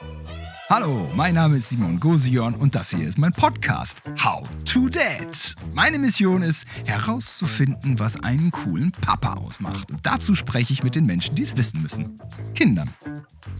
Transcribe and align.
Thank 0.00 0.30
you. 0.30 0.39
Hallo, 0.70 1.10
mein 1.16 1.34
Name 1.34 1.56
ist 1.56 1.70
Simon 1.70 1.98
Gosion 1.98 2.54
und 2.54 2.76
das 2.76 2.90
hier 2.90 3.08
ist 3.08 3.18
mein 3.18 3.32
Podcast 3.32 4.00
How 4.24 4.48
to 4.64 4.88
Dad. 4.88 5.56
Meine 5.74 5.98
Mission 5.98 6.42
ist 6.42 6.64
herauszufinden, 6.84 7.98
was 7.98 8.22
einen 8.22 8.52
coolen 8.52 8.92
Papa 8.92 9.32
ausmacht. 9.32 9.90
Und 9.90 10.06
dazu 10.06 10.36
spreche 10.36 10.72
ich 10.72 10.84
mit 10.84 10.94
den 10.94 11.06
Menschen, 11.06 11.34
die 11.34 11.42
es 11.42 11.56
wissen 11.56 11.82
müssen. 11.82 12.20
Kindern. 12.54 12.88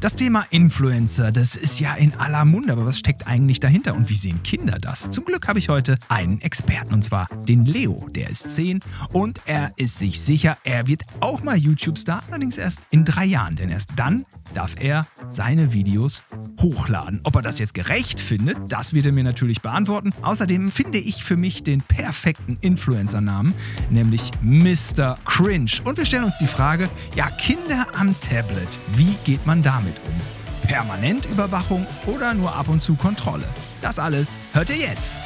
Das 0.00 0.14
Thema 0.14 0.46
Influencer, 0.50 1.32
das 1.32 1.56
ist 1.56 1.80
ja 1.80 1.94
in 1.94 2.14
aller 2.14 2.44
Munde, 2.44 2.72
aber 2.72 2.86
was 2.86 3.00
steckt 3.00 3.26
eigentlich 3.26 3.58
dahinter 3.58 3.94
und 3.94 4.08
wie 4.08 4.14
sehen 4.14 4.44
Kinder 4.44 4.78
das? 4.78 5.10
Zum 5.10 5.24
Glück 5.24 5.48
habe 5.48 5.58
ich 5.58 5.68
heute 5.68 5.98
einen 6.08 6.40
Experten 6.40 6.94
und 6.94 7.02
zwar 7.02 7.26
den 7.48 7.64
Leo. 7.64 8.06
Der 8.10 8.30
ist 8.30 8.52
10 8.52 8.80
und 9.12 9.40
er 9.46 9.72
ist 9.76 9.98
sich 9.98 10.20
sicher, 10.20 10.56
er 10.62 10.86
wird 10.86 11.02
auch 11.18 11.42
mal 11.42 11.56
YouTube-Star, 11.56 12.22
allerdings 12.28 12.56
erst 12.56 12.80
in 12.90 13.04
drei 13.04 13.24
Jahren, 13.24 13.56
denn 13.56 13.68
erst 13.68 13.90
dann 13.96 14.26
darf 14.54 14.74
er 14.78 15.06
seine 15.32 15.72
Videos 15.72 16.24
hochladen. 16.60 16.99
Ob 17.24 17.36
er 17.36 17.42
das 17.42 17.58
jetzt 17.58 17.74
gerecht 17.74 18.20
findet, 18.20 18.58
das 18.68 18.92
wird 18.92 19.06
er 19.06 19.12
mir 19.12 19.24
natürlich 19.24 19.62
beantworten. 19.62 20.12
Außerdem 20.22 20.70
finde 20.70 20.98
ich 20.98 21.24
für 21.24 21.36
mich 21.36 21.62
den 21.62 21.80
perfekten 21.80 22.58
Influencer-Namen, 22.60 23.54
nämlich 23.90 24.30
Mr. 24.42 25.16
Cringe. 25.24 25.70
Und 25.84 25.98
wir 25.98 26.04
stellen 26.04 26.24
uns 26.24 26.38
die 26.38 26.46
Frage, 26.46 26.88
ja, 27.14 27.30
Kinder 27.30 27.86
am 27.94 28.18
Tablet, 28.20 28.78
wie 28.94 29.16
geht 29.24 29.44
man 29.46 29.62
damit 29.62 29.94
um? 30.06 30.68
Permanent 30.68 31.26
Überwachung 31.26 31.86
oder 32.06 32.34
nur 32.34 32.54
ab 32.54 32.68
und 32.68 32.80
zu 32.80 32.94
Kontrolle? 32.94 33.48
Das 33.80 33.98
alles 33.98 34.38
hört 34.52 34.70
ihr 34.70 34.76
jetzt. 34.76 35.16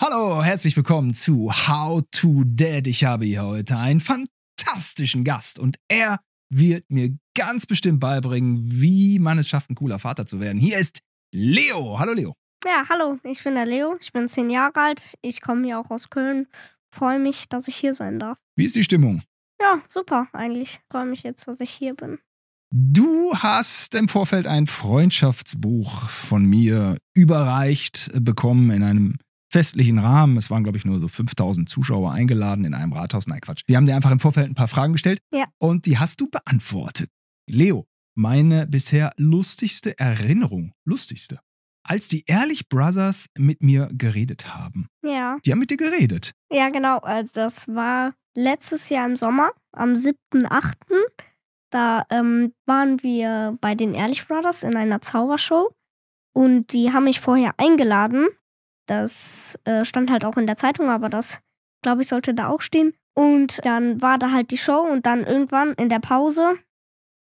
Hallo, 0.00 0.42
herzlich 0.42 0.76
willkommen 0.76 1.14
zu 1.14 1.50
How 1.50 2.02
to 2.10 2.42
Dad. 2.44 2.86
Ich 2.86 3.04
habe 3.04 3.24
hier 3.24 3.44
heute 3.44 3.76
einen 3.76 4.00
fantastischen 4.00 5.24
Gast 5.24 5.58
und 5.58 5.78
er 5.88 6.18
wird 6.50 6.90
mir 6.90 7.16
ganz 7.34 7.66
bestimmt 7.66 8.00
beibringen, 8.00 8.62
wie 8.70 9.18
man 9.18 9.38
es 9.38 9.48
schafft, 9.48 9.70
ein 9.70 9.74
cooler 9.74 9.98
Vater 9.98 10.26
zu 10.26 10.40
werden. 10.40 10.58
Hier 10.58 10.78
ist 10.78 11.00
Leo. 11.32 11.98
Hallo 11.98 12.12
Leo. 12.12 12.34
Ja, 12.64 12.84
hallo, 12.88 13.18
ich 13.24 13.44
bin 13.44 13.54
der 13.54 13.66
Leo. 13.66 13.96
Ich 14.00 14.12
bin 14.12 14.28
zehn 14.28 14.48
Jahre 14.48 14.80
alt. 14.80 15.14
Ich 15.20 15.42
komme 15.42 15.66
hier 15.66 15.78
auch 15.78 15.90
aus 15.90 16.08
Köln. 16.08 16.46
Freue 16.94 17.18
mich, 17.18 17.48
dass 17.48 17.68
ich 17.68 17.76
hier 17.76 17.94
sein 17.94 18.18
darf. 18.18 18.38
Wie 18.56 18.64
ist 18.64 18.74
die 18.74 18.84
Stimmung? 18.84 19.22
Ja, 19.60 19.82
super 19.88 20.28
eigentlich. 20.32 20.80
Freue 20.90 21.06
mich 21.06 21.22
jetzt, 21.24 21.46
dass 21.46 21.60
ich 21.60 21.70
hier 21.70 21.94
bin. 21.94 22.18
Du 22.70 23.32
hast 23.36 23.94
im 23.94 24.08
Vorfeld 24.08 24.46
ein 24.46 24.66
Freundschaftsbuch 24.66 26.08
von 26.08 26.44
mir 26.44 26.96
überreicht 27.14 28.10
bekommen 28.14 28.70
in 28.70 28.82
einem 28.82 29.16
festlichen 29.52 30.00
Rahmen. 30.00 30.36
Es 30.36 30.50
waren, 30.50 30.64
glaube 30.64 30.78
ich, 30.78 30.84
nur 30.84 30.98
so 30.98 31.06
5000 31.06 31.68
Zuschauer 31.68 32.10
eingeladen 32.10 32.64
in 32.64 32.74
einem 32.74 32.92
Rathaus. 32.92 33.28
Nein, 33.28 33.40
Quatsch. 33.40 33.62
Wir 33.66 33.76
haben 33.76 33.86
dir 33.86 33.94
einfach 33.94 34.10
im 34.10 34.18
Vorfeld 34.18 34.50
ein 34.50 34.56
paar 34.56 34.66
Fragen 34.66 34.94
gestellt. 34.94 35.20
Ja. 35.32 35.44
Und 35.58 35.86
die 35.86 35.98
hast 35.98 36.20
du 36.20 36.28
beantwortet. 36.28 37.10
Leo, 37.46 37.86
meine 38.14 38.66
bisher 38.66 39.12
lustigste 39.16 39.98
Erinnerung, 39.98 40.72
lustigste, 40.84 41.40
als 41.82 42.08
die 42.08 42.24
Ehrlich 42.26 42.68
Brothers 42.68 43.26
mit 43.36 43.62
mir 43.62 43.88
geredet 43.92 44.54
haben. 44.54 44.86
Ja. 45.02 45.38
Die 45.44 45.52
haben 45.52 45.58
mit 45.58 45.70
dir 45.70 45.76
geredet. 45.76 46.32
Ja, 46.50 46.70
genau. 46.70 46.98
Also 46.98 47.30
das 47.34 47.68
war 47.68 48.14
letztes 48.34 48.88
Jahr 48.88 49.06
im 49.06 49.16
Sommer, 49.16 49.52
am 49.72 49.92
7.8. 49.92 50.74
Da 51.70 52.06
ähm, 52.10 52.54
waren 52.66 53.02
wir 53.02 53.58
bei 53.60 53.74
den 53.74 53.94
Ehrlich 53.94 54.26
Brothers 54.26 54.62
in 54.62 54.76
einer 54.76 55.02
Zaubershow. 55.02 55.74
Und 56.32 56.72
die 56.72 56.92
haben 56.92 57.04
mich 57.04 57.20
vorher 57.20 57.54
eingeladen. 57.58 58.28
Das 58.86 59.58
äh, 59.64 59.84
stand 59.84 60.10
halt 60.10 60.24
auch 60.24 60.36
in 60.36 60.46
der 60.46 60.56
Zeitung, 60.56 60.90
aber 60.90 61.08
das, 61.08 61.40
glaube 61.82 62.02
ich, 62.02 62.08
sollte 62.08 62.34
da 62.34 62.48
auch 62.48 62.60
stehen. 62.60 62.94
Und 63.14 63.64
dann 63.64 64.00
war 64.02 64.18
da 64.18 64.32
halt 64.32 64.50
die 64.50 64.58
Show 64.58 64.80
und 64.80 65.06
dann 65.06 65.24
irgendwann 65.24 65.74
in 65.74 65.88
der 65.88 66.00
Pause 66.00 66.58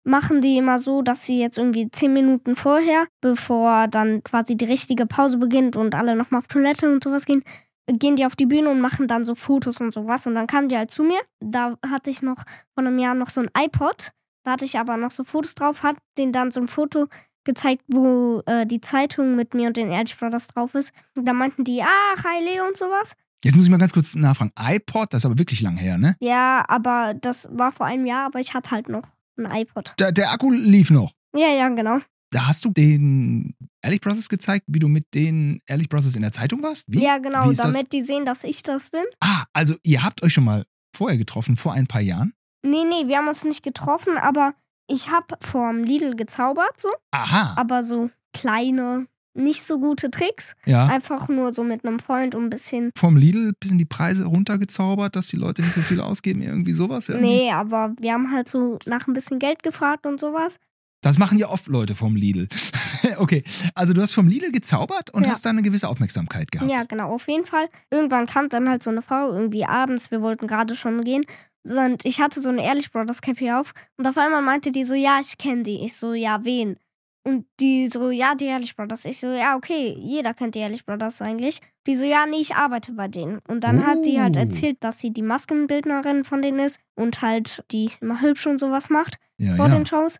machen 0.03 0.41
die 0.41 0.57
immer 0.57 0.79
so, 0.79 1.01
dass 1.01 1.23
sie 1.25 1.39
jetzt 1.39 1.57
irgendwie 1.57 1.89
zehn 1.91 2.13
Minuten 2.13 2.55
vorher, 2.55 3.07
bevor 3.21 3.87
dann 3.87 4.23
quasi 4.23 4.55
die 4.55 4.65
richtige 4.65 5.05
Pause 5.05 5.37
beginnt 5.37 5.75
und 5.75 5.95
alle 5.95 6.15
nochmal 6.15 6.39
auf 6.39 6.47
Toilette 6.47 6.91
und 6.91 7.03
sowas 7.03 7.25
gehen, 7.25 7.43
gehen 7.87 8.15
die 8.15 8.25
auf 8.25 8.35
die 8.35 8.45
Bühne 8.45 8.69
und 8.69 8.79
machen 8.79 9.07
dann 9.07 9.25
so 9.25 9.35
Fotos 9.35 9.77
und 9.77 9.93
sowas. 9.93 10.25
Und 10.27 10.35
dann 10.35 10.47
kamen 10.47 10.69
die 10.69 10.77
halt 10.77 10.91
zu 10.91 11.03
mir. 11.03 11.19
Da 11.39 11.77
hatte 11.85 12.09
ich 12.09 12.21
noch 12.21 12.37
vor 12.73 12.85
einem 12.85 12.97
Jahr 12.99 13.15
noch 13.15 13.29
so 13.29 13.41
ein 13.41 13.49
iPod. 13.57 14.11
Da 14.43 14.51
hatte 14.51 14.65
ich 14.65 14.79
aber 14.79 14.97
noch 14.97 15.11
so 15.11 15.23
Fotos 15.23 15.55
drauf, 15.55 15.83
hat 15.83 15.97
denen 16.17 16.31
dann 16.31 16.51
so 16.51 16.61
ein 16.61 16.67
Foto 16.67 17.07
gezeigt, 17.43 17.83
wo 17.87 18.41
äh, 18.45 18.65
die 18.65 18.81
Zeitung 18.81 19.35
mit 19.35 19.53
mir 19.53 19.67
und 19.67 19.77
den 19.77 19.91
Ehrlich 19.91 20.17
Brothers 20.17 20.47
drauf 20.47 20.75
ist. 20.75 20.91
Und 21.15 21.25
da 21.25 21.33
meinten 21.33 21.63
die, 21.63 21.81
ach, 21.83 22.23
hi 22.23 22.43
Leo 22.43 22.65
und 22.67 22.77
sowas. 22.77 23.15
Jetzt 23.43 23.55
muss 23.55 23.65
ich 23.65 23.71
mal 23.71 23.77
ganz 23.77 23.93
kurz 23.93 24.15
nachfragen. 24.15 24.51
iPod, 24.59 25.13
das 25.13 25.21
ist 25.21 25.25
aber 25.25 25.39
wirklich 25.39 25.61
lang 25.61 25.75
her, 25.75 25.97
ne? 25.97 26.15
Ja, 26.19 26.63
aber 26.67 27.15
das 27.19 27.49
war 27.51 27.71
vor 27.71 27.87
einem 27.87 28.05
Jahr, 28.05 28.27
aber 28.27 28.39
ich 28.39 28.53
hatte 28.53 28.69
halt 28.71 28.87
noch 28.87 29.03
ein 29.45 29.61
iPod. 29.61 29.93
Der, 29.99 30.11
der 30.11 30.31
Akku 30.31 30.51
lief 30.51 30.89
noch. 30.91 31.13
Ja, 31.35 31.47
ja, 31.49 31.69
genau. 31.69 31.99
Da 32.31 32.47
hast 32.47 32.63
du 32.63 32.69
den 32.69 33.55
Ehrlich 33.81 33.99
Brothers 34.01 34.29
gezeigt, 34.29 34.65
wie 34.67 34.79
du 34.79 34.87
mit 34.87 35.13
den 35.13 35.59
Ehrlich 35.65 35.89
Brothers 35.89 36.15
in 36.15 36.21
der 36.21 36.31
Zeitung 36.31 36.63
warst? 36.63 36.85
Wie? 36.87 37.03
Ja, 37.03 37.17
genau, 37.17 37.45
Wie 37.47 37.51
ist 37.51 37.59
das? 37.59 37.71
damit 37.73 37.91
die 37.91 38.01
sehen, 38.01 38.25
dass 38.25 38.43
ich 38.43 38.63
das 38.63 38.89
bin. 38.89 39.03
Ah, 39.19 39.43
also 39.53 39.75
ihr 39.83 40.03
habt 40.03 40.23
euch 40.23 40.33
schon 40.33 40.45
mal 40.45 40.65
vorher 40.95 41.17
getroffen, 41.17 41.57
vor 41.57 41.73
ein 41.73 41.87
paar 41.87 42.01
Jahren? 42.01 42.33
Nee, 42.63 42.85
nee, 42.85 43.07
wir 43.07 43.17
haben 43.17 43.27
uns 43.27 43.43
nicht 43.43 43.63
getroffen, 43.63 44.17
aber 44.17 44.53
ich 44.87 45.09
habe 45.09 45.35
vorm 45.41 45.83
Lidl 45.83 46.15
gezaubert, 46.15 46.79
so. 46.79 46.89
Aha. 47.11 47.53
Aber 47.57 47.83
so 47.83 48.09
kleine, 48.33 49.07
nicht 49.33 49.65
so 49.65 49.79
gute 49.79 50.11
Tricks. 50.11 50.53
Ja. 50.65 50.87
Einfach 50.87 51.27
nur 51.29 51.53
so 51.53 51.63
mit 51.63 51.85
einem 51.85 51.99
Freund 51.99 52.35
und 52.35 52.45
ein 52.45 52.49
bisschen. 52.49 52.91
Vom 52.97 53.15
Lidl 53.17 53.49
ein 53.49 53.53
bisschen 53.59 53.77
die 53.77 53.85
Preise 53.85 54.25
runtergezaubert, 54.25 55.15
dass 55.15 55.27
die 55.27 55.37
Leute 55.37 55.61
nicht 55.61 55.73
so 55.73 55.81
viel 55.81 56.01
ausgeben, 56.01 56.41
irgendwie 56.41 56.73
sowas? 56.73 57.09
Irgendwie? 57.09 57.29
Nee, 57.29 57.51
aber 57.51 57.93
wir 57.99 58.13
haben 58.13 58.31
halt 58.31 58.49
so 58.49 58.77
nach 58.85 59.07
ein 59.07 59.13
bisschen 59.13 59.39
Geld 59.39 59.63
gefragt 59.63 60.05
und 60.05 60.19
sowas. 60.19 60.57
Das 61.03 61.17
machen 61.17 61.39
ja 61.39 61.49
oft 61.49 61.67
Leute 61.67 61.95
vom 61.95 62.15
Lidl. 62.15 62.47
okay, 63.17 63.43
also 63.73 63.93
du 63.93 64.01
hast 64.01 64.11
vom 64.13 64.27
Lidl 64.27 64.51
gezaubert 64.51 65.09
und 65.11 65.23
Ja. 65.23 65.31
hast 65.31 65.43
da 65.45 65.49
eine 65.49 65.63
gewisse 65.63 65.87
Aufmerksamkeit 65.89 66.51
gehabt. 66.51 66.69
Ja, 66.69 66.83
genau, 66.83 67.11
auf 67.13 67.27
jeden 67.27 67.45
Fall. 67.45 67.67
Irgendwann 67.89 68.27
kam 68.27 68.49
dann 68.49 68.69
halt 68.69 68.83
so 68.83 68.91
eine 68.91 69.01
Frau, 69.01 69.31
irgendwie 69.31 69.65
abends, 69.65 70.11
wir 70.11 70.21
wollten 70.21 70.45
gerade 70.45 70.75
schon 70.75 71.03
gehen. 71.03 71.23
Und 71.63 72.05
ich 72.05 72.19
hatte 72.19 72.41
so 72.41 72.49
eine 72.49 72.63
Ehrlich 72.63 72.91
Brothers 72.91 73.21
Cap 73.21 73.37
hier 73.39 73.59
auf. 73.59 73.73
Und 73.97 74.07
auf 74.07 74.17
einmal 74.17 74.41
meinte 74.41 74.71
die 74.71 74.83
so, 74.83 74.93
ja, 74.95 75.19
ich 75.19 75.37
kenne 75.37 75.63
die. 75.63 75.83
Ich 75.85 75.95
so, 75.95 76.13
ja, 76.13 76.43
wen? 76.43 76.77
Und 77.23 77.45
die 77.59 77.87
so, 77.87 78.09
ja, 78.09 78.33
die 78.33 78.45
Ehrlich 78.45 78.75
Brothers. 78.75 79.05
Ich 79.05 79.19
so, 79.19 79.27
ja, 79.27 79.55
okay, 79.55 79.95
jeder 79.99 80.33
kennt 80.33 80.55
die 80.55 80.59
Ehrlich 80.59 80.85
Brothers 80.85 81.21
eigentlich. 81.21 81.61
Die 81.85 81.95
so, 81.95 82.03
ja, 82.03 82.25
nee, 82.25 82.41
ich 82.41 82.55
arbeite 82.55 82.93
bei 82.93 83.07
denen. 83.07 83.39
Und 83.47 83.63
dann 83.63 83.85
hat 83.85 84.05
die 84.05 84.19
halt 84.19 84.37
Oh. 84.37 84.39
erzählt, 84.39 84.77
dass 84.83 84.99
sie 84.99 85.11
die 85.11 85.21
Maskenbildnerin 85.21 86.23
von 86.23 86.41
denen 86.41 86.59
ist 86.59 86.79
und 86.95 87.21
halt 87.21 87.63
die 87.71 87.91
immer 88.01 88.21
hübsch 88.21 88.47
und 88.47 88.57
sowas 88.57 88.89
macht 88.89 89.17
ja, 89.37 89.55
vor 89.55 89.67
ja. 89.67 89.75
den 89.75 89.85
Shows. 89.85 90.19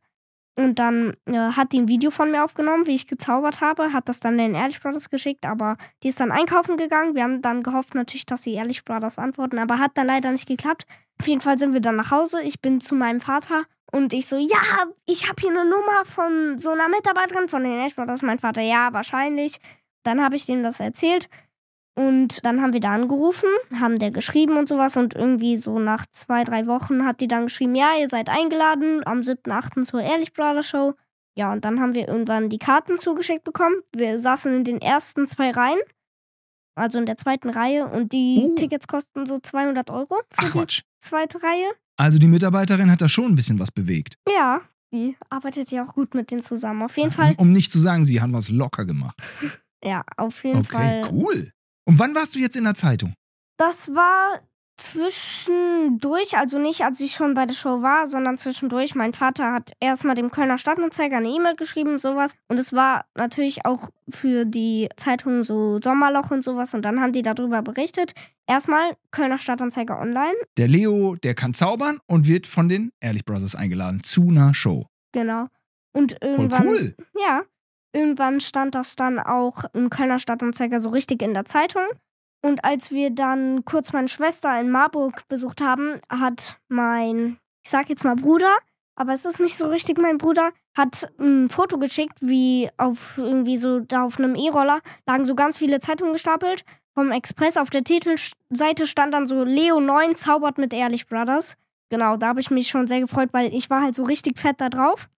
Und 0.60 0.80
dann 0.80 1.16
äh, 1.26 1.34
hat 1.38 1.72
die 1.72 1.80
ein 1.80 1.88
Video 1.88 2.12
von 2.12 2.30
mir 2.30 2.44
aufgenommen, 2.44 2.86
wie 2.86 2.94
ich 2.94 3.08
gezaubert 3.08 3.62
habe, 3.62 3.94
hat 3.94 4.10
das 4.10 4.20
dann 4.20 4.38
den 4.38 4.54
Ehrlich 4.54 4.82
Brothers 4.82 5.10
geschickt, 5.10 5.46
aber 5.46 5.78
die 6.04 6.10
ist 6.10 6.20
dann 6.20 6.32
einkaufen 6.32 6.78
gegangen. 6.78 7.16
Wir 7.16 7.24
haben 7.24 7.42
dann 7.42 7.64
gehofft 7.64 7.96
natürlich, 7.96 8.26
dass 8.26 8.42
die 8.42 8.54
Ehrlich 8.54 8.84
Brothers 8.84 9.18
antworten, 9.18 9.58
aber 9.60 9.80
hat 9.80 9.92
dann 9.96 10.08
leider 10.08 10.30
nicht 10.30 10.48
geklappt. 10.48 10.86
Auf 11.20 11.28
jeden 11.28 11.42
Fall 11.42 11.58
sind 11.58 11.74
wir 11.74 11.80
dann 11.80 11.96
nach 11.96 12.12
Hause. 12.12 12.42
Ich 12.44 12.62
bin 12.62 12.82
zu 12.82 12.96
meinem 12.96 13.22
Vater 13.22 13.64
und 13.92 14.14
ich 14.14 14.26
so, 14.28 14.38
ja, 14.38 14.58
ich 15.06 15.28
habe 15.28 15.42
hier 15.42 15.50
eine 15.52 15.66
Nummer 15.66 16.06
von 16.06 16.58
so 16.60 16.72
einer 16.72 16.88
Mitarbeiterin 16.88 17.48
von 17.50 17.64
den 17.64 17.74
Ehrlich 17.74 17.96
Brothers. 17.96 18.22
Mein 18.22 18.40
Vater, 18.40 18.62
ja, 18.62 18.94
wahrscheinlich. 18.94 19.60
Dann 20.04 20.24
habe 20.24 20.36
ich 20.36 20.46
dem 20.46 20.64
das 20.64 20.80
erzählt. 20.80 21.30
Und 21.94 22.46
dann 22.46 22.62
haben 22.62 22.72
wir 22.72 22.80
da 22.80 22.94
angerufen, 22.94 23.50
haben 23.80 24.00
der 24.00 24.12
geschrieben 24.12 24.56
und 24.58 24.70
sowas. 24.70 24.96
Und 24.96 25.14
irgendwie 25.14 25.58
so 25.58 25.78
nach 25.78 26.06
zwei, 26.12 26.46
drei 26.46 26.66
Wochen 26.66 27.06
hat 27.06 27.20
die 27.20 27.28
dann 27.28 27.44
geschrieben, 27.44 27.76
ja, 27.76 27.92
ihr 28.00 28.08
seid 28.08 28.30
eingeladen 28.30 29.06
am 29.06 29.20
7.8. 29.20 29.84
zur 29.84 30.02
Ehrlich 30.02 30.32
Brother 30.34 30.64
Show. 30.64 30.94
Ja, 31.36 31.52
und 31.52 31.66
dann 31.66 31.80
haben 31.82 31.94
wir 31.94 32.08
irgendwann 32.08 32.50
die 32.50 32.58
Karten 32.60 32.98
zugeschickt 32.98 33.44
bekommen. 33.44 33.76
Wir 33.94 34.20
saßen 34.20 34.54
in 34.56 34.64
den 34.64 34.82
ersten 34.82 35.28
zwei 35.28 35.52
Reihen, 35.52 35.80
also 36.76 36.98
in 36.98 37.06
der 37.06 37.18
zweiten 37.18 37.50
Reihe. 37.50 37.88
Und 37.88 38.14
die 38.14 38.42
Oh. 38.42 38.56
Tickets 38.58 38.88
kosten 38.88 39.26
so 39.26 39.40
200 39.40 39.92
Euro 39.92 40.16
für 40.16 40.24
Ach 40.38 40.44
die 40.46 40.60
Quatsch. 40.60 40.82
zweite 41.00 41.44
Reihe. 41.44 41.72
Also 41.98 42.18
die 42.18 42.28
Mitarbeiterin 42.28 42.90
hat 42.92 43.02
da 43.02 43.10
schon 43.10 43.26
ein 43.26 43.36
bisschen 43.36 43.60
was 43.60 43.72
bewegt. 43.72 44.16
Ja, 44.28 44.62
die 44.94 45.16
arbeitet 45.30 45.72
ja 45.72 45.86
auch 45.86 45.94
gut 45.94 46.14
mit 46.16 46.32
denen 46.32 46.42
zusammen. 46.42 46.82
Auf 46.84 46.98
jeden 46.98 47.12
Fall, 47.12 47.32
Um, 47.38 47.48
um 47.48 47.52
nicht 47.54 47.72
zu 47.72 47.80
sagen, 47.80 48.06
sie 48.06 48.22
hat 48.22 48.32
was 48.34 48.50
locker 48.50 48.86
gemacht. 48.86 49.16
ja, 49.84 50.04
auf 50.18 50.44
jeden 50.44 50.60
Okay, 50.60 51.02
Fall. 51.02 51.10
cool. 51.12 51.52
Und 51.86 52.00
wann 52.00 52.14
warst 52.16 52.36
du 52.36 52.40
jetzt 52.40 52.56
in 52.56 52.64
der 52.64 52.76
Zeitung? 52.76 53.14
Das 53.58 53.90
war 53.90 54.42
zwischendurch, 54.82 56.38
also 56.38 56.60
nicht 56.60 56.82
als 56.82 57.00
ich 57.00 57.14
schon 57.14 57.34
bei 57.34 57.46
der 57.46 57.54
Show 57.54 57.82
war, 57.82 58.08
sondern 58.08 58.38
zwischendurch. 58.38 58.96
Mein 58.96 59.14
Vater 59.14 59.52
hat 59.54 59.72
erstmal 59.80 60.16
dem 60.16 60.32
Kölner 60.32 60.58
Stadtanzeiger 60.58 61.18
eine 61.18 61.30
E-Mail 61.30 61.56
geschrieben 61.56 61.92
und 61.94 62.02
sowas. 62.02 62.36
Und 62.48 62.60
es 62.60 62.74
war 62.74 63.06
natürlich 63.16 63.66
auch 63.66 63.90
für 64.10 64.46
die 64.46 64.90
Zeitung 64.98 65.44
so 65.44 65.80
Sommerloch 65.82 66.32
und 66.32 66.44
sowas. 66.44 66.74
Und 66.74 66.84
dann 66.84 67.02
haben 67.02 67.14
die 67.14 67.22
darüber 67.22 67.62
berichtet. 67.62 68.14
Erstmal 68.48 68.96
Kölner 69.12 69.38
Stadtanzeiger 69.38 70.00
online, 70.00 70.34
Der 70.58 70.68
Leo, 70.68 71.16
der 71.16 71.36
kann 71.36 71.54
zaubern 71.54 72.00
und 72.08 72.28
wird 72.28 72.48
von 72.48 72.68
den 72.68 72.92
Ehrlich 73.00 73.24
Brothers 73.26 73.56
eingeladen 73.56 74.02
zu 74.02 74.28
einer 74.30 74.54
Show. 74.54 74.86
genau. 75.12 75.48
Und 75.94 76.14
Voll 76.22 76.30
irgendwann, 76.30 76.68
cool. 76.68 76.96
ja, 77.20 77.42
irgendwann 77.92 78.40
stand 78.40 78.76
das 78.76 78.96
dann 78.96 79.20
auch 79.20 79.66
im 79.74 79.90
Kölner 79.90 80.20
Stadtanzeiger 80.20 80.80
so 80.80 80.88
richtig 80.88 81.22
in 81.22 81.34
der 81.34 81.44
Zeitung. 81.44 81.84
Und 82.42 82.66
als 82.66 82.92
wir 82.92 83.12
dann 83.12 83.66
kurz 83.66 83.94
meine 83.94 84.08
Schwester 84.08 84.60
in 84.60 84.72
Marburg 84.72 85.28
besucht 85.28 85.62
haben, 85.62 86.02
hat 86.10 86.58
mein, 86.68 87.38
ich 87.64 87.70
sag 87.70 87.90
jetzt 87.90 88.04
mal 88.04 88.16
Bruder, 88.16 88.58
aber 88.96 89.14
es 89.14 89.26
ist 89.26 89.40
nicht 89.40 89.58
so 89.58 89.68
richtig. 89.68 90.00
Mein 90.00 90.18
Bruder 90.18 90.52
hat 90.76 91.12
ein 91.20 91.50
Foto 91.50 91.78
geschickt, 91.78 92.18
wie 92.22 92.70
auf 92.78 93.18
irgendwie 93.18 93.58
so 93.58 93.80
da 93.80 94.04
auf 94.04 94.20
einem 94.20 94.36
E-Roller 94.36 94.82
lagen 95.08 95.26
so 95.26 95.36
ganz 95.36 95.58
viele 95.58 95.80
Zeitungen 95.80 96.14
gestapelt. 96.14 96.64
Vom 96.94 97.12
Express 97.12 97.58
auf 97.58 97.70
der 97.70 97.84
Titelseite 97.84 98.86
stand 98.86 99.14
dann 99.14 99.28
so 99.28 99.44
Leo 99.44 99.80
9 99.80 100.16
zaubert 100.16 100.58
mit 100.58 100.74
Ehrlich 100.74 101.08
Brothers. 101.08 101.56
Genau, 101.90 102.18
da 102.18 102.28
habe 102.28 102.40
ich 102.40 102.52
mich 102.52 102.70
schon 102.70 102.88
sehr 102.88 103.02
gefreut, 103.02 103.30
weil 103.32 103.54
ich 103.54 103.70
war 103.70 103.82
halt 103.82 103.96
so 103.96 104.04
richtig 104.04 104.40
fett 104.40 104.60
da 104.60 104.70
drauf. 104.70 105.10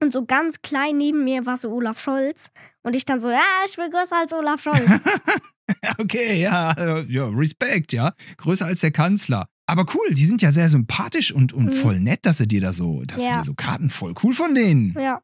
Und 0.00 0.12
so 0.12 0.24
ganz 0.24 0.62
klein 0.62 0.96
neben 0.96 1.24
mir 1.24 1.44
war 1.46 1.56
so 1.56 1.70
Olaf 1.70 2.00
Scholz. 2.00 2.50
Und 2.82 2.94
ich 2.94 3.04
dann 3.04 3.18
so, 3.20 3.30
ja, 3.30 3.42
ich 3.66 3.74
bin 3.76 3.90
größer 3.90 4.16
als 4.16 4.32
Olaf 4.32 4.62
Scholz. 4.62 4.88
okay, 5.98 6.40
ja, 6.40 6.72
äh, 6.72 7.02
ja, 7.08 7.28
Respekt, 7.28 7.92
ja. 7.92 8.12
Größer 8.36 8.66
als 8.66 8.80
der 8.80 8.90
Kanzler. 8.92 9.48
Aber 9.66 9.84
cool, 9.94 10.14
die 10.14 10.24
sind 10.24 10.40
ja 10.40 10.52
sehr 10.52 10.68
sympathisch 10.68 11.32
und, 11.32 11.52
und 11.52 11.66
Mhm. 11.66 11.70
voll 11.72 12.00
nett, 12.00 12.20
dass 12.22 12.38
sie 12.38 12.46
dir 12.48 12.60
da 12.60 12.72
so, 12.72 13.02
dass 13.06 13.18
sie 13.20 13.26
Ja. 13.28 13.38
dir 13.38 13.44
so 13.44 13.54
Karten 13.54 13.90
voll 13.90 14.14
cool 14.22 14.32
von 14.32 14.54
denen. 14.54 14.94
ja. 14.98 15.20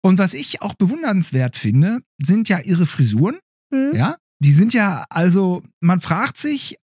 Und 0.00 0.18
was 0.18 0.32
ich 0.32 0.62
auch 0.62 0.72
bewundernswert 0.72 1.56
finde, 1.58 1.98
sind 2.16 2.48
ja 2.48 2.58
ihre 2.60 2.86
Frisuren, 2.86 3.38
Hm? 3.72 3.94
ja. 3.94 4.16
Die 4.40 4.52
sind 4.52 4.72
ja, 4.72 5.04
also, 5.10 5.62
man 5.80 6.00
fragt 6.00 6.38
sich, 6.38 6.76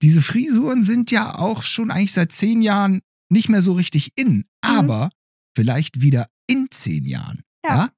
diese 0.00 0.22
Frisuren 0.22 0.82
sind 0.82 1.10
ja 1.10 1.34
auch 1.34 1.62
schon 1.64 1.90
eigentlich 1.90 2.12
seit 2.12 2.30
zehn 2.32 2.62
Jahren 2.62 3.00
nicht 3.30 3.48
mehr 3.50 3.60
so 3.62 3.72
richtig 3.74 4.12
in, 4.16 4.44
aber 4.62 5.10
vielleicht 5.56 6.00
wieder 6.00 6.28
in 6.46 6.68
zehn 6.70 7.04
Jahren. 7.04 7.42
Ja. 7.64 7.76
ja? 7.76 7.88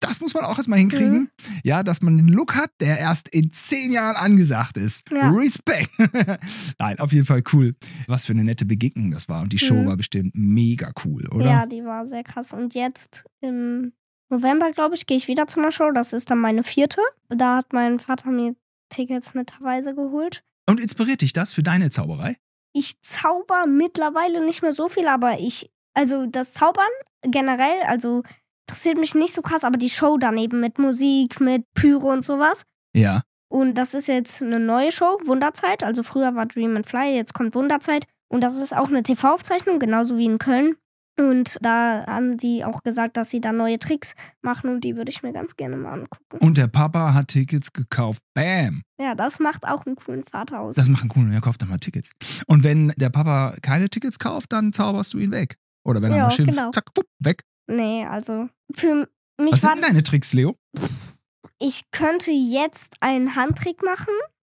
Das 0.00 0.20
muss 0.20 0.34
man 0.34 0.44
auch 0.44 0.58
erstmal 0.58 0.78
hinkriegen. 0.78 1.30
Ja, 1.64 1.82
dass 1.82 2.02
man 2.02 2.18
einen 2.18 2.28
Look 2.28 2.54
hat, 2.54 2.70
der 2.80 2.98
erst 2.98 3.28
in 3.30 3.50
zehn 3.52 3.90
Jahren 3.92 4.14
angesagt 4.14 4.76
ist. 4.76 5.08
Ja. 5.10 5.30
Respekt. 5.30 5.90
Nein, 6.78 6.98
auf 7.00 7.12
jeden 7.12 7.24
Fall 7.26 7.42
cool. 7.52 7.74
Was 8.06 8.26
für 8.26 8.32
eine 8.32 8.44
nette 8.44 8.66
Begegnung 8.66 9.10
das 9.10 9.28
war. 9.28 9.40
Und 9.42 9.52
die 9.54 9.58
Show 9.58 9.74
Mhm. 9.74 9.86
war 9.86 9.96
bestimmt 9.96 10.32
mega 10.34 10.92
cool, 11.04 11.26
oder? 11.30 11.46
Ja, 11.46 11.66
die 11.66 11.82
war 11.82 12.06
sehr 12.06 12.22
krass. 12.24 12.52
Und 12.52 12.74
jetzt 12.74 13.24
im 13.40 13.94
November, 14.28 14.70
glaube 14.72 14.94
ich, 14.96 15.06
gehe 15.06 15.16
ich 15.16 15.28
wieder 15.28 15.48
zu 15.48 15.60
einer 15.60 15.72
Show. 15.72 15.90
Das 15.92 16.12
ist 16.12 16.30
dann 16.30 16.40
meine 16.40 16.62
vierte. 16.62 17.00
Da 17.30 17.56
hat 17.56 17.72
mein 17.72 17.98
Vater 17.98 18.30
mir 18.30 18.54
Tickets 18.90 19.34
netterweise 19.34 19.94
geholt. 19.94 20.44
Und 20.68 20.78
inspiriert 20.78 21.22
dich 21.22 21.32
das 21.32 21.52
für 21.54 21.62
deine 21.62 21.90
Zauberei? 21.90 22.36
Ich 22.74 23.00
zauber 23.00 23.66
mittlerweile 23.66 24.44
nicht 24.44 24.60
mehr 24.62 24.74
so 24.74 24.88
viel, 24.90 25.08
aber 25.08 25.40
ich, 25.40 25.70
also 25.96 26.26
das 26.26 26.52
Zaubern 26.52 26.84
generell, 27.22 27.82
also 27.86 28.22
interessiert 28.68 28.98
mich 28.98 29.14
nicht 29.14 29.34
so 29.34 29.42
krass, 29.42 29.64
aber 29.64 29.78
die 29.78 29.90
Show 29.90 30.18
daneben 30.18 30.60
mit 30.60 30.78
Musik, 30.78 31.40
mit 31.40 31.64
Pyro 31.74 32.12
und 32.12 32.24
sowas. 32.24 32.62
Ja. 32.94 33.22
Und 33.48 33.74
das 33.74 33.94
ist 33.94 34.08
jetzt 34.08 34.42
eine 34.42 34.58
neue 34.58 34.92
Show, 34.92 35.18
Wunderzeit. 35.24 35.82
Also 35.82 36.02
früher 36.02 36.34
war 36.34 36.46
Dream 36.46 36.76
and 36.76 36.86
Fly, 36.86 37.14
jetzt 37.14 37.32
kommt 37.32 37.54
Wunderzeit. 37.54 38.06
Und 38.28 38.42
das 38.42 38.56
ist 38.56 38.76
auch 38.76 38.88
eine 38.88 39.02
TV-Aufzeichnung, 39.02 39.78
genauso 39.78 40.18
wie 40.18 40.26
in 40.26 40.38
Köln. 40.38 40.74
Und 41.18 41.56
da 41.62 42.04
haben 42.06 42.36
die 42.36 42.64
auch 42.64 42.82
gesagt, 42.82 43.16
dass 43.16 43.30
sie 43.30 43.40
da 43.40 43.52
neue 43.52 43.78
Tricks 43.78 44.14
machen 44.42 44.68
und 44.68 44.84
die 44.84 44.96
würde 44.96 45.10
ich 45.10 45.22
mir 45.22 45.32
ganz 45.32 45.56
gerne 45.56 45.76
mal 45.76 45.94
angucken. 45.94 46.36
Und 46.40 46.58
der 46.58 46.66
Papa 46.66 47.14
hat 47.14 47.28
Tickets 47.28 47.72
gekauft. 47.72 48.22
Bam. 48.34 48.82
Ja, 49.00 49.14
das 49.14 49.38
macht 49.38 49.66
auch 49.66 49.86
einen 49.86 49.96
coolen 49.96 50.24
Vater 50.24 50.60
aus. 50.60 50.74
Das 50.74 50.90
macht 50.90 51.02
einen 51.02 51.08
coolen, 51.08 51.32
er 51.32 51.40
kauft 51.40 51.62
dann 51.62 51.70
mal 51.70 51.78
Tickets. 51.78 52.10
Und 52.46 52.64
wenn 52.64 52.88
der 52.96 53.08
Papa 53.08 53.54
keine 53.62 53.88
Tickets 53.88 54.18
kauft, 54.18 54.52
dann 54.52 54.74
zauberst 54.74 55.14
du 55.14 55.18
ihn 55.18 55.30
weg. 55.30 55.56
Oder 55.86 56.02
wenn 56.02 56.12
er 56.12 56.18
Ja, 56.18 56.24
mal 56.24 56.30
schimpft, 56.32 56.56
genau. 56.56 56.70
zack, 56.72 56.86
wupp, 56.96 57.06
weg. 57.20 57.42
nee, 57.70 58.04
also 58.04 58.48
für 58.74 59.08
mich 59.40 59.52
Was 59.52 59.62
war 59.62 59.74
sind 59.74 59.84
deine 59.86 60.02
Tricks, 60.02 60.32
Leo? 60.32 60.56
ich 61.58 61.82
könnte 61.90 62.30
jetzt 62.30 62.96
einen 63.00 63.36
Handtrick 63.36 63.82
machen, 63.82 64.12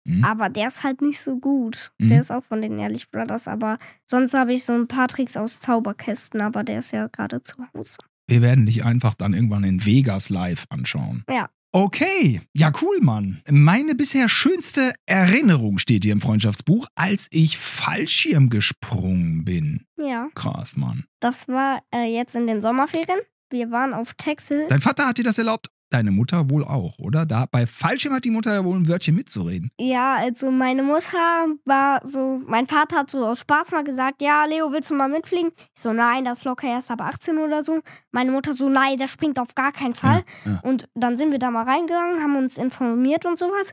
Mhm. 0.06 0.24
aber 0.24 0.48
der 0.48 0.68
ist 0.68 0.82
halt 0.82 1.02
nicht 1.02 1.20
so 1.20 1.38
gut. 1.38 1.92
Mhm. 1.98 2.08
Der 2.08 2.20
ist 2.20 2.30
auch 2.32 2.42
von 2.44 2.62
den 2.62 2.78
Ehrlich 2.78 3.10
Brothers, 3.10 3.46
aber 3.48 3.78
sonst 4.06 4.32
habe 4.34 4.52
ich 4.54 4.64
so 4.64 4.72
ein 4.72 4.88
paar 4.88 5.08
Tricks 5.08 5.36
aus 5.36 5.60
Zauberkästen, 5.60 6.40
aber 6.40 6.64
der 6.64 6.78
ist 6.78 6.92
ja 6.92 7.06
gerade 7.08 7.42
zu 7.42 7.56
Hause. 7.74 7.98
Wir 8.26 8.42
werden 8.42 8.64
dich 8.66 8.84
einfach 8.84 9.14
dann 9.14 9.34
irgendwann 9.34 9.64
in 9.64 9.84
Vegas 9.84 10.28
live 10.30 10.64
anschauen. 10.70 11.24
Ja. 11.28 11.50
Okay, 11.72 12.40
ja 12.52 12.72
cool, 12.82 12.98
Mann. 13.00 13.42
Meine 13.48 13.94
bisher 13.94 14.28
schönste 14.28 14.92
Erinnerung 15.06 15.78
steht 15.78 16.02
hier 16.02 16.12
im 16.12 16.20
Freundschaftsbuch, 16.20 16.88
als 16.96 17.28
ich 17.30 17.58
Fallschirm 17.58 18.50
gesprungen 18.50 19.44
bin. 19.44 19.86
Ja. 19.96 20.28
Krass, 20.34 20.76
Mann. 20.76 21.04
Das 21.20 21.46
war 21.46 21.82
äh, 21.94 22.12
jetzt 22.12 22.34
in 22.34 22.48
den 22.48 22.60
Sommerferien. 22.60 23.20
Wir 23.50 23.70
waren 23.70 23.94
auf 23.94 24.14
Texel. 24.14 24.66
Dein 24.68 24.80
Vater 24.80 25.06
hat 25.06 25.18
dir 25.18 25.24
das 25.24 25.38
erlaubt? 25.38 25.68
Deine 25.90 26.12
Mutter 26.12 26.48
wohl 26.50 26.64
auch, 26.64 26.98
oder? 26.98 27.26
Da 27.26 27.46
bei 27.50 27.66
Fallschirm 27.66 28.14
hat 28.14 28.24
die 28.24 28.30
Mutter 28.30 28.54
ja 28.54 28.64
wohl 28.64 28.76
ein 28.76 28.86
Wörtchen 28.86 29.16
mitzureden. 29.16 29.70
Ja, 29.80 30.14
also 30.14 30.50
meine 30.50 30.84
Mutter 30.84 31.46
war 31.64 32.00
so, 32.06 32.40
mein 32.46 32.68
Vater 32.68 32.96
hat 32.96 33.10
so 33.10 33.26
aus 33.26 33.40
Spaß 33.40 33.72
mal 33.72 33.82
gesagt, 33.82 34.22
ja, 34.22 34.44
Leo, 34.44 34.70
willst 34.70 34.90
du 34.90 34.94
mal 34.94 35.08
mitfliegen? 35.08 35.50
Ich 35.56 35.82
so, 35.82 35.92
nein, 35.92 36.24
das 36.24 36.38
ist 36.38 36.44
locker 36.44 36.68
erst 36.68 36.92
ab 36.92 37.00
18 37.00 37.38
oder 37.38 37.64
so. 37.64 37.80
Meine 38.12 38.30
Mutter 38.30 38.52
so, 38.52 38.68
nein, 38.68 38.98
der 38.98 39.08
springt 39.08 39.40
auf 39.40 39.54
gar 39.56 39.72
keinen 39.72 39.94
Fall. 39.94 40.22
Ja, 40.44 40.52
ja. 40.52 40.60
Und 40.62 40.88
dann 40.94 41.16
sind 41.16 41.32
wir 41.32 41.40
da 41.40 41.50
mal 41.50 41.64
reingegangen, 41.64 42.22
haben 42.22 42.36
uns 42.36 42.56
informiert 42.56 43.26
und 43.26 43.36
sowas. 43.36 43.72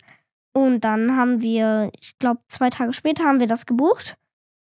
Und 0.54 0.82
dann 0.82 1.16
haben 1.16 1.42
wir, 1.42 1.92
ich 2.02 2.18
glaube, 2.18 2.42
zwei 2.48 2.72
Tage 2.72 2.94
später 2.94 3.26
haben 3.26 3.40
wir 3.40 3.48
das 3.48 3.68
gebucht. 3.68 4.18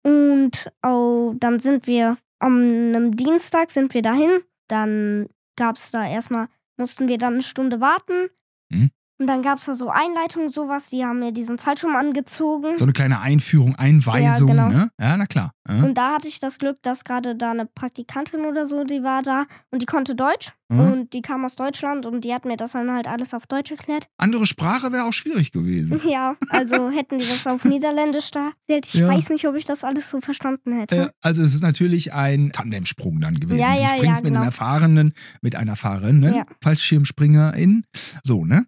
Und 0.03 0.69
oh, 0.85 1.35
dann 1.39 1.61
sind 1.61 1.87
wir 1.87 2.17
am 2.41 2.57
einem 2.57 3.17
Dienstag 3.17 3.71
sind 3.71 3.95
wir 3.95 4.03
dahin. 4.03 4.41
Dann 4.69 5.29
gab 5.57 5.77
es 5.77 5.91
da 5.91 6.07
erstmal, 6.07 6.49
mussten 6.77 7.09
wir 7.09 7.19
dann 7.19 7.35
eine 7.35 7.43
Stunde 7.43 7.81
warten. 7.81 8.29
Mhm. 8.71 8.91
Und 9.19 9.29
dann 9.29 9.41
gab 9.41 9.59
es 9.59 9.65
da 9.65 9.73
so 9.73 9.89
Einleitungen, 9.89 10.51
sowas. 10.51 10.91
Die 10.91 11.03
haben 11.05 11.21
mir 11.21 11.33
diesen 11.33 11.57
Fallschirm 11.57 11.97
angezogen. 11.97 12.77
So 12.77 12.85
eine 12.85 12.93
kleine 12.93 13.21
Einführung, 13.21 13.75
Einweisung, 13.75 14.49
Ja, 14.49 14.67
genau. 14.67 14.69
ne? 14.69 14.91
Ja, 15.01 15.17
na 15.17 15.25
klar. 15.25 15.53
Ja. 15.67 15.83
Und 15.83 15.95
da 15.95 16.15
hatte 16.15 16.29
ich 16.29 16.39
das 16.39 16.59
Glück, 16.59 16.83
dass 16.83 17.03
gerade 17.05 17.35
da 17.35 17.53
eine 17.53 17.65
Praktikantin 17.65 18.45
oder 18.45 18.67
so, 18.67 18.85
die 18.85 19.03
war 19.03 19.23
da 19.23 19.45
und 19.71 19.81
die 19.81 19.87
konnte 19.87 20.15
Deutsch. 20.15 20.53
Mhm. 20.69 20.81
Und 20.81 21.13
die 21.13 21.23
kam 21.23 21.45
aus 21.45 21.55
Deutschland 21.55 22.07
und 22.07 22.25
die 22.25 22.35
hat 22.35 22.45
mir 22.45 22.57
das 22.57 22.73
dann 22.73 22.91
halt 22.91 23.07
alles 23.07 23.35
auf 23.35 23.47
Deutsch 23.47 23.71
erklärt. 23.71 24.09
Andere 24.17 24.47
Sprache 24.47 24.93
wäre 24.93 25.05
auch 25.05 25.13
schwierig 25.13 25.53
gewesen. 25.53 26.01
Ja, 26.09 26.37
also 26.51 26.91
hätten 26.91 27.19
die 27.19 27.25
das 27.27 27.47
auf 27.47 27.65
Niederländisch 27.65 28.31
da 28.31 28.51
erzählt. 28.67 28.87
Ich 28.87 28.95
Ja. 28.95 29.09
weiß 29.09 29.31
nicht, 29.31 29.47
ob 29.47 29.55
ich 29.55 29.65
das 29.65 29.85
alles 29.85 30.11
so 30.11 30.21
verstanden 30.21 30.79
hätte. 30.79 30.97
Äh, 30.97 31.09
also 31.23 31.43
es 31.43 31.55
ist 31.55 31.63
natürlich 31.63 32.13
ein 32.13 32.51
Tandemsprung 32.53 33.21
dann 33.21 33.39
gewesen. 33.39 33.61
Ja, 33.61 33.75
ja, 33.75 33.93
du 33.93 33.99
springst 33.99 34.05
ja, 34.05 34.11
mit 34.11 34.19
einem 34.27 34.35
genau. 34.35 34.45
erfahrenen, 34.45 35.13
mit 35.43 35.57
einer 35.57 35.73
erfahrenen 35.73 36.35
Ja. 36.35 36.47
Fallschirmspringerin. 36.63 37.85
So, 38.23 38.45
ne? 38.45 38.67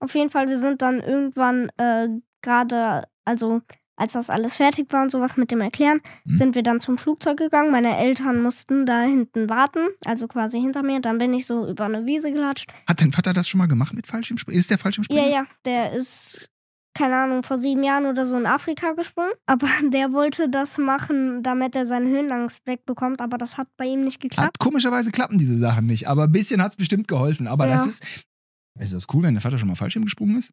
Auf 0.00 0.14
jeden 0.14 0.30
Fall, 0.30 0.48
wir 0.48 0.58
sind 0.58 0.82
dann 0.82 1.00
irgendwann 1.00 1.68
äh, 1.78 2.08
gerade, 2.42 3.04
also 3.24 3.62
als 3.96 4.14
das 4.14 4.30
alles 4.30 4.56
fertig 4.56 4.92
war 4.92 5.02
und 5.02 5.10
sowas 5.10 5.36
mit 5.36 5.50
dem 5.50 5.60
Erklären, 5.60 6.00
Mhm. 6.24 6.36
sind 6.36 6.54
wir 6.54 6.62
dann 6.62 6.80
zum 6.80 6.98
Flugzeug 6.98 7.36
gegangen. 7.38 7.70
Meine 7.70 7.96
Eltern 7.96 8.42
mussten 8.42 8.86
da 8.86 9.02
hinten 9.02 9.48
warten, 9.48 9.86
also 10.04 10.26
quasi 10.26 10.60
hinter 10.60 10.82
mir. 10.82 11.00
Dann 11.00 11.18
bin 11.18 11.32
ich 11.32 11.46
so 11.46 11.68
über 11.68 11.84
eine 11.84 12.04
Wiese 12.06 12.30
gelatscht. 12.30 12.70
Hat 12.88 13.00
dein 13.00 13.12
Vater 13.12 13.32
das 13.32 13.48
schon 13.48 13.58
mal 13.58 13.68
gemacht 13.68 13.94
mit 13.94 14.06
Fallschirmspringen? 14.06 14.58
Ist 14.58 14.70
der 14.70 14.78
Fallschirmspringer? 14.78 15.22
Ja, 15.22 15.28
ja, 15.28 15.46
der 15.64 15.92
ist, 15.92 16.48
keine 16.96 17.16
Ahnung, 17.16 17.42
vor 17.44 17.58
sieben 17.58 17.82
Jahren 17.84 18.06
oder 18.06 18.24
so 18.26 18.36
in 18.36 18.46
Afrika 18.46 18.92
gesprungen. 18.92 19.32
Aber 19.46 19.68
der 19.92 20.12
wollte 20.12 20.48
das 20.48 20.76
machen, 20.78 21.42
damit 21.42 21.76
er 21.76 21.86
seinen 21.86 22.08
Höhenangst 22.08 22.66
wegbekommt. 22.66 23.20
Aber 23.20 23.38
das 23.38 23.56
hat 23.58 23.68
bei 23.76 23.84
ihm 23.86 24.00
nicht 24.02 24.20
geklappt. 24.20 24.46
Hat, 24.48 24.58
komischerweise 24.58 25.12
klappen 25.12 25.38
diese 25.38 25.56
Sachen 25.58 25.86
nicht, 25.86 26.08
aber 26.08 26.24
ein 26.24 26.32
bisschen 26.32 26.60
hat 26.62 26.72
es 26.72 26.76
bestimmt 26.76 27.06
geholfen. 27.08 27.46
Aber 27.46 27.66
das 27.68 27.82
Ja. 27.82 27.88
ist. 27.88 28.24
Ist 28.80 28.92
das 28.92 29.06
cool, 29.14 29.22
wenn 29.22 29.34
der 29.34 29.40
Vater 29.40 29.56
schon 29.56 29.68
mal 29.68 29.76
Fallschirm 29.76 30.04
gesprungen 30.04 30.36
ist? 30.38 30.50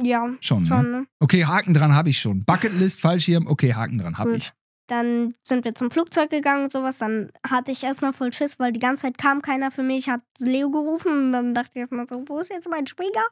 Ja, 0.00 0.28
Schon, 0.40 0.62
ne? 0.62 0.68
schon. 0.68 0.90
Ne? 0.90 1.06
Okay, 1.20 1.44
Haken 1.46 1.72
dran 1.74 1.94
habe 1.94 2.10
ich 2.10 2.18
schon. 2.18 2.44
Bucketlist, 2.44 3.00
Fallschirm, 3.00 3.46
okay, 3.46 3.74
Haken 3.74 3.98
dran 3.98 4.18
habe 4.18 4.36
ich. 4.36 4.52
Dann 4.88 5.34
sind 5.42 5.64
wir 5.64 5.74
zum 5.74 5.90
Flugzeug 5.90 6.30
gegangen 6.30 6.64
und 6.64 6.72
sowas. 6.72 6.98
Dann 6.98 7.32
hatte 7.48 7.72
ich 7.72 7.82
erstmal 7.82 8.12
voll 8.12 8.32
Schiss, 8.32 8.60
weil 8.60 8.70
die 8.72 8.78
ganze 8.78 9.02
Zeit 9.02 9.18
kam 9.18 9.42
keiner 9.42 9.72
für 9.72 9.82
mich. 9.82 10.08
Hat 10.08 10.20
Leo 10.38 10.70
gerufen 10.70 11.10
und 11.10 11.32
dann 11.32 11.54
dachte 11.54 11.70
ich 11.74 11.80
erstmal 11.80 12.06
so, 12.06 12.22
wo 12.28 12.38
ist 12.38 12.50
jetzt 12.50 12.68
mein 12.68 12.86
Springer? 12.86 13.24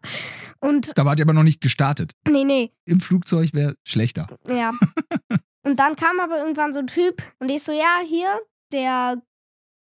Und 0.58 0.96
Da 0.98 1.04
wart 1.04 1.20
ihr 1.20 1.24
aber 1.24 1.32
noch 1.32 1.44
nicht 1.44 1.60
gestartet. 1.60 2.10
nee, 2.28 2.42
nee, 2.42 2.72
Im 2.86 2.98
Flugzeug 2.98 3.50
wäre 3.54 3.76
schlechter. 3.84 4.26
ja. 4.48 4.70
und 5.62 5.78
dann 5.78 5.94
kam 5.94 6.18
aber 6.18 6.38
irgendwann 6.38 6.72
so 6.72 6.80
ein 6.80 6.88
Typ 6.88 7.22
und 7.38 7.48
ich 7.50 7.62
so, 7.62 7.70
ja, 7.70 8.00
hier, 8.04 8.40
der 8.72 9.22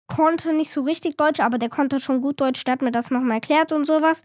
konnte 0.06 0.54
nicht 0.54 0.70
so 0.70 0.80
richtig 0.80 1.18
Deutsch, 1.18 1.40
aber 1.40 1.58
der 1.58 1.68
konnte 1.68 2.00
schon 2.00 2.22
gut 2.22 2.40
Deutsch. 2.40 2.64
Der 2.64 2.72
hat 2.72 2.82
mir 2.82 2.92
das 2.92 3.10
nochmal 3.10 3.32
erklärt 3.36 3.72
und 3.72 3.84
sowas. 3.84 4.22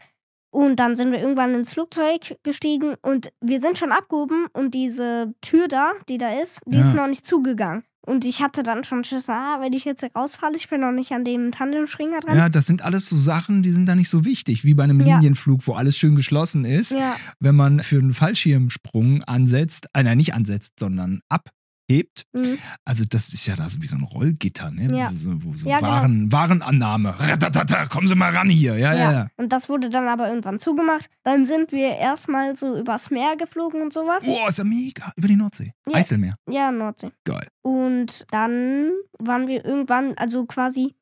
Und 0.54 0.76
dann 0.76 0.96
sind 0.96 1.12
wir 1.12 1.20
irgendwann 1.20 1.56
ins 1.56 1.74
Flugzeug 1.74 2.38
gestiegen 2.44 2.94
und 3.02 3.30
wir 3.42 3.60
sind 3.60 3.80
schon 3.80 3.92
abgehoben 3.92 4.46
und 4.54 4.76
diese 4.76 5.34
Tür 5.42 5.68
da, 5.68 5.94
die 6.08 6.20
da 6.20 6.40
ist, 6.42 6.60
die 6.68 6.78
Ja. 6.78 6.88
ist 6.88 6.94
noch 6.94 7.08
nicht 7.08 7.26
zugegangen. 7.26 7.84
Und 8.06 8.24
ich 8.26 8.42
hatte 8.44 8.62
dann 8.62 8.84
schon 8.84 9.04
Schiss, 9.04 9.30
ah, 9.30 9.58
wenn 9.62 9.74
ich 9.74 9.84
jetzt 9.86 10.04
rausfalle, 10.16 10.56
ich 10.58 10.70
bin 10.70 10.82
noch 10.82 10.92
nicht 10.92 11.12
an 11.14 11.24
dem 11.26 11.52
Tandemspringer 11.52 12.20
dran. 12.20 12.38
Ja, 12.38 12.50
das 12.50 12.66
sind 12.68 12.84
alles 12.84 13.08
so 13.08 13.16
Sachen, 13.16 13.64
die 13.64 13.72
sind 13.72 13.88
da 13.88 13.96
nicht 13.96 14.10
so 14.10 14.26
wichtig, 14.26 14.64
wie 14.64 14.74
bei 14.76 14.84
einem 14.84 15.00
Ja. 15.00 15.16
Linienflug, 15.16 15.66
wo 15.66 15.74
alles 15.74 15.98
schön 15.98 16.16
geschlossen 16.16 16.66
ist. 16.66 16.92
Ja, 16.92 17.16
Wenn 17.40 17.56
man 17.56 17.82
für 17.82 17.98
einen 17.98 18.14
Fallschirmsprung 18.14 19.24
ansetzt, 19.24 19.88
äh, 19.94 20.04
nein, 20.04 20.18
nicht 20.18 20.34
ansetzt, 20.36 20.74
sondern 20.80 21.22
ab 21.30 21.50
hebt. 21.90 22.24
Mhm. 22.34 22.58
Also 22.86 23.04
das 23.08 23.34
ist 23.34 23.46
ja 23.46 23.56
da 23.56 23.70
so 23.70 23.82
wie 23.82 23.88
so 23.88 23.96
ein 23.96 24.04
Rollgitter, 24.04 24.72
ne? 24.72 24.96
Ja. 24.96 25.12
Wo 25.12 25.18
so, 25.18 25.44
wo 25.44 25.54
so 25.54 25.70
Ja, 25.70 25.78
genau. 25.78 25.90
Waren, 25.90 26.32
Warenannahme. 26.32 27.16
Ratatata, 27.20 27.86
kommen 27.88 28.08
Sie 28.08 28.16
mal 28.16 28.32
ran 28.32 28.50
hier. 28.50 28.78
Ja, 28.78 28.94
ja, 28.94 29.12
ja. 29.12 29.28
Und 29.38 29.50
das 29.52 29.70
wurde 29.70 29.90
dann 29.90 30.08
aber 30.08 30.30
irgendwann 30.30 30.60
zugemacht. 30.60 31.08
Dann 31.24 31.46
sind 31.46 31.72
wir 31.72 31.98
erstmal 31.98 32.56
so 32.56 32.78
übers 32.78 33.10
Meer 33.12 33.36
geflogen 33.38 33.82
und 33.82 33.94
sowas. 33.94 34.24
Boah, 34.24 34.48
ist 34.48 34.58
ja 34.58 34.64
mega. 34.64 35.12
Über 35.16 35.28
die 35.28 35.36
Nordsee. 35.36 35.74
Ja. 35.88 35.98
Eiselmeer. 35.98 36.36
Ja, 36.50 36.72
Nordsee. 36.72 37.12
Geil. 37.24 37.48
Und 37.62 38.26
dann 38.32 38.92
waren 39.20 39.48
wir 39.48 39.64
irgendwann, 39.66 40.14
also 40.18 40.46
quasi, 40.46 40.96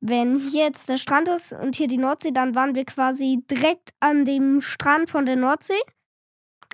wenn 0.00 0.38
hier 0.38 0.64
jetzt 0.64 0.88
der 0.88 0.98
Strand 0.98 1.28
ist 1.28 1.52
und 1.52 1.76
hier 1.76 1.88
die 1.88 1.98
Nordsee, 1.98 2.32
dann 2.32 2.54
waren 2.54 2.74
wir 2.74 2.84
quasi 2.84 3.42
direkt 3.50 3.90
an 4.00 4.24
dem 4.24 4.60
Strand 4.60 5.10
von 5.10 5.26
der 5.26 5.36
Nordsee. 5.36 5.74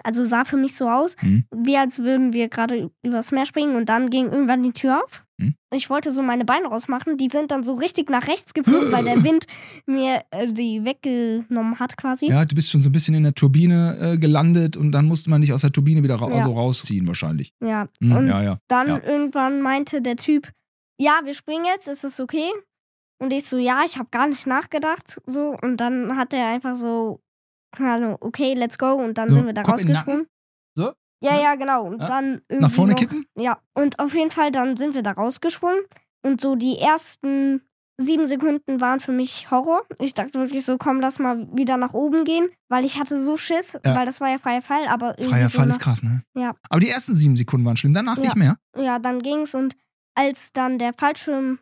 Also 0.05 0.25
sah 0.25 0.45
für 0.45 0.57
mich 0.57 0.75
so 0.75 0.89
aus, 0.89 1.17
Hm. 1.21 1.45
wie 1.55 1.77
als 1.77 1.99
würden 2.01 2.33
wir 2.33 2.49
gerade 2.49 2.91
übers 3.03 3.33
Meer 3.33 3.47
springen 3.47 3.77
und 3.77 3.89
dann 3.89 4.11
ging 4.11 4.31
irgendwann 4.31 4.63
die 4.63 4.73
Tür 4.73 5.03
auf. 5.05 5.25
Hm. 5.41 5.55
Ich 5.73 5.89
wollte 5.91 6.11
so 6.11 6.23
meine 6.23 6.45
Beine 6.45 6.67
rausmachen, 6.69 7.17
die 7.17 7.29
sind 7.31 7.51
dann 7.51 7.63
so 7.63 7.75
richtig 7.75 8.11
nach 8.11 8.27
rechts 8.27 8.55
geflogen, 8.55 8.91
weil 8.93 9.05
der 9.05 9.23
Wind 9.25 9.47
mir 9.87 10.23
äh, 10.31 10.53
die 10.53 10.85
weggenommen 10.85 11.79
hat 11.79 11.97
quasi. 11.97 12.27
Ja, 12.29 12.45
du 12.45 12.55
bist 12.55 12.71
schon 12.71 12.81
so 12.83 12.89
ein 12.89 12.93
bisschen 12.93 13.15
in 13.15 13.23
der 13.23 13.35
Turbine 13.35 13.97
äh, 14.01 14.19
gelandet 14.19 14.77
und 14.77 14.93
dann 14.93 15.07
musste 15.07 15.31
man 15.31 15.41
dich 15.43 15.53
aus 15.53 15.61
der 15.61 15.73
Turbine 15.73 16.03
wieder 16.03 16.17
ra 16.17 16.29
Ja. 16.31 16.43
so 16.43 16.53
rausziehen 16.53 17.07
wahrscheinlich. 17.07 17.53
Ja. 17.65 17.89
Hm, 18.01 18.13
Und 18.13 18.27
ja, 18.29 18.43
ja. 18.43 18.59
Dann 18.69 18.89
Ja. 18.89 19.01
irgendwann 19.05 19.61
meinte 19.61 20.03
der 20.03 20.17
Typ, 20.17 20.51
ja, 21.01 21.21
wir 21.25 21.35
springen 21.35 21.65
jetzt, 21.67 21.87
ist 21.89 22.03
das 22.05 22.19
okay? 22.19 22.49
Und 23.21 23.33
ich 23.33 23.45
so, 23.47 23.59
ja, 23.59 23.83
ich 23.85 23.99
habe 23.99 24.09
gar 24.11 24.27
nicht 24.29 24.47
nachgedacht. 24.47 25.21
So, 25.27 25.57
und 25.63 25.77
dann 25.79 26.17
hat 26.17 26.33
er 26.35 26.47
einfach 26.49 26.75
so, 26.75 27.21
keine 27.73 27.93
Ahnung, 27.93 28.17
okay, 28.21 28.55
let's 28.55 28.79
go. 28.79 28.93
Und 28.95 29.19
dann 29.19 29.29
So, 29.31 29.37
sind 29.37 29.47
wir 29.47 29.53
da 29.53 29.63
Kopf 29.63 29.75
rausgesprungen. 29.79 30.27
So? 30.75 30.93
Ja, 31.23 31.41
ja, 31.41 31.55
genau. 31.57 31.85
Und 31.85 32.01
Ja. 32.01 32.07
dann 32.09 32.43
irgendwie 32.49 32.57
Nach 32.67 32.71
vorne 32.71 32.93
noch, 32.93 32.99
kippen? 32.99 33.27
Ja, 33.37 33.59
und 33.75 33.99
auf 33.99 34.15
jeden 34.15 34.31
Fall, 34.31 34.51
dann 34.53 34.77
sind 34.77 34.95
wir 34.95 35.03
da 35.03 35.13
rausgesprungen. 35.13 35.81
Und 36.23 36.41
so 36.41 36.55
die 36.55 36.79
ersten 36.79 37.63
sieben 38.01 38.29
Sekunden 38.29 38.81
waren 38.81 39.01
für 39.01 39.11
mich 39.11 39.51
Horror. 39.51 39.83
Ich 39.99 40.15
dachte 40.15 40.35
wirklich 40.39 40.65
so, 40.65 40.79
komm, 40.79 41.01
lass 41.01 41.19
mal 41.19 41.49
wieder 41.53 41.77
nach 41.77 41.95
oben 41.95 42.25
gehen, 42.25 42.49
weil 42.69 42.85
ich 42.85 42.99
hatte 42.99 43.21
so 43.23 43.37
Schiss, 43.37 43.73
Ja. 43.85 43.97
weil 43.97 44.07
das 44.07 44.21
war 44.21 44.29
ja 44.31 44.39
freier 44.39 44.63
Fall, 44.63 44.87
aber 44.87 45.17
Freier 45.21 45.51
so 45.51 45.59
Fall 45.59 45.69
ist 45.69 45.81
krass, 45.81 46.05
ne? 46.05 46.23
Ja. 46.35 46.55
Aber 46.71 46.79
die 46.79 46.89
ersten 46.89 47.17
sieben 47.17 47.35
Sekunden 47.35 47.67
waren 47.67 47.77
schlimm, 47.77 47.95
danach 47.95 48.17
Ja. 48.17 48.23
nicht 48.23 48.37
mehr. 48.37 48.57
ja, 48.77 49.01
dann 49.01 49.21
ging's 49.21 49.55
und 49.57 49.75
als 50.15 50.53
dann 50.53 50.79
der 50.79 50.93
Fallschirm 50.93 51.59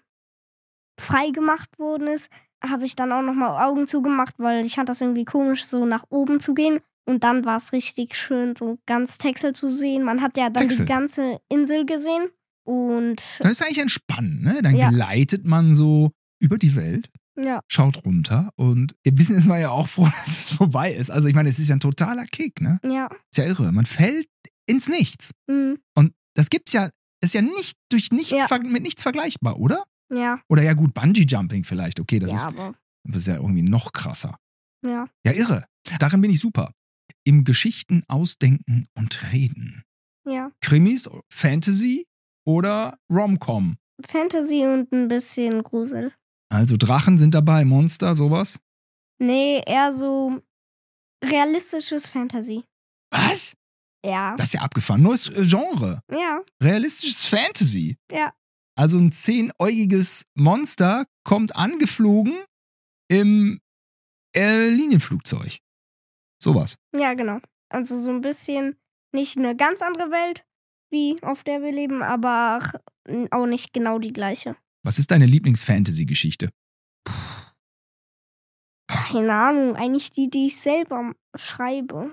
frei 1.00 1.30
gemacht 1.30 1.78
worden 1.78 2.06
ist, 2.08 2.30
habe 2.64 2.84
ich 2.84 2.96
dann 2.96 3.12
auch 3.12 3.22
nochmal 3.22 3.62
Augen 3.66 3.86
zugemacht, 3.86 4.34
weil 4.38 4.64
ich 4.66 4.74
fand 4.76 4.88
das 4.88 5.00
irgendwie 5.00 5.24
komisch, 5.24 5.64
so 5.64 5.84
nach 5.86 6.04
oben 6.10 6.40
zu 6.40 6.54
gehen. 6.54 6.80
Und 7.08 7.22
dann 7.22 7.44
war 7.44 7.56
es 7.58 7.72
richtig 7.72 8.16
schön, 8.16 8.56
so 8.56 8.78
ganz 8.86 9.18
Texel 9.18 9.52
zu 9.54 9.68
sehen. 9.68 10.02
Man 10.02 10.22
hat 10.22 10.36
ja 10.36 10.50
dann 10.50 10.62
Texel. 10.64 10.84
die 10.86 10.92
ganze 10.92 11.40
Insel 11.48 11.86
gesehen. 11.86 12.28
Und 12.64 13.22
Das 13.38 13.52
ist 13.52 13.62
eigentlich 13.62 13.78
entspannend, 13.78 14.42
ne? 14.42 14.60
Dann 14.62 14.74
Ja. 14.76 14.88
gleitet 14.90 15.44
man 15.44 15.74
so 15.74 16.10
über 16.40 16.58
die 16.58 16.74
Welt, 16.74 17.08
ja, 17.38 17.60
schaut 17.68 18.04
runter 18.04 18.50
und 18.56 18.94
im 19.04 19.14
Business 19.14 19.40
ist 19.40 19.46
man 19.46 19.60
ja 19.60 19.70
auch 19.70 19.86
froh, 19.88 20.04
dass 20.06 20.26
es 20.26 20.50
vorbei 20.50 20.92
ist. 20.92 21.10
Also 21.10 21.28
ich 21.28 21.34
meine, 21.34 21.48
es 21.48 21.58
ist 21.60 21.68
ja 21.68 21.76
ein 21.76 21.80
totaler 21.80 22.24
Kick, 22.26 22.60
ne? 22.60 22.80
ja. 22.82 23.06
Ist 23.30 23.38
ja 23.38 23.44
irre. 23.44 23.70
Man 23.72 23.86
fällt 23.86 24.26
ins 24.66 24.88
Nichts. 24.88 25.30
Mhm, 25.46 25.78
Und 25.94 26.12
das 26.34 26.50
gibt's 26.50 26.72
ja, 26.72 26.90
ist 27.22 27.34
ja 27.34 27.40
nicht 27.42 27.76
durch 27.90 28.10
nichts 28.10 28.32
Ja. 28.50 28.58
mit 28.58 28.82
nichts 28.82 29.02
vergleichbar, 29.02 29.58
oder? 29.60 29.84
Ja. 30.12 30.40
Oder 30.48 30.62
ja 30.62 30.74
gut, 30.74 30.94
Bungee-Jumping 30.94 31.64
vielleicht, 31.64 32.00
okay, 32.00 32.18
das, 32.18 32.30
ja, 32.30 32.36
ist, 32.36 32.46
aber. 32.46 32.74
das 33.04 33.18
ist 33.22 33.26
ja 33.28 33.36
irgendwie 33.36 33.62
noch 33.62 33.92
krasser. 33.92 34.38
Ja. 34.84 35.06
Ja, 35.24 35.32
irre. 35.32 35.64
Darin 35.98 36.20
bin 36.20 36.30
ich 36.30 36.40
super. 36.40 36.72
Im 37.24 37.44
Geschichten 37.44 38.02
ausdenken 38.08 38.84
und 38.94 39.32
reden. 39.32 39.82
Ja. 40.28 40.50
Krimis, 40.60 41.08
Fantasy 41.32 42.06
oder 42.46 42.98
Rom-Com. 43.10 43.76
Fantasy 44.06 44.64
und 44.66 44.92
ein 44.92 45.08
bisschen 45.08 45.62
Grusel. 45.62 46.12
Also 46.52 46.76
Drachen 46.76 47.18
sind 47.18 47.34
dabei, 47.34 47.64
Monster, 47.64 48.14
sowas. 48.14 48.58
Nee, 49.18 49.62
eher 49.66 49.92
so 49.92 50.40
realistisches 51.24 52.06
Fantasy. 52.06 52.64
Was? 53.10 53.56
Ja. 54.04 54.36
Das 54.36 54.48
ist 54.48 54.52
ja 54.54 54.60
abgefahren. 54.60 55.02
Neues 55.02 55.32
Genre. 55.34 56.00
Ja. 56.10 56.42
Realistisches 56.62 57.24
Fantasy. 57.24 57.96
Ja. 58.12 58.32
Also 58.76 58.98
ein 58.98 59.10
zehnäugiges 59.10 60.26
Monster 60.34 61.06
kommt 61.24 61.56
angeflogen 61.56 62.34
im 63.08 63.60
äh, 64.36 64.68
Linienflugzeug. 64.68 65.58
Sowas. 66.42 66.76
Ja, 66.94 67.14
genau. 67.14 67.40
Also 67.70 67.98
so 67.98 68.10
ein 68.10 68.20
bisschen 68.20 68.76
nicht 69.12 69.38
eine 69.38 69.56
ganz 69.56 69.80
andere 69.80 70.10
Welt, 70.10 70.44
wie 70.90 71.16
auf 71.22 71.42
der 71.42 71.62
wir 71.62 71.72
leben, 71.72 72.02
aber 72.02 72.60
auch 73.30 73.46
nicht 73.46 73.72
genau 73.72 73.98
die 73.98 74.12
gleiche. 74.12 74.56
Was 74.84 74.98
ist 74.98 75.10
deine 75.10 75.26
Lieblings-Fantasy-Geschichte? 75.26 76.50
Keine 78.88 79.34
Ahnung, 79.34 79.74
eigentlich 79.74 80.10
die, 80.10 80.28
die 80.28 80.46
ich 80.46 80.56
selber 80.56 81.12
schreibe. 81.34 82.10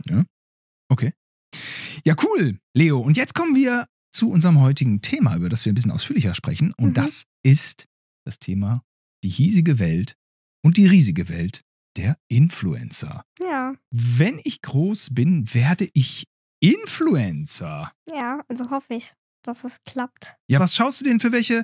Ja, 2.05 2.15
cool, 2.23 2.59
Leo. 2.73 2.99
Und 2.99 3.17
jetzt 3.17 3.33
kommen 3.33 3.55
wir 3.55 3.85
zu 4.13 4.29
unserem 4.29 4.59
heutigen 4.61 5.01
Thema, 5.01 5.35
über 5.35 5.49
das 5.49 5.65
wir 5.65 5.71
ein 5.71 5.75
bisschen 5.75 5.91
ausführlicher 5.91 6.35
sprechen. 6.35 6.73
Und 6.77 6.89
Mhm. 6.89 6.93
das 6.93 7.25
ist 7.43 7.87
das 8.25 8.39
Thema 8.39 8.83
die 9.23 9.29
hiesige 9.29 9.79
Welt 9.79 10.15
und 10.63 10.77
die 10.77 10.85
riesige 10.87 11.29
Welt 11.29 11.63
der 11.97 12.17
Influencer. 12.29 13.23
Ja, 13.39 13.73
Wenn 13.91 14.39
ich 14.43 14.61
groß 14.61 15.13
bin, 15.13 15.53
werde 15.53 15.89
ich 15.93 16.25
Influencer. 16.61 17.91
ja, 18.09 18.43
also 18.47 18.69
hoffe 18.69 18.93
ich, 18.95 19.13
dass 19.43 19.63
es 19.63 19.83
klappt. 19.83 20.35
Ja, 20.47 20.59
was 20.59 20.75
schaust 20.75 21.01
du 21.01 21.05
denn 21.05 21.19
für 21.19 21.31
welche 21.31 21.63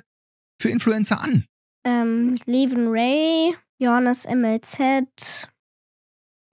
für 0.60 0.70
Influencer 0.70 1.20
an? 1.20 1.46
Ähm, 1.84 2.36
Levin 2.46 2.88
Ray, 2.88 3.54
Johannes 3.80 4.26
MLZ, 4.26 5.48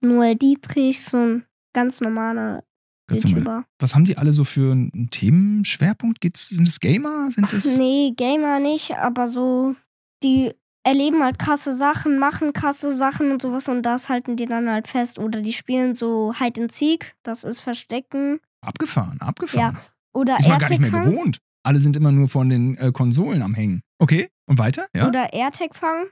Noel 0.00 0.36
Dietrich, 0.36 1.02
so 1.02 1.18
ein 1.18 1.46
ganz 1.74 2.00
mal, 2.00 2.64
YouTuber. 3.10 3.64
was 3.78 3.94
haben 3.94 4.04
die 4.04 4.18
alle 4.18 4.32
so 4.32 4.44
für 4.44 4.72
einen 4.72 5.08
Themenschwerpunkt? 5.10 6.20
Geht's, 6.20 6.48
sind 6.48 6.68
es 6.68 6.80
Gamer? 6.80 7.30
Sind 7.30 7.52
es 7.52 7.76
Nee, 7.78 8.12
Gamer 8.16 8.60
nicht, 8.60 8.96
aber 8.96 9.28
so, 9.28 9.74
die 10.22 10.52
erleben 10.84 11.22
halt 11.22 11.38
krasse 11.38 11.76
Sachen, 11.76 12.18
machen 12.18 12.52
krasse 12.52 12.94
Sachen 12.94 13.30
und 13.30 13.42
sowas 13.42 13.68
und 13.68 13.82
das 13.82 14.08
halten 14.08 14.36
die 14.36 14.46
dann 14.46 14.70
halt 14.70 14.88
fest. 14.88 15.18
Oder 15.18 15.42
die 15.42 15.52
spielen 15.52 15.94
so 15.94 16.32
Hide 16.38 16.62
and 16.62 16.72
Seek, 16.72 17.14
das 17.22 17.44
ist 17.44 17.60
Verstecken. 17.60 18.40
abgefahren? 18.60 19.20
Abgefahren. 19.20 19.78
Oder 20.14 20.38
Ist 20.38 20.48
man 20.48 20.58
gar 20.58 20.68
nicht 20.70 20.80
mehr 20.80 20.90
gewohnt. 20.90 21.38
Alle 21.62 21.80
sind 21.80 21.96
immer 21.96 22.12
nur 22.12 22.28
von 22.28 22.48
den 22.48 22.76
äh, 22.78 22.92
Konsolen 22.92 23.42
am 23.42 23.54
Hängen. 23.54 23.82
Okay, 23.98 24.28
und 24.46 24.58
weiter? 24.58 24.86
Ja? 24.94 25.08
Oder 25.08 25.32
AirTag-Fang. 25.32 26.06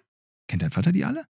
Kennt 0.48 0.62
dein 0.62 0.70
Vater 0.70 0.92
die 0.92 1.04
alle? 1.04 1.24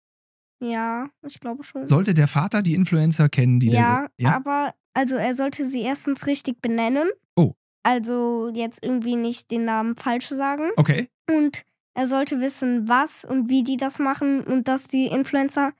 Ja, 0.62 1.09
ich 1.26 1.40
glaube 1.40 1.64
schon. 1.64 1.87
Sollte 1.87 2.14
der 2.14 2.28
Vater 2.28 2.62
die 2.62 2.75
Influencer 2.75 3.28
kennen, 3.28 3.59
die 3.61 3.69
ja, 3.71 4.00
der. 4.00 4.11
Ja, 4.19 4.37
aber 4.37 4.75
also 4.95 5.16
er 5.16 5.35
sollte 5.35 5.64
sie 5.64 5.81
erstens 5.83 6.26
richtig 6.26 6.62
benennen. 6.62 7.09
Oh. 7.37 7.54
Also 7.83 8.50
jetzt 8.54 8.78
irgendwie 8.83 9.16
nicht 9.16 9.50
den 9.50 9.64
Namen 9.64 9.97
falsch 9.97 10.28
sagen. 10.28 10.71
okay. 10.76 11.09
Und 11.31 11.64
er 11.95 12.07
sollte 12.07 12.40
wissen, 12.40 12.88
was 12.88 13.25
und 13.25 13.49
wie 13.49 13.64
die 13.64 13.76
das 13.76 13.99
machen 13.99 14.42
und 14.42 14.69
dass 14.69 14.88
die 14.88 15.07
Influencer, 15.07 15.73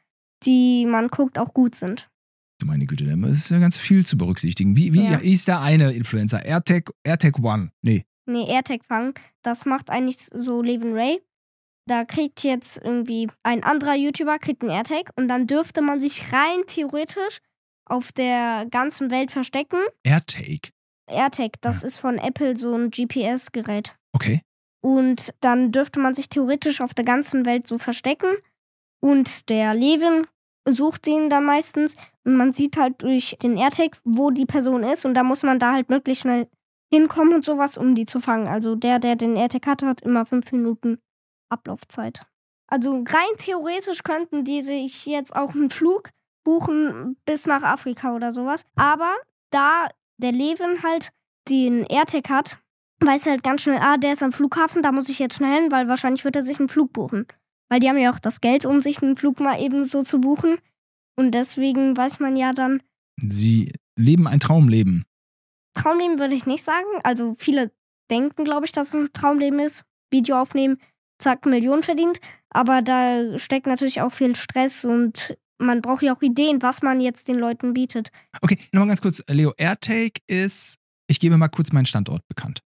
die 0.45 0.85
man 0.87 1.09
guckt, 1.09 1.39
auch 1.39 1.55
gut 1.55 1.75
sind. 1.75 2.11
Du 2.59 2.67
meine 2.67 2.87
Güte, 2.87 3.05
da 3.05 3.29
ist 3.29 3.51
ja 3.51 3.59
ganz 3.59 3.77
viel 3.77 4.05
zu 4.05 4.19
berücksichtigen. 4.19 4.77
Wie, 4.77 4.93
wie 4.93 5.05
Ja. 5.05 5.19
ist 5.19 5.49
der 5.49 5.61
eine 5.61 5.93
Influencer? 5.93 6.45
AirTag, 6.45 6.91
AirTag 7.03 7.39
One. 7.39 7.71
Nee. 7.83 8.05
Nee, 8.27 8.47
AirTag-Fang, 8.49 9.15
das 9.43 9.65
macht 9.65 9.91
eigentlich 9.91 10.29
so 10.33 10.63
Levin 10.63 10.93
Ray. 10.95 11.21
Da 11.93 12.07
kriegt 12.07 12.43
jetzt 12.43 12.81
irgendwie 12.83 13.29
ein 13.43 13.63
anderer 13.63 13.95
YouTuber 13.95 14.39
kriegt 14.39 14.63
einen 14.63 14.71
AirTag 14.71 15.11
und 15.15 15.29
dann 15.29 15.47
dürfte 15.47 15.83
man 15.83 16.01
sich 16.01 16.33
rein 16.33 16.63
theoretisch 16.67 17.41
auf 17.85 18.13
der 18.13 18.65
ganzen 18.71 19.11
Welt 19.11 19.31
verstecken. 19.31 19.77
AirTag. 20.03 20.71
AirTag, 21.07 21.61
das 21.61 21.85
ist 21.85 21.99
von 21.99 22.17
Apple 22.17 22.57
so 22.57 22.75
ein 22.75 22.91
GPS-Gerät. 22.91 23.95
Okay. 24.15 24.41
Und 24.81 25.35
dann 25.43 25.71
dürfte 25.71 26.01
man 26.01 26.15
sich 26.15 26.31
theoretisch 26.31 26.81
auf 26.81 26.95
der 26.95 27.05
ganzen 27.05 27.45
Welt 27.45 27.67
so 27.67 27.77
verstecken. 27.77 28.39
Und 29.01 29.51
der 29.51 29.75
Levin 29.75 30.27
sucht 30.67 31.05
den 31.05 31.29
dann 31.29 31.45
meistens. 31.45 31.95
Und 32.25 32.37
man 32.37 32.55
sieht 32.55 32.79
halt 32.79 33.03
durch 33.03 33.37
den 33.43 33.59
AirTag, 33.59 33.99
wo 34.03 34.31
die 34.31 34.47
Person 34.47 34.83
ist. 34.83 35.05
Und 35.05 35.13
da 35.13 35.25
muss 35.25 35.43
man 35.43 35.59
da 35.59 35.75
halt 35.75 35.91
möglichst 35.91 36.23
schnell 36.23 36.49
hinkommen 36.91 37.35
und 37.35 37.45
sowas, 37.45 37.77
um 37.77 37.95
die 37.95 38.07
zu 38.07 38.19
fangen. 38.19 38.49
Also 38.49 38.77
der, 38.77 38.99
der 38.99 39.15
den 39.15 39.37
AirTag 39.37 39.67
hat, 39.67 39.83
hat 39.83 40.01
immer 40.01 40.25
fünf 40.25 40.53
Minuten 40.53 40.99
Ablaufzeit. 41.53 42.27
Also 42.67 43.05
rein 43.07 43.37
theoretisch 43.37 44.03
könnten 44.03 44.45
die 44.45 44.63
sich 44.63 45.07
jetzt 45.07 45.37
auch 45.37 45.55
einen 45.55 45.71
Flug 45.71 46.11
buchen 46.45 47.17
bis 47.25 47.47
nach 47.47 47.63
Afrika 47.63 48.15
oder 48.15 48.33
sowas. 48.33 48.65
Aber 48.75 49.15
da 49.51 49.89
der 50.17 50.33
Levin 50.33 50.83
halt 50.83 51.11
den 51.49 51.85
AirTag 51.85 52.29
hat, 52.29 52.59
weiß 53.01 53.27
er 53.27 53.33
halt 53.33 53.45
ganz 53.45 53.63
schnell, 53.63 53.81
ah, 53.81 53.97
der 53.97 54.13
ist 54.13 54.23
am 54.23 54.33
Flughafen, 54.33 54.83
da 54.83 54.93
muss 54.93 55.09
ich 55.09 55.19
jetzt 55.19 55.37
schnell 55.37 55.63
hin, 55.63 55.73
weil 55.73 55.89
wahrscheinlich 55.89 56.25
wird 56.25 56.37
er 56.37 56.43
sich 56.43 56.59
einen 56.59 56.69
Flug 56.69 56.93
buchen. 56.93 57.27
Weil 57.69 57.81
die 57.81 57.89
haben 57.89 57.99
ja 57.99 58.13
auch 58.13 58.19
das 58.19 58.41
Geld, 58.41 58.65
um 58.65 58.81
sich 58.81 59.03
einen 59.03 59.17
Flug 59.17 59.41
mal 59.41 59.61
eben 59.61 59.85
so 59.85 60.03
zu 60.03 60.21
buchen. 60.21 60.59
Und 61.17 61.33
deswegen 61.33 61.97
weiß 61.97 62.21
man 62.21 62.37
ja 62.37 62.53
dann, 62.53 62.83
Sie 63.19 63.73
leben 63.97 64.27
ein 64.27 64.41
Traumleben. 64.41 65.05
Traumleben 65.75 66.19
würde 66.19 66.35
ich 66.35 66.47
nicht 66.47 66.65
sagen. 66.65 66.87
Also 67.03 67.35
viele 67.39 67.71
denken, 68.11 68.45
glaube 68.45 68.67
ich, 68.67 68.73
dass 68.73 68.89
es 68.89 68.95
ein 68.95 69.13
Traumleben 69.13 69.59
ist. 69.59 69.85
Video 70.11 70.37
aufnehmen, 70.37 70.79
zack, 71.23 71.47
Millionen 71.47 71.83
verdient. 71.83 72.19
Aber 72.51 72.83
da 72.83 73.39
steckt 73.39 73.67
natürlich 73.67 74.01
auch 74.01 74.13
viel 74.13 74.37
Stress 74.37 74.85
und 74.85 75.37
man 75.59 75.81
braucht 75.81 76.03
ja 76.03 76.15
auch 76.15 76.23
Ideen, 76.23 76.61
was 76.61 76.83
man 76.83 77.01
jetzt 77.01 77.29
den 77.29 77.37
Leuten 77.39 77.73
bietet. 77.73 78.11
Okay, 78.41 78.59
nochmal 78.73 78.89
ganz 78.89 79.01
kurz. 79.01 79.23
Leo, 79.29 79.53
Airtake 79.57 80.21
ist, 80.27 80.77
ich 81.07 81.21
gebe 81.21 81.37
mal 81.37 81.49
kurz 81.49 81.73
meinen 81.73 81.87
Standort 81.87 82.27
bekannt. 82.29 82.61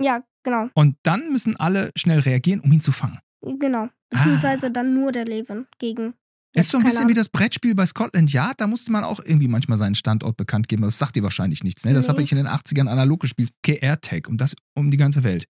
Ja, 0.00 0.22
genau, 0.44 0.68
Und 0.74 0.96
dann 1.02 1.30
müssen 1.32 1.56
alle 1.56 1.90
schnell 1.96 2.20
reagieren, 2.20 2.60
um 2.60 2.72
ihn 2.72 2.80
zu 2.80 2.92
fangen. 2.92 3.18
genau. 3.58 3.88
Beziehungsweise 4.12 4.70
dann 4.72 4.92
nur 4.94 5.12
der 5.12 5.24
Levin 5.24 5.66
gegen. 5.78 6.14
Ist 6.52 6.70
so 6.70 6.78
ein 6.78 6.82
bisschen 6.84 7.08
wie 7.08 7.14
das 7.14 7.28
Brettspiel 7.28 7.76
bei 7.76 7.86
Scotland 7.86 8.32
Yard. 8.32 8.60
Da 8.60 8.66
musste 8.66 8.90
man 8.90 9.04
auch 9.04 9.20
irgendwie 9.24 9.46
manchmal 9.46 9.78
seinen 9.78 9.94
Standort 9.94 10.36
bekannt 10.36 10.68
geben. 10.68 10.82
Das 10.82 10.98
sagt 10.98 11.14
dir 11.14 11.22
wahrscheinlich 11.22 11.62
nichts. 11.62 11.84
Ne? 11.84 11.94
Das 11.94 12.06
Nee. 12.06 12.12
habe 12.12 12.22
ich 12.22 12.32
in 12.32 12.38
den 12.38 12.48
80ern 12.48 12.88
analog 12.88 13.20
gespielt. 13.20 13.50
Okay, 13.64 13.78
AirTag 13.80 14.28
und 14.28 14.40
das 14.40 14.56
um 14.74 14.90
die 14.90 14.96
ganze 14.96 15.22
Welt. 15.22 15.44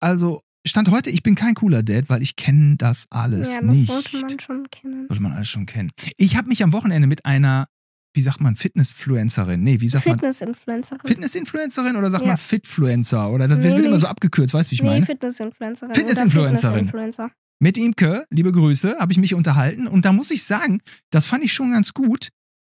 Also, 0.00 0.42
Stand 0.66 0.90
heute, 0.90 1.10
ich 1.10 1.22
bin 1.22 1.34
kein 1.34 1.54
cooler 1.54 1.82
Dad, 1.82 2.08
weil 2.08 2.22
ich 2.22 2.36
kenne 2.36 2.76
das 2.78 3.04
alles 3.10 3.48
ja, 3.52 3.60
das 3.60 3.76
nicht. 3.76 3.86
sollte 3.90 4.16
man 4.18 4.40
schon 4.40 4.70
kennen. 4.70 5.06
Sollte 5.08 5.22
man 5.22 5.32
alles 5.32 5.48
schon 5.48 5.66
kennen. 5.66 5.90
Ich 6.16 6.36
habe 6.36 6.48
mich 6.48 6.62
am 6.62 6.72
Wochenende 6.72 7.06
mit 7.06 7.26
einer, 7.26 7.68
wie 8.14 8.22
sagt 8.22 8.40
man, 8.40 8.56
Fitnessfluencerin. 8.56 9.62
Nee, 9.62 9.80
wie 9.80 9.90
sagt 9.90 10.06
man? 10.06 10.14
Fitness-Influencerin. 10.14 11.00
Fitnessinfluencerin 11.06 11.96
oder 11.96 12.10
sagt 12.10 12.22
Ja. 12.22 12.28
man 12.28 12.36
Fitfluencer? 12.38 13.30
Oder 13.30 13.46
das 13.46 13.58
Nee, 13.58 13.64
wird 13.64 13.78
nee. 13.80 13.86
immer 13.86 13.98
so 13.98 14.06
abgekürzt, 14.06 14.54
weißt 14.54 14.68
du, 14.68 14.70
wie 14.70 14.74
ich 14.76 14.82
nee, 14.82 14.88
meine? 14.88 15.04
Fitness-Influencerin. 15.04 15.94
Fitness-Influencerin. 15.94 16.74
Fitness-Influencer. 16.86 17.30
Mit 17.60 17.76
Imke, 17.76 18.24
liebe 18.30 18.50
Grüße, 18.50 18.96
habe 18.98 19.12
ich 19.12 19.18
mich 19.18 19.34
unterhalten 19.34 19.86
und 19.86 20.06
da 20.06 20.12
muss 20.12 20.30
ich 20.30 20.44
sagen, 20.44 20.80
das 21.10 21.26
fand 21.26 21.44
ich 21.44 21.52
schon 21.52 21.70
ganz 21.72 21.92
gut, 21.92 22.28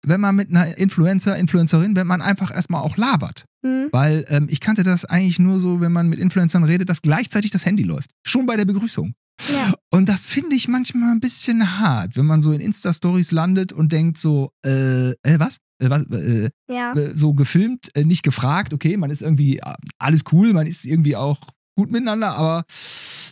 wenn 0.06 0.22
man 0.22 0.36
mit 0.36 0.50
einer 0.50 0.78
Influencer, 0.78 1.38
Influencerin, 1.38 1.96
wenn 1.96 2.08
man 2.08 2.22
einfach 2.22 2.52
erstmal 2.52 2.82
auch 2.82 2.98
labert. 2.98 3.46
Hm. 3.66 3.90
Weil 3.92 4.26
ähm, 4.30 4.48
ich 4.50 4.60
kannte 4.60 4.84
das 4.84 5.06
eigentlich 5.06 5.40
nur 5.40 5.60
so, 5.60 5.82
wenn 5.82 5.92
man 5.92 6.08
mit 6.08 6.20
Influencern 6.20 6.64
redet, 6.64 6.90
dass 6.90 7.02
gleichzeitig 7.02 7.52
das 7.52 7.66
Handy 7.66 7.84
läuft. 7.84 8.12
Schon 8.26 8.46
bei 8.46 8.56
der 8.56 8.66
Begrüßung. 8.66 9.14
Ja. 9.54 9.74
Und 9.90 10.10
das 10.10 10.26
finde 10.26 10.56
ich 10.56 10.68
manchmal 10.68 11.12
ein 11.12 11.20
bisschen 11.20 11.80
hart, 11.80 12.18
wenn 12.18 12.26
man 12.26 12.42
so 12.42 12.52
in 12.52 12.62
Insta-Stories 12.62 13.32
landet 13.32 13.72
und 13.72 13.92
denkt 13.92 14.18
so, 14.18 14.52
äh, 14.66 15.12
äh 15.12 15.40
was? 15.40 15.58
Äh, 15.82 15.90
was? 15.90 16.04
Äh, 16.08 16.50
ja. 16.70 16.94
äh, 16.94 17.16
so 17.16 17.34
gefilmt, 17.34 17.96
äh, 17.96 18.04
nicht 18.04 18.24
gefragt, 18.24 18.74
okay, 18.74 18.98
man 18.98 19.12
ist 19.12 19.22
irgendwie 19.22 19.60
äh, 19.60 19.74
alles 19.98 20.24
cool, 20.32 20.54
man 20.54 20.68
ist 20.68 20.86
irgendwie 20.86 21.16
auch 21.16 21.40
gut 21.78 21.92
miteinander, 21.92 22.36
aber 22.36 22.66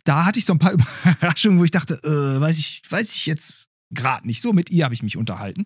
da 0.06 0.26
hatte 0.26 0.40
ich 0.40 0.46
so 0.46 0.54
ein 0.54 0.60
paar 0.60 0.74
Überraschungen, 1.14 1.60
wo 1.60 1.66
ich 1.66 1.72
dachte, 1.72 1.96
äh, 2.04 2.40
weiß 2.42 2.58
ich, 2.58 2.82
weiß 2.90 3.12
ich 3.12 3.26
jetzt 3.26 3.68
gerade 3.92 4.28
nicht. 4.28 4.42
So 4.42 4.54
mit 4.54 4.70
ihr 4.70 4.84
habe 4.86 4.94
ich 4.94 5.04
mich 5.04 5.18
unterhalten 5.18 5.66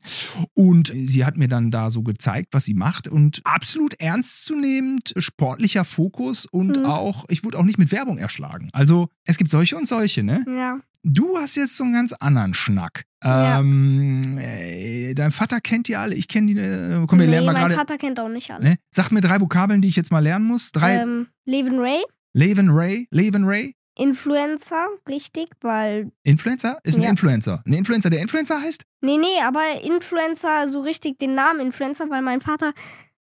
und 0.54 0.94
sie 1.06 1.26
hat 1.26 1.38
mir 1.38 1.48
dann 1.48 1.72
da 1.72 1.90
so 1.90 2.04
gezeigt, 2.04 2.50
was 2.52 2.66
sie 2.66 2.74
macht 2.74 3.08
und 3.08 3.42
absolut 3.44 3.94
ernstzunehmend 4.00 5.14
sportlicher 5.18 5.84
Fokus 5.86 6.46
und 6.46 6.78
Mhm. 6.78 6.86
auch, 6.86 7.26
ich 7.30 7.44
wurde 7.44 7.58
auch 7.58 7.64
nicht 7.64 7.78
mit 7.78 7.92
Werbung 7.92 8.18
erschlagen. 8.18 8.70
Also 8.74 9.10
es 9.26 9.38
gibt 9.38 9.50
solche 9.50 9.78
und 9.78 9.88
solche, 9.88 10.24
ne? 10.24 10.44
Ja. 10.48 10.80
Du 11.04 11.36
hast 11.38 11.56
jetzt 11.56 11.78
so 11.78 11.84
einen 11.84 11.94
ganz 11.94 12.14
anderen 12.14 12.54
Schnack. 12.54 13.06
Ja. 13.24 13.60
Ähm, 13.60 14.38
äh, 14.38 15.14
dein 15.16 15.32
Vater 15.32 15.60
kennt 15.60 15.88
die 15.88 15.96
alle, 15.96 16.14
ich 16.14 16.28
kenne 16.28 16.54
die. 16.54 16.60
Äh, 16.60 17.06
komm, 17.08 17.18
wir 17.20 17.26
nee, 17.26 17.32
lernen 17.32 17.48
mal 17.48 17.54
mein 17.54 17.62
gerade. 17.64 17.76
Vater 17.76 17.98
kennt 17.98 18.20
auch 18.20 18.30
nicht 18.30 18.52
alle. 18.52 18.64
Ne? 18.64 18.76
Sag 18.92 19.12
mir 19.12 19.22
drei 19.22 19.40
Vokabeln, 19.42 19.82
die 19.82 19.88
ich 19.88 19.96
jetzt 19.96 20.12
mal 20.12 20.20
lernen 20.20 20.46
muss. 20.46 20.72
Drei. 20.72 20.98
Ähm, 20.98 21.28
Levin 21.46 21.80
Ray, 21.80 22.04
Leven 22.34 22.70
Ray. 22.70 23.08
Leven 23.10 23.46
Ray. 23.46 23.76
Influencer, 24.02 24.88
richtig, 25.08 25.50
weil. 25.62 26.12
Influencer? 26.24 26.80
Ist 26.84 26.98
ein 26.98 27.04
Ja. 27.04 27.10
Influencer. 27.10 27.62
Ein 27.66 27.74
Influencer, 27.74 28.10
der 28.10 28.22
Influencer 28.22 28.60
heißt? 28.60 28.84
Nee, 29.02 29.18
nee, 29.18 29.40
aber 29.44 29.62
Influencer, 29.84 30.68
so 30.68 30.82
richtig 30.82 31.20
den 31.20 31.36
Namen 31.36 31.60
Influencer, 31.60 32.10
weil 32.10 32.22
mein 32.22 32.42
Vater 32.42 32.74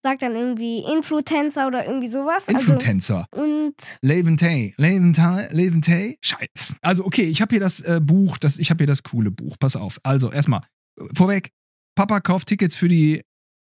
sagt 0.03 0.23
dann 0.23 0.35
irgendwie 0.35 0.83
Influencer 0.91 1.67
oder 1.67 1.85
irgendwie 1.87 2.09
sowas. 2.09 2.49
Influencer. 2.49 3.27
Also, 3.31 3.45
und 3.45 3.75
Leven 4.01 4.39
Tay. 4.39 4.73
Leven 4.79 5.13
Tay. 5.13 5.49
Leven 5.53 5.83
Tay. 5.83 6.17
Scheiße. 6.23 6.77
Also, 6.81 7.05
okay, 7.05 7.25
ich 7.25 7.43
habe 7.43 7.51
hier 7.51 7.61
das 7.61 7.81
äh, 7.81 8.01
Buch, 8.03 8.39
das, 8.39 8.59
ich 8.59 8.71
habe 8.71 8.79
hier 8.79 8.87
das 8.87 9.03
coole 9.03 9.31
Buch. 9.31 9.57
Pass 9.59 9.77
auf. 9.77 10.01
Also, 10.03 10.33
erstmal, 10.33 10.63
vorweg, 11.15 11.51
Papa 11.95 12.21
kauft 12.21 12.49
Tickets 12.49 12.75
für 12.77 12.89
die 12.89 13.23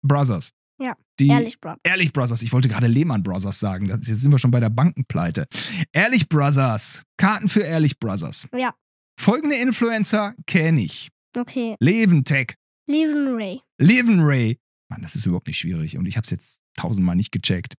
Brothers. 0.08 0.52
Ja, 0.84 0.96
Die, 1.20 1.28
ehrlich, 1.28 1.60
Bro. 1.62 1.76
Ehrlich 1.84 2.12
Brothers, 2.12 2.42
ich 2.42 2.52
wollte 2.52 2.68
gerade 2.68 2.88
Lehmann 2.88 3.24
Brothers 3.24 3.60
sagen. 3.60 3.88
Das, 3.88 4.06
jetzt 4.08 4.20
sind 4.22 4.32
wir 4.32 4.40
schon 4.40 4.52
bei 4.52 4.60
der 4.60 4.70
Bankenpleite. 4.70 5.46
Ehrlich 5.94 6.28
Brothers. 6.28 7.04
Karten 7.18 7.48
für 7.48 7.62
Ehrlich 7.62 7.98
Brothers. 8.00 8.48
Ja, 8.54 8.76
Folgende 9.20 9.56
Influencer 9.56 10.34
kenne 10.48 10.82
ich. 10.82 11.10
okay. 11.38 11.76
Leventech. 11.80 12.56
Levin 12.90 13.36
Ray. 13.36 13.62
Leven 13.80 14.20
Ray. 14.22 14.60
Mann, 14.90 15.02
das 15.02 15.16
ist 15.16 15.26
überhaupt 15.26 15.48
nicht 15.48 15.60
schwierig 15.60 15.98
und 15.98 16.06
ich 16.06 16.18
habe 16.18 16.26
es 16.26 16.32
jetzt 16.32 16.62
tausendmal 16.76 17.16
nicht 17.16 17.32
gecheckt. 17.32 17.76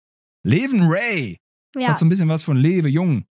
Leven 0.46 0.84
Ray. 0.84 1.38
Das 1.74 1.84
Ja, 1.84 1.90
hat 1.90 2.00
so 2.00 2.06
ein 2.06 2.10
bisschen 2.10 2.30
was 2.30 2.44
von 2.44 2.56
Lewe 2.58 2.88
Jung. 2.88 3.26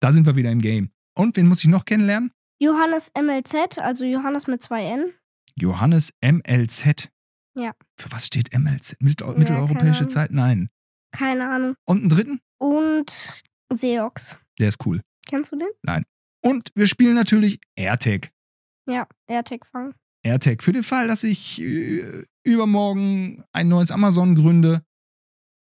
Da 0.00 0.12
sind 0.12 0.26
wir 0.26 0.36
wieder 0.36 0.50
im 0.52 0.60
Game. 0.60 0.90
Und 1.16 1.36
wen 1.36 1.46
muss 1.48 1.60
ich 1.62 1.68
noch 1.68 1.84
kennenlernen? 1.84 2.32
Johannes 2.60 3.10
MLZ, 3.18 3.78
also 3.78 4.04
Johannes 4.04 4.46
mit 4.46 4.62
zwei 4.62 4.84
N. 4.84 5.12
Johannes 5.56 6.12
MLZ. 6.22 7.08
Ja. 7.58 7.72
Für 8.00 8.12
was 8.12 8.26
steht 8.26 8.56
MLZ? 8.56 8.96
Mittel 9.00 9.26
Ja, 9.26 9.34
Mitteleuropäische 9.34 10.06
Zeit? 10.06 10.30
Nein. 10.30 10.68
Keine 11.10 11.48
Ahnung. 11.50 11.74
Und 11.86 11.98
einen 12.00 12.08
dritten? 12.08 12.40
Und 12.58 13.42
Seox. 13.72 14.38
Der 14.60 14.68
ist 14.68 14.86
cool. 14.86 15.02
Kennst 15.26 15.52
du 15.52 15.56
den? 15.58 16.04
Und 16.40 16.70
wir 16.76 16.86
spielen 16.86 17.14
natürlich 17.14 17.60
AirTag. 17.76 18.30
Ja, 18.88 19.08
AirTag 19.26 19.66
Fang. 19.66 19.94
AirTag. 20.22 20.62
Für 20.62 20.72
den 20.72 20.82
Fall, 20.84 21.08
dass 21.08 21.24
ich 21.24 21.60
äh, 21.60 22.24
übermorgen 22.44 23.44
ein 23.52 23.68
neues 23.68 23.90
Amazon 23.90 24.34
gründe, 24.36 24.82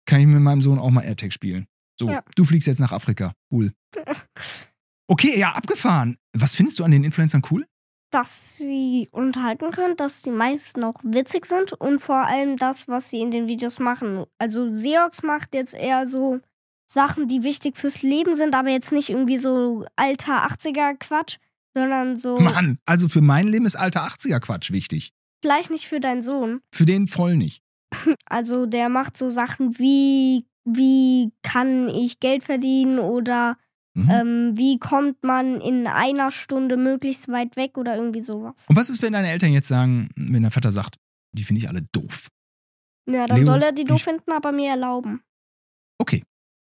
kann 0.07 0.21
ich 0.21 0.27
mit 0.27 0.41
meinem 0.41 0.61
Sohn 0.61 0.79
auch 0.79 0.89
mal 0.89 1.01
AirTag 1.03 1.31
spielen. 1.33 1.67
So, 1.99 2.09
Ja. 2.09 2.23
du 2.35 2.45
fliegst 2.45 2.67
jetzt 2.67 2.79
nach 2.79 2.91
Afrika. 2.91 3.33
Cool. 3.51 3.73
Okay, 5.07 5.37
ja, 5.37 5.51
abgefahren. 5.51 6.17
Was 6.35 6.55
findest 6.55 6.79
du 6.79 6.83
an 6.83 6.89
den 6.89 7.03
Influencern 7.03 7.43
cool? 7.51 7.67
Dass 8.15 8.55
sie 8.57 9.09
unterhalten 9.11 9.71
können, 9.71 9.97
dass 9.97 10.21
die 10.21 10.31
meisten 10.31 10.85
auch 10.85 10.95
witzig 11.03 11.45
sind 11.45 11.73
und 11.73 11.99
vor 11.99 12.25
allem 12.25 12.55
das, 12.55 12.87
was 12.87 13.09
sie 13.09 13.19
in 13.19 13.29
den 13.29 13.47
Videos 13.47 13.77
machen. 13.77 14.23
Also 14.37 14.73
Seox 14.73 15.21
macht 15.21 15.53
jetzt 15.53 15.73
eher 15.73 16.07
so 16.07 16.39
Sachen, 16.87 17.27
die 17.27 17.43
wichtig 17.43 17.75
fürs 17.75 18.03
Leben 18.03 18.33
sind, 18.35 18.55
aber 18.55 18.69
jetzt 18.69 18.93
nicht 18.93 19.09
irgendwie 19.09 19.37
so 19.37 19.85
alter 19.97 20.47
80er 20.47 20.95
Quatsch, 20.97 21.39
sondern 21.73 22.15
so 22.15 22.39
Mann, 22.39 22.79
also 22.85 23.09
für 23.09 23.19
mein 23.19 23.47
Leben 23.47 23.65
ist 23.65 23.75
alter 23.75 24.05
80er 24.07 24.39
Quatsch 24.39 24.71
wichtig. 24.71 25.11
vielleicht 25.41 25.69
nicht 25.69 25.85
für 25.85 25.99
deinen 25.99 26.21
Sohn. 26.21 26.61
Für 26.71 26.85
den 26.85 27.07
voll 27.07 27.35
nicht. 27.35 27.63
Also 28.27 28.65
der 28.65 28.87
macht 28.87 29.17
so 29.17 29.29
Sachen 29.29 29.77
wie 29.77 30.45
wie 30.63 31.33
kann 31.43 31.89
ich 31.89 32.21
Geld 32.21 32.43
verdienen 32.43 32.97
oder 32.97 33.57
Mhm. 33.95 34.09
ähm, 34.09 34.57
wie 34.57 34.77
kommt 34.77 35.23
man 35.23 35.61
in 35.61 35.87
einer 35.87 36.29
Stunde 36.29 36.75
möglichst 36.75 37.29
weit 37.29 37.55
weg 37.55 37.77
oder 37.77 37.95
irgendwie 37.95 38.19
sowas. 38.19 38.65
Und 38.67 38.75
was 38.75 38.89
ist, 38.89 39.01
wenn 39.01 39.13
deine 39.13 39.29
Eltern 39.29 39.53
jetzt 39.53 39.69
sagen, 39.69 40.09
wenn 40.15 40.43
dein 40.43 40.51
Vater 40.51 40.73
sagt, 40.73 40.97
die 41.31 41.43
finde 41.43 41.61
ich 41.61 41.69
alle 41.69 41.81
doof? 41.93 42.27
Ja, 43.09 43.25
dann 43.25 43.37
Leo, 43.37 43.45
soll 43.45 43.61
er 43.61 43.71
die 43.71 43.85
doof 43.85 44.01
finden, 44.01 44.31
aber 44.31 44.51
mir 44.51 44.71
erlauben. 44.71 45.21
Okay. 45.97 46.23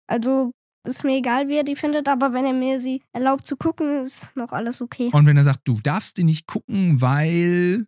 Also 0.09 0.51
ist 0.85 1.05
mir 1.05 1.17
egal, 1.17 1.49
wie 1.49 1.57
er 1.57 1.65
die 1.65 1.77
findet, 1.77 2.09
aber 2.09 2.33
wenn 2.33 2.45
er 2.45 2.53
mir 2.53 2.81
sie 2.81 3.03
erlaubt 3.13 3.47
zu 3.47 3.57
gucken, 3.57 4.03
ist 4.03 4.35
noch 4.37 4.53
alles 4.53 4.81
okay. 4.81 5.11
Und 5.13 5.27
wenn 5.27 5.37
er 5.37 5.45
sagt, 5.45 5.61
du 5.65 5.79
darfst 5.81 6.17
die 6.17 6.25
nicht 6.25 6.49
gucken, 6.49 7.01
weil. 7.01 7.87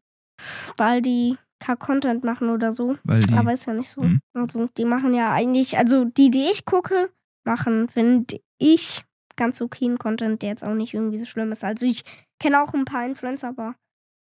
Weil 0.76 1.02
die 1.02 1.36
Content 1.78 2.22
machen 2.22 2.50
oder 2.50 2.72
so. 2.72 2.96
Weil 3.02 3.20
die. 3.20 3.34
Aber 3.34 3.52
ist 3.52 3.66
ja 3.66 3.72
nicht 3.72 3.88
so. 3.88 4.02
Mhm. 4.02 4.20
Also 4.34 4.68
die 4.76 4.84
machen 4.84 5.14
ja 5.14 5.32
eigentlich, 5.32 5.76
also 5.76 6.04
die, 6.04 6.30
die 6.30 6.50
ich 6.52 6.64
gucke, 6.66 7.10
machen, 7.44 7.88
finde 7.88 8.40
ich, 8.58 9.04
ganz 9.36 9.60
okayen 9.60 9.98
Content, 9.98 10.42
der 10.42 10.50
jetzt 10.50 10.64
auch 10.64 10.74
nicht 10.74 10.94
irgendwie 10.94 11.18
so 11.18 11.26
schlimm 11.26 11.52
ist. 11.52 11.64
Also 11.64 11.86
ich 11.86 12.04
kenne 12.40 12.62
auch 12.62 12.74
ein 12.74 12.84
paar 12.84 13.06
Influencer, 13.06 13.48
aber 13.48 13.74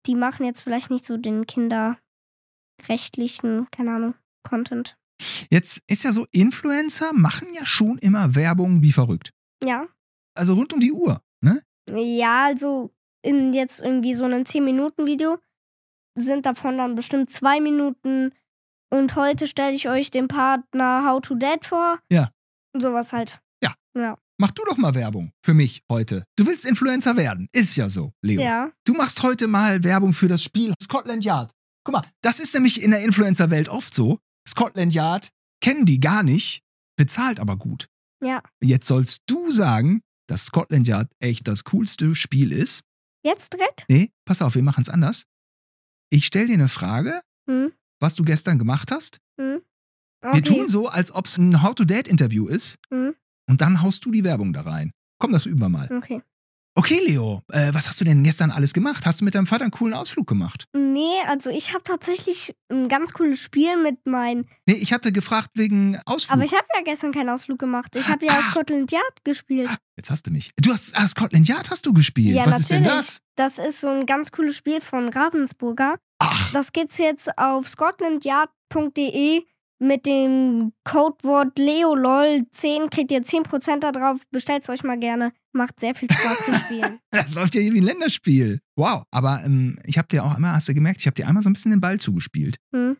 die 0.06 0.14
machen 0.14 0.44
jetzt 0.44 0.60
vielleicht 0.60 0.90
nicht 0.90 1.04
so 1.04 1.16
den 1.16 1.46
kinderrechtlichen, 1.46 3.68
keine 3.70 3.94
Ahnung, 3.94 4.14
Content. 4.42 4.96
Jetzt 5.50 5.82
ist 5.86 6.04
ja 6.04 6.12
so, 6.12 6.26
Influencer 6.32 7.12
machen 7.12 7.48
ja 7.54 7.64
schon 7.64 7.98
immer 7.98 8.34
Werbung 8.34 8.82
wie 8.82 8.92
verrückt. 8.92 9.32
Ja. 9.62 9.86
Also 10.34 10.54
rund 10.54 10.72
um 10.72 10.80
die 10.80 10.92
Uhr, 10.92 11.22
ne? 11.40 11.62
Ja, 11.90 12.46
also 12.46 12.92
in 13.22 13.52
jetzt 13.52 13.80
irgendwie 13.80 14.14
so 14.14 14.24
einem 14.24 14.42
10-Minuten-Video 14.42 15.38
sind 16.18 16.46
davon 16.46 16.78
dann 16.78 16.94
bestimmt 16.94 17.30
zwei 17.30 17.60
Minuten 17.60 18.32
und 18.90 19.16
heute 19.16 19.46
stelle 19.46 19.74
ich 19.74 19.88
euch 19.88 20.10
den 20.10 20.28
Partner 20.28 21.04
How 21.06 21.22
to 21.22 21.34
Dad 21.34 21.64
vor. 21.64 21.98
Ja. 22.10 22.30
Sowas 22.76 23.12
halt. 23.12 23.40
Ja. 23.62 23.74
Ja. 23.94 24.18
Mach 24.38 24.50
du 24.50 24.62
doch 24.66 24.76
mal 24.76 24.94
Werbung 24.94 25.30
für 25.44 25.54
mich 25.54 25.82
heute. 25.90 26.24
Du 26.36 26.46
willst 26.46 26.64
Influencer 26.64 27.16
werden. 27.16 27.48
Ist 27.52 27.76
ja 27.76 27.88
so, 27.88 28.12
Leo. 28.22 28.40
Ja. 28.42 28.72
Du 28.84 28.94
machst 28.94 29.22
heute 29.22 29.46
mal 29.46 29.84
Werbung 29.84 30.12
für 30.12 30.28
das 30.28 30.42
Spiel 30.42 30.74
Scotland 30.82 31.24
Yard. 31.24 31.52
Guck 31.84 31.94
mal, 31.94 32.02
das 32.22 32.40
ist 32.40 32.54
nämlich 32.54 32.82
in 32.82 32.90
der 32.92 33.02
Influencer-Welt 33.04 33.68
oft 33.68 33.92
so. 33.94 34.18
Scotland 34.48 34.94
Yard 34.94 35.30
kennen 35.60 35.86
die 35.86 36.00
gar 36.00 36.22
nicht, 36.22 36.62
bezahlt 36.96 37.40
aber 37.40 37.56
gut. 37.56 37.88
Ja. 38.22 38.42
Jetzt 38.62 38.86
sollst 38.86 39.22
du 39.26 39.50
sagen, 39.50 40.00
dass 40.28 40.46
Scotland 40.46 40.86
Yard 40.88 41.10
echt 41.20 41.46
das 41.46 41.64
coolste 41.64 42.14
Spiel 42.14 42.52
ist. 42.52 42.82
Jetzt 43.24 43.52
direkt? 43.52 43.84
Nee, 43.88 44.10
pass 44.24 44.42
auf, 44.42 44.54
wir 44.54 44.62
machen 44.62 44.82
es 44.82 44.88
anders. 44.88 45.24
Ich 46.10 46.26
stelle 46.26 46.48
dir 46.48 46.54
eine 46.54 46.68
Frage, 46.68 47.20
Hm? 47.48 47.72
was 48.00 48.14
du 48.14 48.24
gestern 48.24 48.58
gemacht 48.58 48.90
hast. 48.90 49.18
Hm? 49.40 49.60
Okay. 50.24 50.34
Wir 50.36 50.42
tun 50.44 50.68
so, 50.68 50.88
als 50.88 51.12
ob 51.12 51.26
es 51.26 51.36
ein 51.36 51.62
How-to-Date-Interview 51.62 52.46
ist 52.48 52.76
Mhm. 52.90 53.14
Und 53.48 53.60
dann 53.60 53.82
haust 53.82 54.04
du 54.04 54.10
die 54.10 54.24
Werbung 54.24 54.52
da 54.52 54.62
rein. 54.62 54.92
Komm, 55.18 55.32
das 55.32 55.46
üben 55.46 55.60
wir 55.60 55.68
mal. 55.68 55.88
Okay. 55.96 56.22
Okay, 56.74 56.98
Leo, 57.06 57.42
äh, 57.52 57.74
was 57.74 57.86
hast 57.86 58.00
du 58.00 58.04
denn 58.06 58.24
gestern 58.24 58.50
alles 58.50 58.72
gemacht? 58.72 59.04
Hast 59.04 59.20
du 59.20 59.26
mit 59.26 59.34
deinem 59.34 59.44
Vater 59.46 59.64
einen 59.64 59.72
coolen 59.72 59.92
Ausflug 59.92 60.26
gemacht? 60.26 60.64
Nee, 60.74 61.20
also 61.28 61.50
ich 61.50 61.74
habe 61.74 61.84
tatsächlich 61.84 62.54
ein 62.70 62.88
ganz 62.88 63.12
cooles 63.12 63.40
Spiel 63.40 63.76
mit 63.76 64.06
meinen. 64.06 64.48
Nee, 64.64 64.76
ich 64.76 64.90
hatte 64.94 65.12
gefragt 65.12 65.50
wegen 65.54 65.98
Ausflug. 66.06 66.34
Aber 66.34 66.44
ich 66.46 66.54
habe 66.54 66.64
ja 66.74 66.80
gestern 66.82 67.12
keinen 67.12 67.28
Ausflug 67.28 67.58
gemacht. 67.58 67.94
Ich 67.94 68.08
habe 68.08 68.24
ja 68.24 68.32
Ah. 68.32 68.40
Scotland 68.50 68.90
Yard 68.90 69.22
gespielt. 69.22 69.68
Jetzt 69.96 70.10
hast 70.10 70.26
du 70.26 70.30
mich. 70.30 70.50
Du 70.56 70.72
hast 70.72 70.96
ah, 70.96 71.06
Scotland 71.06 71.46
Yard 71.46 71.70
hast 71.70 71.84
du 71.84 71.92
gespielt. 71.92 72.36
Ja, 72.36 72.46
was 72.46 72.60
ist 72.60 72.70
denn 72.70 72.84
natürlich. 72.84 73.18
das? 73.36 73.56
Das 73.58 73.66
ist 73.68 73.80
so 73.82 73.88
ein 73.88 74.06
ganz 74.06 74.32
cooles 74.32 74.56
Spiel 74.56 74.80
von 74.80 75.10
Ravensburger. 75.10 75.96
Ach, 76.20 76.52
Das 76.54 76.72
gibt's 76.72 76.96
jetzt 76.96 77.36
auf 77.36 77.68
scotlandyard.de 77.68 79.42
mit 79.82 80.06
dem 80.06 80.72
Codewort 80.84 81.58
LeoLOL10 81.58 82.88
kriegt 82.90 83.10
ihr 83.10 83.22
10% 83.22 83.80
da 83.80 83.92
drauf. 83.92 84.20
Bestellt's 84.30 84.68
euch 84.68 84.82
mal 84.84 84.98
gerne. 84.98 85.32
Macht 85.52 85.80
sehr 85.80 85.94
viel 85.94 86.10
Spaß 86.10 86.44
zu 86.46 86.54
spielen. 86.54 86.98
das 87.10 87.34
läuft 87.34 87.54
ja 87.54 87.60
hier 87.60 87.72
wie 87.72 87.80
ein 87.80 87.84
Länderspiel. 87.84 88.60
Wow. 88.76 89.04
Aber 89.10 89.42
ähm, 89.44 89.78
ich 89.84 89.98
habe 89.98 90.08
dir 90.08 90.24
auch 90.24 90.34
einmal, 90.34 90.52
hast 90.54 90.68
du 90.68 90.74
gemerkt, 90.74 91.00
ich 91.00 91.06
habe 91.06 91.14
dir 91.14 91.26
einmal 91.26 91.42
so 91.42 91.50
ein 91.50 91.52
bisschen 91.52 91.72
den 91.72 91.80
Ball 91.80 91.98
zugespielt. 91.98 92.56
Hm? 92.74 92.96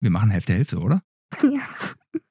Wir 0.00 0.10
machen 0.10 0.30
Hälfte 0.30 0.52
Hälfte, 0.52 0.78
oder? 0.78 1.02
Ja. 1.42 1.60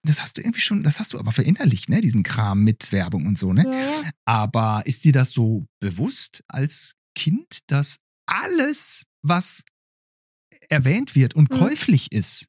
Das 0.03 0.21
hast 0.21 0.37
du 0.37 0.41
irgendwie 0.41 0.59
schon, 0.59 0.83
das 0.83 0.99
hast 0.99 1.13
du 1.13 1.19
aber 1.19 1.31
verinnerlicht, 1.31 1.87
ne? 1.87 2.01
Diesen 2.01 2.23
Kram 2.23 2.63
mit 2.65 2.91
Werbung 2.91 3.25
und 3.27 3.37
so, 3.37 3.53
ne? 3.53 3.63
Ja, 3.63 3.71
ja. 3.71 4.09
Aber 4.25 4.81
ist 4.85 5.05
dir 5.05 5.13
das 5.13 5.31
so 5.31 5.67
bewusst 5.79 6.43
als 6.49 6.95
Kind, 7.15 7.59
dass 7.67 7.97
alles, 8.25 9.03
was 9.21 9.63
erwähnt 10.69 11.15
wird 11.15 11.33
und 11.33 11.49
Mhm. 11.49 11.55
käuflich 11.55 12.11
ist, 12.11 12.45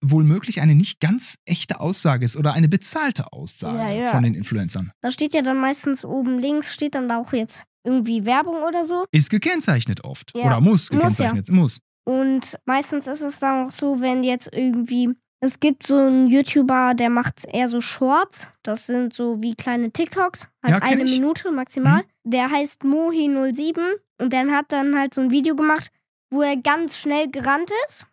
wohl 0.00 0.24
möglich 0.24 0.60
eine 0.60 0.74
nicht 0.74 1.00
ganz 1.00 1.38
echte 1.44 1.80
Aussage 1.80 2.24
ist 2.24 2.36
oder 2.36 2.54
eine 2.54 2.68
bezahlte 2.68 3.32
Aussage 3.32 3.78
Ja, 3.78 3.90
ja. 3.90 4.06
von 4.06 4.22
den 4.22 4.34
Influencern? 4.34 4.92
Da 5.00 5.10
steht 5.10 5.34
ja 5.34 5.42
dann 5.42 5.58
meistens 5.58 6.04
oben 6.04 6.38
links, 6.38 6.72
steht 6.72 6.94
dann 6.94 7.08
da 7.08 7.18
auch 7.18 7.32
jetzt 7.32 7.62
irgendwie 7.84 8.24
Werbung 8.24 8.62
oder 8.62 8.84
so. 8.84 9.04
Ist 9.10 9.30
gekennzeichnet 9.30 10.04
oft. 10.04 10.32
Ja. 10.36 10.44
Oder 10.46 10.60
muss 10.60 10.90
Muss, 10.90 11.00
gekennzeichnet. 11.00 11.48
Muss. 11.50 11.78
Und 12.04 12.58
meistens 12.64 13.06
ist 13.06 13.22
es 13.22 13.38
dann 13.38 13.66
auch 13.66 13.72
so, 13.72 14.00
wenn 14.00 14.22
jetzt 14.24 14.48
irgendwie. 14.52 15.10
Es 15.44 15.58
gibt 15.58 15.84
so 15.84 15.96
einen 15.96 16.28
YouTuber, 16.28 16.94
der 16.94 17.10
macht 17.10 17.44
eher 17.44 17.66
so 17.66 17.80
Shorts. 17.80 18.46
Das 18.62 18.86
sind 18.86 19.12
so 19.12 19.42
wie 19.42 19.56
kleine 19.56 19.90
TikToks. 19.90 20.46
Halt 20.62 20.74
Ja, 20.74 20.78
eine 20.80 21.02
ich. 21.02 21.10
Mhm. 21.10 21.22
Minute 21.22 21.50
maximal. 21.50 22.04
Der 22.22 22.48
heißt 22.48 22.82
Mohi07 22.82 23.80
und 24.18 24.32
der 24.32 24.46
hat 24.52 24.70
dann 24.70 24.96
halt 24.96 25.14
so 25.14 25.20
ein 25.20 25.32
Video 25.32 25.56
gemacht, 25.56 25.88
wo 26.30 26.42
er 26.42 26.56
ganz 26.56 26.96
schnell 26.96 27.28
gerannt 27.28 27.72
ist, 27.88 28.06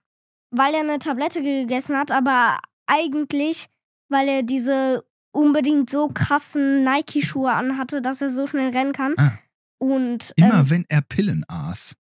weil 0.51 0.73
er 0.73 0.81
eine 0.81 0.99
Tablette 0.99 1.41
gegessen 1.41 1.97
hat, 1.97 2.11
aber 2.11 2.59
eigentlich, 2.87 3.67
weil 4.09 4.27
er 4.27 4.43
diese 4.43 5.03
unbedingt 5.31 5.89
so 5.89 6.09
krassen 6.09 6.83
Nike-Schuhe 6.83 7.51
anhatte, 7.51 8.01
dass 8.01 8.21
er 8.21 8.29
so 8.29 8.47
schnell 8.47 8.69
rennen 8.71 8.93
kann. 8.93 9.13
Ah. 9.17 9.31
Und 9.77 10.33
Immer 10.35 10.59
ähm, 10.61 10.69
wenn 10.69 10.85
er 10.89 11.01
Pillen 11.01 11.45
aß. 11.47 11.95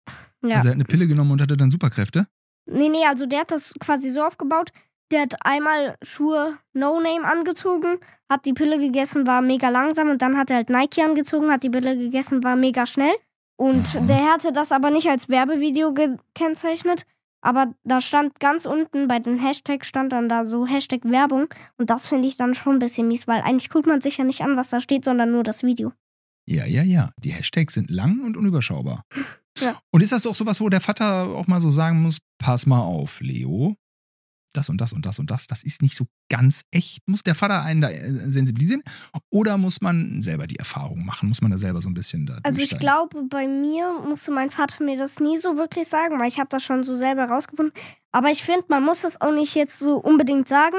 ja. 0.44 0.56
Also 0.58 0.68
er 0.68 0.72
hat 0.72 0.76
eine 0.76 0.86
Pille 0.86 1.08
genommen 1.08 1.32
und 1.32 1.42
hatte 1.42 1.58
dann 1.58 1.72
Superkräfte. 1.72 2.28
Nee, 2.68 2.90
nee, 2.90 3.06
also 3.06 3.26
der 3.26 3.42
hat 3.42 3.52
das 3.52 3.74
quasi 3.80 4.10
so 4.10 4.24
aufgebaut. 4.24 4.72
Der 5.12 5.22
hat 5.22 5.36
einmal 5.46 5.98
Schuhe 6.02 6.58
No 6.74 7.00
Name 7.00 7.26
angezogen, 7.26 8.00
hat 8.30 8.46
die 8.46 8.54
Pille 8.54 8.80
gegessen, 8.80 9.28
war 9.28 9.42
mega 9.42 9.70
langsam 9.70 10.10
und 10.10 10.22
dann 10.22 10.36
hat 10.38 10.50
er 10.50 10.58
halt 10.58 10.70
Nike 10.70 11.02
angezogen, 11.04 11.52
hat 11.52 11.64
die 11.64 11.70
Pille 11.70 11.96
gegessen, 11.96 12.44
war 12.44 12.56
mega 12.56 12.88
schnell. 12.88 13.14
Und 13.58 13.96
Aha. 13.96 14.06
der 14.08 14.34
hatte 14.34 14.52
das 14.52 14.72
aber 14.72 14.90
nicht 14.90 15.08
als 15.08 15.30
Werbevideo 15.30 15.94
gekennzeichnet. 15.94 17.06
Aber 17.46 17.76
da 17.84 18.02
stand 18.02 18.40
ganz 18.40 18.66
unten 18.66 19.08
bei 19.08 19.20
den 19.20 19.38
Hashtags 19.38 19.88
stand 19.88 20.12
dann 20.14 20.28
da 20.28 20.48
so 20.48 20.66
Hashtag 20.66 21.06
Werbung. 21.06 21.46
Und 21.78 21.92
das 21.92 22.08
finde 22.08 22.28
ich 22.28 22.38
dann 22.38 22.56
schon 22.56 22.78
ein 22.78 22.80
bisschen 22.80 23.08
mies, 23.08 23.28
weil 23.28 23.42
eigentlich 23.42 23.70
guckt 23.70 23.86
man 23.86 24.02
sich 24.02 24.18
ja 24.18 24.24
nicht 24.24 24.42
an, 24.42 24.58
was 24.58 24.72
da 24.72 24.82
steht, 24.82 25.06
sondern 25.06 25.32
nur 25.32 25.44
das 25.44 25.62
Video. 25.62 25.94
Ja, 26.48 26.66
ja, 26.66 26.82
ja. 26.82 27.12
Die 27.24 27.32
Hashtags 27.32 27.76
sind 27.76 27.92
lang 27.92 28.22
und 28.24 28.36
unüberschaubar. 28.36 29.04
Ja. 29.60 29.80
Und 29.92 30.02
ist 30.02 30.12
das 30.12 30.26
auch 30.26 30.34
sowas, 30.34 30.60
wo 30.60 30.70
der 30.70 30.82
Vater 30.82 31.28
auch 31.30 31.46
mal 31.46 31.60
so 31.60 31.70
sagen 31.70 32.02
muss, 32.02 32.18
pass 32.40 32.66
mal 32.66 32.82
auf, 32.82 33.22
Leo, 33.22 33.76
das 34.58 34.70
und 34.70 34.80
das 34.82 34.94
und 34.94 35.06
das 35.06 35.20
und 35.20 35.32
das, 35.32 35.48
das 35.48 35.64
ist 35.64 35.82
nicht 35.82 35.96
so 35.96 36.06
ganz 36.30 36.62
echt. 36.72 37.00
Muss 37.08 37.24
der 37.24 37.36
Vater 37.36 37.64
einen 37.64 37.82
da 37.82 37.90
äh, 37.90 38.30
sensibilisieren? 38.30 38.84
Oder 39.30 39.58
muss 39.58 39.82
man 39.82 40.22
selber 40.22 40.48
die 40.48 40.58
Erfahrung 40.58 41.06
machen? 41.06 41.30
Muss 41.30 41.42
man 41.42 41.52
da 41.52 41.58
selber 41.58 41.82
so 41.82 41.90
ein 41.90 41.94
bisschen 41.94 42.26
da 42.26 42.40
Also 42.44 42.62
ich 42.62 42.78
glaube, 42.78 43.24
bei 43.30 43.48
mir 43.48 43.92
musste 44.08 44.32
mein 44.32 44.52
Vater 44.52 44.84
mir 44.84 44.98
das 44.98 45.20
nie 45.20 45.38
so 45.38 45.58
wirklich 45.58 45.88
sagen, 45.88 46.20
weil 46.20 46.28
ich 46.28 46.40
habe 46.40 46.50
das 46.50 46.64
schon 46.64 46.84
so 46.84 46.96
selber 46.96 47.26
rausgefunden. 47.26 47.74
Aber 48.12 48.32
ich 48.32 48.44
finde, 48.44 48.66
man 48.70 48.84
muss 48.84 49.02
das 49.02 49.20
auch 49.20 49.34
nicht 49.34 49.56
jetzt 49.56 49.80
so 49.80 49.98
unbedingt 49.98 50.48
sagen, 50.48 50.78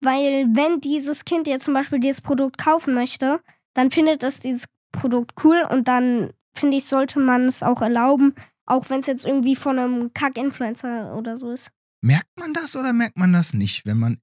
weil 0.00 0.46
wenn 0.52 0.80
dieses 0.80 1.24
Kind 1.24 1.46
jetzt 1.46 1.64
zum 1.64 1.74
Beispiel 1.74 2.00
dieses 2.00 2.20
Produkt 2.20 2.58
kaufen 2.58 2.94
möchte, 2.94 3.40
dann 3.74 3.90
findet 3.90 4.22
es 4.22 4.40
dieses 4.40 4.64
Produkt 4.92 5.32
cool 5.44 5.66
und 5.70 5.88
dann 5.88 6.30
finde 6.54 6.76
ich, 6.76 6.84
sollte 6.86 7.20
man 7.20 7.44
es 7.44 7.62
auch 7.62 7.82
erlauben, 7.82 8.34
auch 8.66 8.90
wenn 8.90 9.00
es 9.00 9.06
jetzt 9.06 9.24
irgendwie 9.24 9.56
von 9.56 9.78
einem 9.78 10.12
Kack-Influencer 10.12 11.14
oder 11.16 11.36
so 11.36 11.52
ist. 11.52 11.70
Merkt 12.00 12.38
man 12.38 12.54
das 12.54 12.76
oder 12.76 12.92
merkt 12.92 13.18
man 13.18 13.32
das 13.32 13.54
nicht, 13.54 13.84
wenn 13.86 13.98
man 13.98 14.18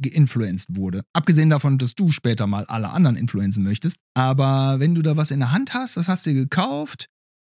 geinfluenced 0.00 0.74
wurde? 0.74 1.02
Abgesehen 1.12 1.50
davon, 1.50 1.78
dass 1.78 1.94
du 1.94 2.10
später 2.10 2.46
mal 2.46 2.64
alle 2.66 2.90
anderen 2.90 3.16
influenzen 3.16 3.62
möchtest. 3.62 3.98
Aber 4.14 4.80
wenn 4.80 4.94
du 4.94 5.02
da 5.02 5.16
was 5.16 5.30
in 5.30 5.40
der 5.40 5.52
Hand 5.52 5.74
hast, 5.74 5.96
das 5.96 6.08
hast 6.08 6.26
du 6.26 6.32
gekauft, 6.32 7.08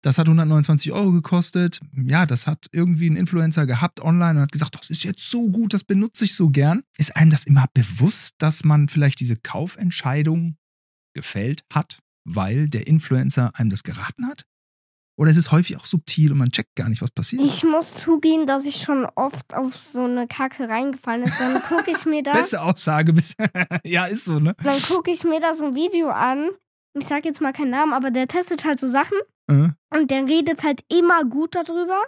das 0.02 0.18
hat 0.18 0.26
129 0.26 0.90
Euro 0.90 1.12
gekostet. 1.12 1.80
Ja, 1.94 2.26
das 2.26 2.48
hat 2.48 2.66
irgendwie 2.72 3.08
ein 3.08 3.16
Influencer 3.16 3.66
gehabt 3.66 4.00
online 4.00 4.32
und 4.32 4.42
hat 4.42 4.52
gesagt, 4.52 4.76
das 4.76 4.90
ist 4.90 5.04
jetzt 5.04 5.30
so 5.30 5.48
gut, 5.48 5.72
das 5.72 5.84
benutze 5.84 6.24
ich 6.24 6.34
so 6.34 6.50
gern. 6.50 6.82
Ist 6.98 7.14
einem 7.16 7.30
das 7.30 7.44
immer 7.44 7.66
bewusst, 7.72 8.34
dass 8.38 8.64
man 8.64 8.88
vielleicht 8.88 9.20
diese 9.20 9.36
Kaufentscheidung 9.36 10.56
gefällt 11.14 11.62
hat, 11.72 12.00
weil 12.24 12.68
der 12.68 12.88
Influencer 12.88 13.52
einem 13.54 13.70
das 13.70 13.84
geraten 13.84 14.26
hat? 14.26 14.44
Oder 15.22 15.30
ist 15.30 15.36
es 15.36 15.52
häufig 15.52 15.76
auch 15.76 15.84
subtil 15.84 16.32
und 16.32 16.38
man 16.38 16.50
checkt 16.50 16.74
gar 16.74 16.88
nicht, 16.88 17.00
was 17.00 17.12
passiert? 17.12 17.42
Ich 17.42 17.62
muss 17.62 17.94
zugeben, 17.94 18.44
dass 18.44 18.64
ich 18.64 18.82
schon 18.82 19.06
oft 19.14 19.54
auf 19.54 19.76
so 19.76 20.02
eine 20.02 20.26
Kacke 20.26 20.68
reingefallen 20.68 21.22
ist. 21.22 21.40
Dann 21.40 21.62
gucke 21.62 21.92
ich 21.92 22.04
mir 22.06 22.24
da. 22.24 22.32
Beste 22.32 22.60
Aussage 22.60 23.12
ja, 23.84 24.06
ist 24.06 24.24
so, 24.24 24.40
ne? 24.40 24.56
dann 24.64 24.82
gucke 24.82 25.12
ich 25.12 25.22
mir 25.22 25.38
da 25.38 25.54
so 25.54 25.66
ein 25.66 25.76
Video 25.76 26.08
an. 26.08 26.50
Ich 26.98 27.06
sag 27.06 27.24
jetzt 27.24 27.40
mal 27.40 27.52
keinen 27.52 27.70
Namen, 27.70 27.92
aber 27.92 28.10
der 28.10 28.26
testet 28.26 28.64
halt 28.64 28.80
so 28.80 28.88
Sachen 28.88 29.16
Äh, 29.48 29.68
und 29.96 30.10
der 30.10 30.26
redet 30.26 30.64
halt 30.64 30.80
immer 30.92 31.24
gut 31.24 31.54
darüber. 31.54 32.02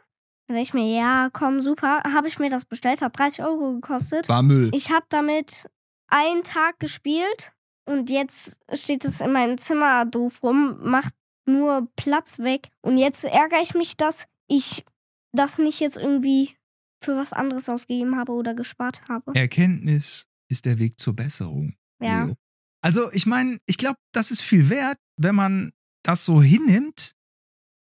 Da 0.48 0.54
sag 0.54 0.62
ich 0.62 0.74
mir, 0.74 0.92
ja, 0.92 1.30
komm, 1.32 1.60
super. 1.60 2.02
Habe 2.02 2.26
ich 2.26 2.40
mir 2.40 2.50
das 2.50 2.64
bestellt, 2.64 3.00
hat 3.00 3.16
30 3.16 3.44
Euro 3.44 3.74
gekostet. 3.74 4.28
war 4.28 4.42
Müll. 4.42 4.70
Ich 4.74 4.90
habe 4.90 5.06
damit 5.08 5.68
einen 6.08 6.42
Tag 6.42 6.80
gespielt 6.80 7.52
und 7.86 8.10
jetzt 8.10 8.58
steht 8.72 9.04
es 9.04 9.20
in 9.20 9.30
meinem 9.30 9.56
Zimmer 9.56 10.04
doof 10.04 10.42
rum, 10.42 10.78
macht 10.82 11.14
nur 11.46 11.88
Platz 11.96 12.38
weg. 12.38 12.68
Und 12.82 12.98
jetzt 12.98 13.24
ärgere 13.24 13.60
ich 13.62 13.74
mich, 13.74 13.96
dass 13.96 14.26
ich 14.48 14.84
das 15.32 15.58
nicht 15.58 15.80
jetzt 15.80 15.96
irgendwie 15.96 16.54
für 17.02 17.16
was 17.16 17.32
anderes 17.32 17.68
ausgegeben 17.68 18.16
habe 18.16 18.32
oder 18.32 18.54
gespart 18.54 19.02
habe. 19.08 19.34
Erkenntnis 19.34 20.26
ist 20.48 20.64
der 20.64 20.78
Weg 20.78 20.98
zur 20.98 21.14
Besserung. 21.14 21.76
Ja. 22.00 22.24
Leo. 22.24 22.34
Also, 22.82 23.10
ich 23.12 23.26
meine, 23.26 23.58
ich 23.66 23.78
glaube, 23.78 23.96
das 24.12 24.30
ist 24.30 24.42
viel 24.42 24.68
wert, 24.68 24.98
wenn 25.18 25.34
man 25.34 25.72
das 26.04 26.24
so 26.24 26.42
hinnimmt, 26.42 27.12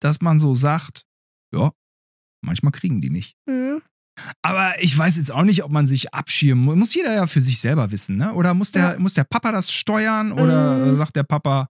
dass 0.01 0.21
man 0.21 0.39
so 0.39 0.55
sagt, 0.55 1.05
ja, 1.53 1.73
manchmal 2.45 2.73
kriegen 2.73 3.01
die 3.01 3.11
mich. 3.11 3.37
Mhm. 3.47 3.83
Aber 4.43 4.81
ich 4.81 4.97
weiß 4.97 5.17
jetzt 5.17 5.33
auch 5.33 5.43
nicht, 5.43 5.65
ob 5.65 5.73
man 5.73 5.89
sich 5.89 6.15
abschirmen 6.15 6.65
muss. 6.65 6.77
Muss 6.77 6.95
jeder 6.95 7.13
ja 7.15 7.27
für 7.27 7.41
sich 7.41 7.59
selber 7.59 7.91
wissen, 7.91 8.17
ne? 8.17 8.33
Oder 8.35 8.55
muss 8.55 8.71
der, 8.71 8.93
Ja. 8.93 8.99
muss 9.01 9.15
der 9.15 9.25
Papa 9.25 9.51
das 9.51 9.73
steuern? 9.73 10.31
Oder 10.31 10.79
Mhm. 10.93 10.99
sagt 10.99 11.17
der 11.17 11.25
Papa, 11.25 11.69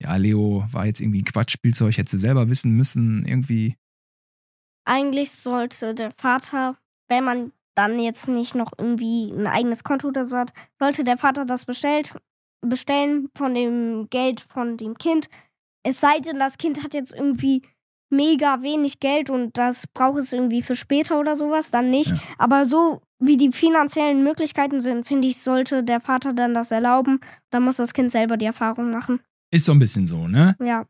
ja, 0.00 0.16
Leo 0.16 0.64
war 0.70 0.86
jetzt 0.86 1.00
irgendwie 1.00 1.20
ein 1.20 1.24
Quatschspielzeug, 1.24 1.96
hätte 1.96 2.10
sie 2.10 2.18
selber 2.18 2.48
wissen 2.48 2.72
müssen, 2.72 3.24
irgendwie. 3.26 3.76
Eigentlich 4.84 5.30
sollte 5.32 5.94
der 5.94 6.12
Vater, 6.12 6.76
wenn 7.08 7.24
man 7.24 7.52
dann 7.74 7.98
jetzt 7.98 8.28
nicht 8.28 8.54
noch 8.54 8.72
irgendwie 8.76 9.30
ein 9.30 9.46
eigenes 9.46 9.84
Konto 9.84 10.08
oder 10.08 10.26
so 10.26 10.36
hat, 10.36 10.52
sollte 10.78 11.04
der 11.04 11.18
Vater 11.18 11.44
das 11.44 11.64
bestellt, 11.64 12.16
bestellen 12.60 13.28
von 13.34 13.54
dem 13.54 14.08
Geld 14.10 14.40
von 14.40 14.76
dem 14.76 14.96
Kind. 14.96 15.28
Es 15.82 16.00
sei 16.00 16.20
denn, 16.20 16.38
das 16.38 16.58
Kind 16.58 16.82
hat 16.82 16.94
jetzt 16.94 17.14
irgendwie 17.14 17.62
mega 18.10 18.62
wenig 18.62 19.00
Geld 19.00 19.30
und 19.30 19.58
das 19.58 19.86
braucht 19.88 20.18
es 20.18 20.32
irgendwie 20.32 20.62
für 20.62 20.76
später 20.76 21.18
oder 21.18 21.36
sowas, 21.36 21.70
dann 21.70 21.90
nicht. 21.90 22.10
Ja. 22.10 22.18
Aber 22.38 22.64
so 22.64 23.02
wie 23.18 23.36
die 23.36 23.52
finanziellen 23.52 24.22
Möglichkeiten 24.22 24.80
sind, 24.80 25.06
finde 25.06 25.28
ich, 25.28 25.38
sollte 25.38 25.82
der 25.82 26.00
Vater 26.00 26.32
dann 26.32 26.54
das 26.54 26.70
erlauben. 26.70 27.20
Dann 27.50 27.64
muss 27.64 27.76
das 27.76 27.94
Kind 27.94 28.12
selber 28.12 28.36
die 28.36 28.46
Erfahrung 28.46 28.90
machen. 28.90 29.20
Ist 29.56 29.64
so 29.64 29.72
ein 29.72 29.78
bisschen 29.78 30.06
so, 30.06 30.28
ne? 30.28 30.54
Ja. 30.60 30.86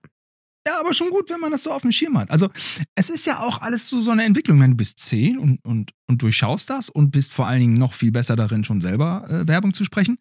Ja, 0.67 0.81
aber 0.81 0.93
schon 0.93 1.11
gut, 1.11 1.31
wenn 1.31 1.39
man 1.39 1.53
das 1.53 1.63
so 1.63 1.71
auf 1.71 1.83
dem 1.83 1.93
Schirm 1.93 2.19
hat. 2.19 2.29
Also, 2.33 2.51
es 2.97 3.09
ist 3.09 3.25
ja 3.25 3.39
auch 3.39 3.61
alles 3.61 3.89
so, 3.89 4.01
so 4.01 4.11
eine 4.11 4.25
Entwicklung. 4.25 4.57
Ich 4.57 4.61
meine, 4.61 4.73
du 4.73 4.79
bist 4.79 4.99
zehn 4.99 5.39
und, 5.39 5.65
und, 5.65 5.93
und 6.09 6.23
durchschaust 6.23 6.69
das 6.69 6.91
und 6.91 7.13
bist 7.13 7.33
vor 7.33 7.47
allen 7.47 7.61
Dingen 7.61 7.75
noch 7.75 7.95
viel 7.95 8.11
besser 8.11 8.35
darin, 8.35 8.65
schon 8.65 8.81
selber 8.81 9.25
äh, 9.29 9.47
Werbung 9.47 9.73
zu 9.73 9.85
sprechen. 9.85 10.19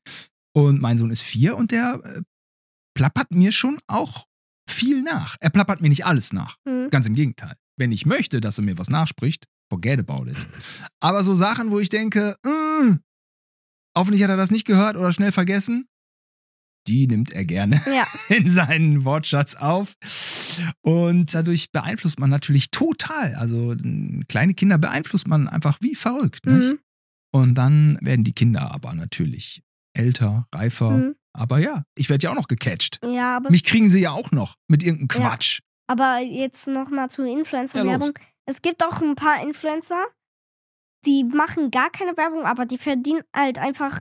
Und 0.55 0.79
mein 0.79 0.99
Sohn 0.99 1.09
ist 1.09 1.23
vier 1.23 1.57
und 1.57 1.71
der 1.71 1.99
äh, 2.03 2.21
plappert 2.95 3.31
mir 3.31 3.51
schon 3.51 3.79
auch 3.87 4.25
viel 4.69 5.01
nach. 5.01 5.35
Er 5.39 5.49
plappert 5.49 5.81
mir 5.81 5.89
nicht 5.89 6.05
alles 6.05 6.31
nach. 6.31 6.57
Hm. 6.67 6.91
Ganz 6.91 7.07
im 7.07 7.15
Gegenteil. 7.15 7.55
Wenn 7.77 7.91
ich 7.91 8.05
möchte, 8.05 8.39
dass 8.39 8.59
er 8.59 8.63
mir 8.63 8.77
was 8.77 8.89
nachspricht, 8.89 9.45
forget 9.71 9.99
about 9.99 10.29
it. 10.29 10.37
Aber 10.99 11.23
so 11.23 11.33
Sachen, 11.33 11.71
wo 11.71 11.79
ich 11.79 11.89
denke, 11.89 12.37
äh, 12.45 12.95
hoffentlich 13.97 14.21
hat 14.21 14.29
er 14.29 14.37
das 14.37 14.51
nicht 14.51 14.65
gehört 14.65 14.95
oder 14.95 15.11
schnell 15.11 15.31
vergessen, 15.31 15.87
die 16.87 17.07
nimmt 17.07 17.31
er 17.31 17.45
gerne 17.45 17.81
Ja. 17.85 18.05
in 18.35 18.49
seinen 18.49 19.05
Wortschatz 19.05 19.55
auf. 19.55 19.93
Und 20.81 21.33
dadurch 21.33 21.71
beeinflusst 21.71 22.19
man 22.19 22.29
natürlich 22.29 22.71
total. 22.71 23.35
Also 23.35 23.75
kleine 24.27 24.53
Kinder 24.53 24.77
beeinflusst 24.77 25.27
man 25.27 25.47
einfach 25.47 25.77
wie 25.81 25.95
verrückt. 25.95 26.45
Mhm. 26.45 26.79
Und 27.33 27.55
dann 27.55 27.97
werden 28.01 28.23
die 28.23 28.33
Kinder 28.33 28.71
aber 28.71 28.93
natürlich 28.93 29.61
älter, 29.93 30.47
reifer. 30.53 30.91
Mhm. 30.91 31.15
Aber 31.33 31.59
ja, 31.59 31.83
ich 31.97 32.09
werde 32.09 32.23
ja 32.23 32.31
auch 32.31 32.35
noch 32.35 32.47
gecatcht. 32.47 32.99
Ja, 33.03 33.37
aber, 33.37 33.49
Mich 33.51 33.63
kriegen 33.65 33.89
sie 33.89 33.99
ja 33.99 34.11
auch 34.11 34.31
noch 34.31 34.55
mit 34.69 34.83
irgendeinem 34.83 35.21
Ja. 35.21 35.29
Quatsch. 35.29 35.59
aber 35.87 36.19
jetzt 36.19 36.67
nochmal 36.67 37.09
zur 37.09 37.25
Ja, 37.25 37.31
los. 37.31 37.39
Influencer-Werbung. 37.39 38.11
es 38.45 38.61
gibt 38.61 38.83
auch 38.85 39.01
ein 39.01 39.15
paar 39.15 39.41
Influencer, 39.45 40.01
die 41.05 41.23
machen 41.25 41.71
gar 41.71 41.89
keine 41.91 42.15
Werbung, 42.17 42.45
aber 42.45 42.65
die 42.65 42.77
verdienen 42.77 43.21
halt 43.35 43.59
einfach 43.59 43.99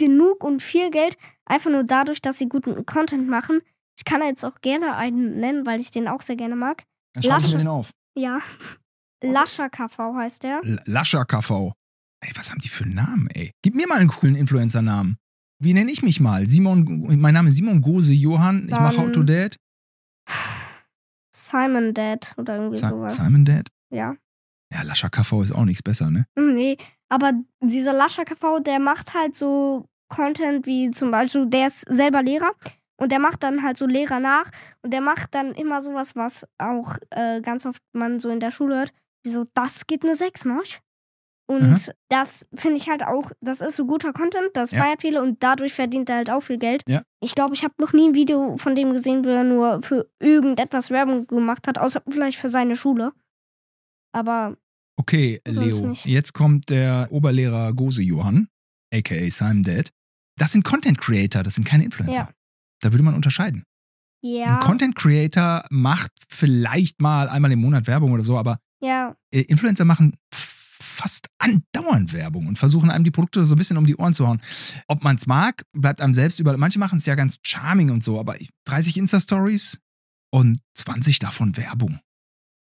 genug 0.00 0.42
und 0.42 0.60
viel 0.62 0.90
Geld, 0.90 1.16
einfach 1.44 1.70
nur 1.70 1.84
dadurch, 1.84 2.20
dass 2.20 2.38
sie 2.38 2.48
guten 2.48 2.84
Content 2.86 3.28
machen. 3.28 3.60
Ich 3.98 4.04
kann 4.04 4.22
jetzt 4.22 4.44
auch 4.44 4.60
gerne 4.62 4.96
einen 4.96 5.38
nennen, 5.38 5.66
weil 5.66 5.80
ich 5.80 5.90
den 5.92 6.08
auch 6.08 6.22
sehr 6.22 6.36
gerne 6.36 6.56
mag. 6.56 6.82
Dann 7.14 7.22
schreibe 7.22 7.44
ich 7.46 7.52
mir 7.52 7.58
den 7.58 7.68
auf. 7.68 7.90
Ja. 8.16 8.40
Lascher 9.22 9.68
KV 9.70 10.14
heißt 10.16 10.42
der. 10.42 10.60
L- 10.64 10.80
Lascher 10.86 11.24
KV. 11.24 11.72
Ey, 12.22 12.32
was 12.34 12.50
haben 12.50 12.60
die 12.60 12.68
für 12.68 12.84
einen 12.84 12.94
Namen, 12.94 13.28
ey? 13.34 13.50
Gib 13.62 13.74
mir 13.74 13.86
mal 13.86 13.98
einen 13.98 14.08
coolen 14.08 14.34
Influencer-Namen. 14.34 15.16
Wie 15.62 15.74
nenne 15.74 15.90
ich 15.90 16.02
mich 16.02 16.20
mal? 16.20 16.46
Simon, 16.46 16.84
mein 17.20 17.34
Name 17.34 17.48
ist 17.48 17.56
Simon 17.56 17.82
Gose 17.82 18.12
Johann. 18.14 18.64
Ich 18.66 18.70
mache 18.70 18.96
Dann- 18.96 19.08
Autodad. 19.08 19.56
Simon 21.34 21.94
Dad 21.94 22.34
oder 22.38 22.56
irgendwie 22.56 22.76
Sa 22.78 22.90
sowas. 22.90 23.16
Simon 23.16 23.44
Dad. 23.44 23.68
Ja. 23.92 24.14
Ja, 24.72 24.82
Lascher 24.82 25.10
KV 25.10 25.42
ist 25.42 25.52
auch 25.52 25.64
nichts 25.64 25.82
besser, 25.82 26.10
ne? 26.10 26.26
Hm, 26.38 26.54
Nee, 26.54 26.76
aber 27.08 27.32
dieser 27.60 27.92
Lascher 27.92 28.24
KV, 28.24 28.60
der 28.60 28.78
macht 28.78 29.14
halt 29.14 29.34
so 29.34 29.86
Content 30.08 30.66
wie 30.66 30.90
zum 30.90 31.10
Beispiel, 31.10 31.46
der 31.46 31.66
ist 31.68 31.80
selber 31.88 32.22
Lehrer 32.22 32.52
und 33.00 33.10
der 33.12 33.18
macht 33.18 33.42
dann 33.42 33.62
halt 33.62 33.76
so 33.76 33.86
Lehrer 33.86 34.20
nach 34.20 34.50
und 34.82 34.92
der 34.92 35.00
macht 35.00 35.34
dann 35.34 35.52
immer 35.54 35.82
sowas, 35.82 36.14
was 36.16 36.46
auch 36.58 36.96
äh, 37.10 37.40
ganz 37.40 37.66
oft 37.66 37.82
man 37.92 38.20
so 38.20 38.28
in 38.30 38.40
der 38.40 38.50
Schule 38.50 38.76
hört, 38.76 38.92
wie 39.24 39.30
so, 39.30 39.46
das 39.54 39.86
gibt 39.86 40.04
eine 40.04 40.14
6, 40.14 40.44
ne? 40.44 40.60
Und 41.48 41.62
Aha. 41.88 41.92
das 42.08 42.46
finde 42.54 42.76
ich 42.76 42.88
halt 42.88 43.02
auch, 43.04 43.32
das 43.40 43.60
ist 43.60 43.74
so 43.74 43.84
guter 43.84 44.12
Content, 44.12 44.50
das 44.54 44.70
Ja. 44.70 44.84
feiert 44.84 45.00
viele 45.00 45.20
und 45.20 45.42
dadurch 45.42 45.72
verdient 45.74 46.08
er 46.08 46.16
halt 46.16 46.30
auch 46.30 46.42
viel 46.42 46.58
Geld. 46.58 46.82
Ja. 46.88 47.02
Ich 47.20 47.34
glaube, 47.34 47.54
ich 47.54 47.64
habe 47.64 47.74
noch 47.78 47.92
nie 47.92 48.08
ein 48.08 48.14
Video 48.14 48.56
von 48.56 48.76
dem 48.76 48.92
gesehen, 48.92 49.24
wo 49.24 49.30
er 49.30 49.42
nur 49.42 49.82
für 49.82 50.08
irgendetwas 50.20 50.90
Werbung 50.90 51.26
gemacht 51.26 51.66
hat, 51.66 51.78
außer 51.78 52.02
vielleicht 52.08 52.38
für 52.38 52.48
seine 52.48 52.76
Schule. 52.76 53.12
Aber 54.12 54.56
Okay, 54.96 55.40
Leo. 55.46 55.92
Jetzt 56.04 56.34
kommt 56.34 56.68
der 56.68 57.08
Oberlehrer 57.10 57.72
Gose 57.72 58.02
Johann, 58.02 58.48
aka 58.92 59.30
Simon 59.30 59.62
Dad. 59.62 59.90
Das 60.36 60.52
sind 60.52 60.62
Content 60.62 60.98
Creator, 60.98 61.42
das 61.42 61.54
sind 61.54 61.64
keine 61.64 61.84
Influencer. 61.84 62.20
Ja. 62.20 62.30
Da 62.82 62.92
würde 62.92 63.02
man 63.02 63.14
unterscheiden. 63.14 63.64
ja. 64.22 64.58
Ein 64.58 64.60
Content 64.60 64.94
Creator 64.96 65.64
macht 65.70 66.12
vielleicht 66.28 67.00
mal 67.00 67.28
einmal 67.30 67.50
im 67.52 67.60
Monat 67.60 67.86
Werbung 67.86 68.12
oder 68.12 68.24
so, 68.24 68.36
aber 68.38 68.58
ja, 68.82 69.16
äh, 69.32 69.40
Influencer 69.42 69.84
machen 69.86 70.16
fast 70.34 71.28
andauernd 71.38 72.12
Werbung 72.12 72.46
und 72.46 72.58
versuchen 72.58 72.90
einem 72.90 73.04
die 73.04 73.10
Produkte 73.10 73.46
so 73.46 73.54
ein 73.54 73.58
bisschen 73.58 73.78
um 73.78 73.86
die 73.86 73.96
Ohren 73.96 74.12
zu 74.12 74.26
hauen. 74.28 74.40
Ob 74.86 75.02
man 75.02 75.16
es 75.16 75.26
mag, 75.26 75.62
bleibt 75.72 76.02
einem 76.02 76.12
selbst 76.12 76.38
über. 76.40 76.54
Manche 76.58 76.78
machen 76.78 76.98
es 76.98 77.06
ja 77.06 77.14
ganz 77.14 77.38
charming 77.42 77.90
und 77.90 78.04
so, 78.04 78.20
aber 78.20 78.38
ich- 78.40 78.50
30 78.66 78.98
Insta-Stories 78.98 79.78
und 80.30 80.58
20 80.74 81.18
davon 81.20 81.56
Werbung. 81.56 82.00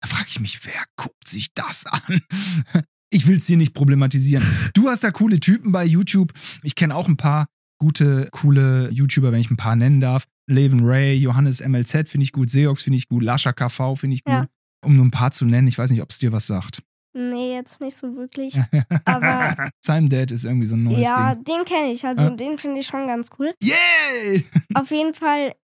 Da 0.09 0.15
frage 0.15 0.29
ich 0.29 0.39
mich, 0.41 0.65
wer 0.65 0.85
guckt 0.97 1.27
sich 1.29 1.53
das 1.55 1.85
an? 1.87 2.21
Ich 3.13 3.29
will 3.29 3.37
es 3.37 3.47
hier 3.47 3.57
nicht 3.57 3.73
problematisieren. 3.73 4.45
Du 4.75 4.89
hast 4.89 5.05
da 5.05 5.13
coole 5.13 5.39
Typen 5.39 5.71
bei 5.71 5.85
YouTube. 5.85 6.33
Ich 6.65 6.75
kenne 6.75 6.95
auch 6.97 7.07
ein 7.07 7.17
paar 7.17 7.47
gute, 7.81 8.29
coole 8.33 8.91
YouTuber, 8.91 9.31
wenn 9.31 9.39
ich 9.41 9.49
ein 9.49 9.57
paar 9.57 9.77
nennen 9.77 10.01
darf. 10.01 10.25
Leven 10.51 10.81
Ray, 10.85 11.15
Johannes 11.15 11.65
MLZ 11.65 12.09
finde 12.09 12.25
ich 12.25 12.33
gut, 12.33 12.51
Seox 12.51 12.83
finde 12.83 12.99
ich 12.99 13.07
gut, 13.09 13.23
Lascha 13.23 13.53
KV 13.53 13.95
finde 13.95 14.15
ich 14.15 14.25
gut. 14.25 14.35
Ja. 14.35 14.47
Um 14.85 14.97
nur 14.97 15.05
ein 15.05 15.13
paar 15.13 15.31
zu 15.31 15.45
nennen, 15.45 15.69
ich 15.69 15.79
weiß 15.79 15.93
nicht, 15.93 16.03
ob 16.03 16.11
es 16.11 16.19
dir 16.19 16.33
was 16.33 16.49
sagt. 16.49 16.83
nee, 17.15 17.55
jetzt 17.55 17.81
nicht 17.81 17.97
so 17.97 18.15
wirklich. 18.17 18.59
Aber- 19.05 19.71
Simon 19.81 20.09
Dad 20.09 20.33
ist 20.33 20.45
irgendwie 20.45 20.67
so 20.67 20.75
ein 20.75 20.83
neues 20.83 21.07
ja, 21.07 21.37
Ding. 21.37 21.45
den 21.45 21.65
kenne 21.65 21.93
ich. 21.93 22.05
Also 22.05 22.23
Ja. 22.25 22.31
den 22.31 22.59
finde 22.59 22.81
ich 22.81 22.89
schon 22.89 23.07
ganz 23.07 23.29
cool. 23.39 23.55
Yay! 23.63 24.45
Auf 24.75 24.91
jeden 24.91 25.15
Fall, 25.15 25.55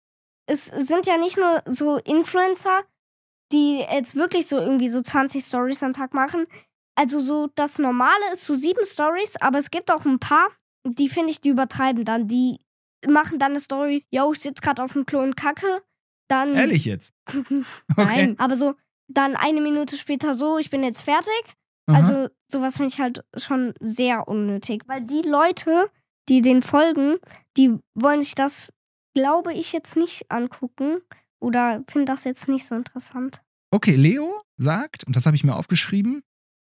es 0.46 0.66
sind 0.66 1.07
ja 1.07 1.18
nicht 1.18 1.37
nur 1.37 1.62
so 1.66 1.98
Influencer, 1.98 2.85
die 3.53 3.79
jetzt 3.79 4.15
wirklich 4.15 4.47
so 4.47 4.57
irgendwie 4.57 4.88
so 4.88 5.03
20 5.03 5.45
Stories 5.45 5.83
am 5.83 5.93
Tag 5.93 6.15
machen. 6.15 6.47
Also 6.95 7.21
so 7.21 7.49
das 7.55 7.79
Normale 7.79 8.33
ist 8.33 8.45
so 8.45 8.55
sieben 8.55 8.85
Stories, 8.85 9.37
aber 9.41 9.59
es 9.59 9.71
gibt 9.71 9.91
auch 9.91 10.05
ein 10.05 10.19
paar, 10.19 10.49
die 10.87 11.09
finde 11.09 11.31
ich, 11.31 11.41
die 11.41 11.51
übertreiben 11.51 12.05
dann. 12.05 12.29
Die 12.29 12.59
machen 13.07 13.38
dann 13.38 13.53
eine 13.53 13.61
Story, 13.61 14.05
yo, 14.11 14.33
ich 14.33 14.41
sitze 14.41 14.61
gerade 14.61 14.83
auf 14.83 14.93
dem 14.93 15.07
Klo 15.07 15.21
und 15.21 15.37
kacke. 15.37 15.83
Dann. 16.29 16.55
Ehrlich 16.55 16.85
jetzt? 16.85 17.15
Nein, 17.97 18.37
aber 18.38 18.57
so 18.57 18.75
dann 19.09 19.37
eine 19.37 19.61
Minute 19.61 19.97
später 19.97 20.35
so, 20.35 20.59
ich 20.59 20.71
bin 20.71 20.83
jetzt 20.83 21.03
fertig. 21.03 21.43
Aha. 21.87 21.99
Also 21.99 22.29
sowas 22.51 22.77
finde 22.77 22.93
ich 22.93 23.01
halt 23.01 23.25
schon 23.37 23.75
sehr 23.81 24.29
unnötig. 24.29 24.83
Weil 24.87 25.03
die 25.03 25.23
Leute, 25.23 25.91
die 26.29 26.41
den 26.41 26.62
folgen, 26.62 27.19
die 27.57 27.79
wollen 27.95 28.23
sich 28.23 28.35
das, 28.35 28.73
glaube 29.15 29.53
ich, 29.53 29.73
jetzt 29.73 29.97
nicht 29.97 30.31
angucken 30.31 31.03
oder 31.42 31.83
finden 31.88 32.07
das 32.07 32.24
jetzt 32.24 32.48
nicht 32.48 32.66
so 32.66 32.74
interessant. 32.74 33.42
Okay, 33.70 33.96
Leo 33.96 34.42
sagt, 34.57 35.05
und 35.05 35.16
das 35.16 35.26
habe 35.26 35.37
ich 35.37 35.44
mir 35.44 35.57
aufgeschrieben, 35.57 36.22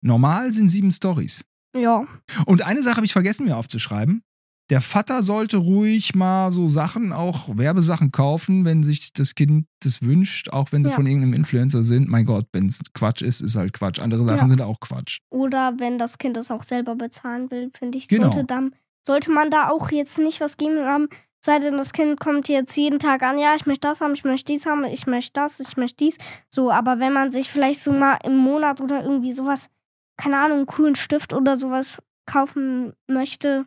normal 0.02 0.52
sind 0.52 0.68
sieben 0.68 0.90
Stories. 0.90 1.44
Ja. 1.76 2.06
Und 2.46 2.62
eine 2.62 2.82
Sache 2.82 2.96
habe 2.96 3.06
ich 3.06 3.12
vergessen 3.12 3.46
mir 3.46 3.56
aufzuschreiben. 3.56 4.22
Der 4.70 4.80
Vater 4.80 5.24
sollte 5.24 5.56
ruhig 5.56 6.14
mal 6.14 6.52
so 6.52 6.68
Sachen, 6.68 7.12
auch 7.12 7.56
Werbesachen 7.58 8.12
kaufen, 8.12 8.64
wenn 8.64 8.84
sich 8.84 9.12
das 9.12 9.34
Kind 9.34 9.66
das 9.82 10.00
wünscht, 10.02 10.50
auch 10.50 10.70
wenn 10.70 10.84
sie 10.84 10.90
Ja. 10.90 10.96
von 10.96 11.06
irgendeinem 11.06 11.32
Influencer 11.34 11.82
sind. 11.82 12.08
Mein 12.08 12.24
Gott, 12.24 12.46
wenn 12.52 12.66
es 12.66 12.78
Quatsch 12.94 13.22
ist, 13.22 13.40
ist 13.40 13.56
halt 13.56 13.72
Quatsch. 13.72 13.98
Andere 13.98 14.24
Sachen 14.24 14.38
Ja. 14.38 14.48
sind 14.48 14.60
auch 14.62 14.78
Quatsch. 14.78 15.18
Oder 15.30 15.74
wenn 15.78 15.98
das 15.98 16.18
Kind 16.18 16.36
das 16.36 16.52
auch 16.52 16.62
selber 16.62 16.94
bezahlen 16.94 17.50
will, 17.50 17.70
finde 17.76 17.98
ich, 17.98 18.06
Genau. 18.06 18.30
sollte, 18.30 18.44
dann, 18.44 18.74
sollte 19.04 19.32
man 19.32 19.50
da 19.50 19.70
auch 19.70 19.90
jetzt 19.90 20.18
nicht 20.18 20.40
was 20.40 20.56
geben 20.56 20.78
haben. 20.86 21.08
Sei 21.42 21.58
denn, 21.58 21.78
das 21.78 21.92
Kind 21.92 22.20
kommt 22.20 22.48
jetzt 22.48 22.76
jeden 22.76 22.98
Tag 22.98 23.22
an, 23.22 23.38
ja, 23.38 23.54
ich 23.54 23.64
möchte 23.64 23.88
das 23.88 24.02
haben, 24.02 24.12
ich 24.12 24.24
möchte 24.24 24.52
dies 24.52 24.66
haben, 24.66 24.84
ich 24.84 25.06
möchte 25.06 25.32
das, 25.34 25.58
ich 25.60 25.76
möchte 25.76 26.04
dies. 26.04 26.18
So, 26.50 26.70
aber 26.70 27.00
wenn 27.00 27.14
man 27.14 27.30
sich 27.30 27.48
vielleicht 27.48 27.80
so 27.80 27.92
mal 27.92 28.18
im 28.24 28.36
Monat 28.36 28.80
oder 28.80 29.02
irgendwie 29.02 29.32
sowas, 29.32 29.70
keine 30.18 30.38
Ahnung, 30.38 30.58
einen 30.58 30.66
coolen 30.66 30.96
Stift 30.96 31.32
oder 31.32 31.56
sowas 31.56 31.98
kaufen 32.26 32.92
möchte, 33.06 33.66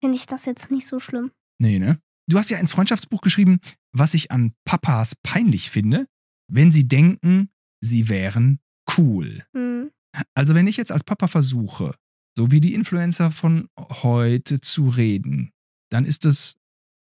finde 0.00 0.16
ich 0.16 0.26
das 0.26 0.44
jetzt 0.44 0.70
nicht 0.70 0.86
so 0.86 1.00
schlimm. 1.00 1.32
Nee, 1.58 1.80
ne? 1.80 2.00
Du 2.28 2.38
hast 2.38 2.48
ja 2.48 2.58
ins 2.58 2.70
Freundschaftsbuch 2.70 3.22
geschrieben, 3.22 3.58
was 3.92 4.14
ich 4.14 4.30
an 4.30 4.54
Papas 4.64 5.16
peinlich 5.24 5.68
finde, 5.70 6.06
wenn 6.48 6.70
sie 6.70 6.86
denken, 6.86 7.50
sie 7.80 8.08
wären 8.08 8.60
cool. 8.96 9.44
Hm. 9.52 9.90
Also 10.34 10.54
wenn 10.54 10.68
ich 10.68 10.76
jetzt 10.76 10.92
als 10.92 11.02
Papa 11.02 11.26
versuche, 11.26 11.94
so 12.36 12.52
wie 12.52 12.60
die 12.60 12.74
Influencer 12.74 13.32
von 13.32 13.68
heute 13.78 14.60
zu 14.60 14.88
reden, 14.88 15.50
dann 15.90 16.04
ist 16.04 16.24
das 16.24 16.54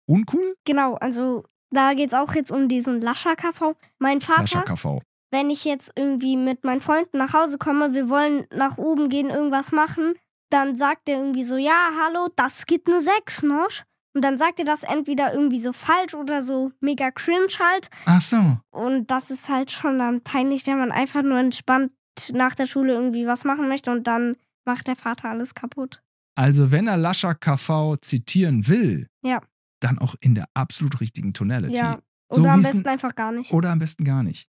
uncool? 0.07 0.55
Genau, 0.65 0.95
also 0.95 1.45
da 1.71 1.95
geht 1.95 2.09
es 2.09 2.15
auch 2.15 2.35
jetzt 2.35 2.53
um 2.53 2.69
diesen 2.69 3.01
Lascher-KV. 3.01 3.75
Mein 3.99 4.21
Vater, 4.21 4.41
Lascher 4.43 4.63
KV. 4.63 5.01
wenn 5.31 5.51
ich 5.51 5.65
jetzt 5.65 5.93
irgendwie 5.97 6.37
mit 6.37 6.65
meinen 6.65 6.81
Freunden 6.81 7.19
nach 7.19 7.33
Hause 7.33 7.59
komme, 7.59 7.93
wir 7.95 8.09
wollen 8.09 8.47
nach 8.55 8.79
oben 8.79 9.09
gehen, 9.09 9.31
irgendwas 9.31 9.73
machen, 9.73 10.15
dann 10.51 10.77
sagt 10.77 11.09
er 11.09 11.19
irgendwie 11.19 11.43
so, 11.43 11.57
ja, 11.57 11.91
hallo, 12.01 12.29
das 12.37 12.67
gibt 12.67 12.89
eine 12.89 13.01
6, 13.01 13.43
ne? 13.43 13.67
Und 14.15 14.23
dann 14.23 14.39
sagt 14.39 14.61
er 14.61 14.65
das 14.65 14.83
entweder 14.85 15.35
irgendwie 15.35 15.61
so 15.61 15.73
falsch 15.75 16.15
oder 16.15 16.41
so 16.41 16.71
mega 16.81 17.11
cringe 17.11 17.49
halt. 17.59 17.91
Ach 18.07 18.23
so. 18.23 18.57
Und 18.71 19.11
das 19.11 19.31
ist 19.31 19.49
halt 19.51 19.71
schon 19.71 19.99
dann 19.99 20.23
peinlich, 20.23 20.67
wenn 20.67 20.79
man 20.79 20.91
einfach 20.93 21.23
nur 21.23 21.39
entspannt 21.39 21.93
nach 22.33 22.55
der 22.55 22.67
Schule 22.67 22.95
irgendwie 22.95 23.27
was 23.27 23.45
machen 23.45 23.69
möchte 23.69 23.91
und 23.91 24.07
dann 24.07 24.37
macht 24.65 24.87
der 24.87 24.97
Vater 24.97 25.29
alles 25.29 25.55
kaputt. 25.55 26.01
Also 26.35 26.71
wenn 26.71 26.87
er 26.87 26.97
Lascher 26.97 27.35
KV 27.35 27.97
zitieren 28.01 28.69
will, 28.69 29.09
Ja. 29.23 29.43
Dann 29.81 29.99
auch 29.99 30.15
in 30.21 30.35
der 30.35 30.47
absolut 30.55 31.01
richtigen 31.01 31.33
Tonality. 31.33 31.77
Ja. 31.77 32.01
So 32.33 32.41
Oder 32.43 32.53
am 32.53 32.59
wie's 32.61 32.67
besten 32.67 32.81
n- 32.81 32.87
einfach 32.87 33.15
gar 33.15 33.33
nicht. 33.33 33.53
Oder 33.53 33.71
am 33.71 33.79
besten 33.79 34.05
gar 34.05 34.23
nicht. 34.23 34.49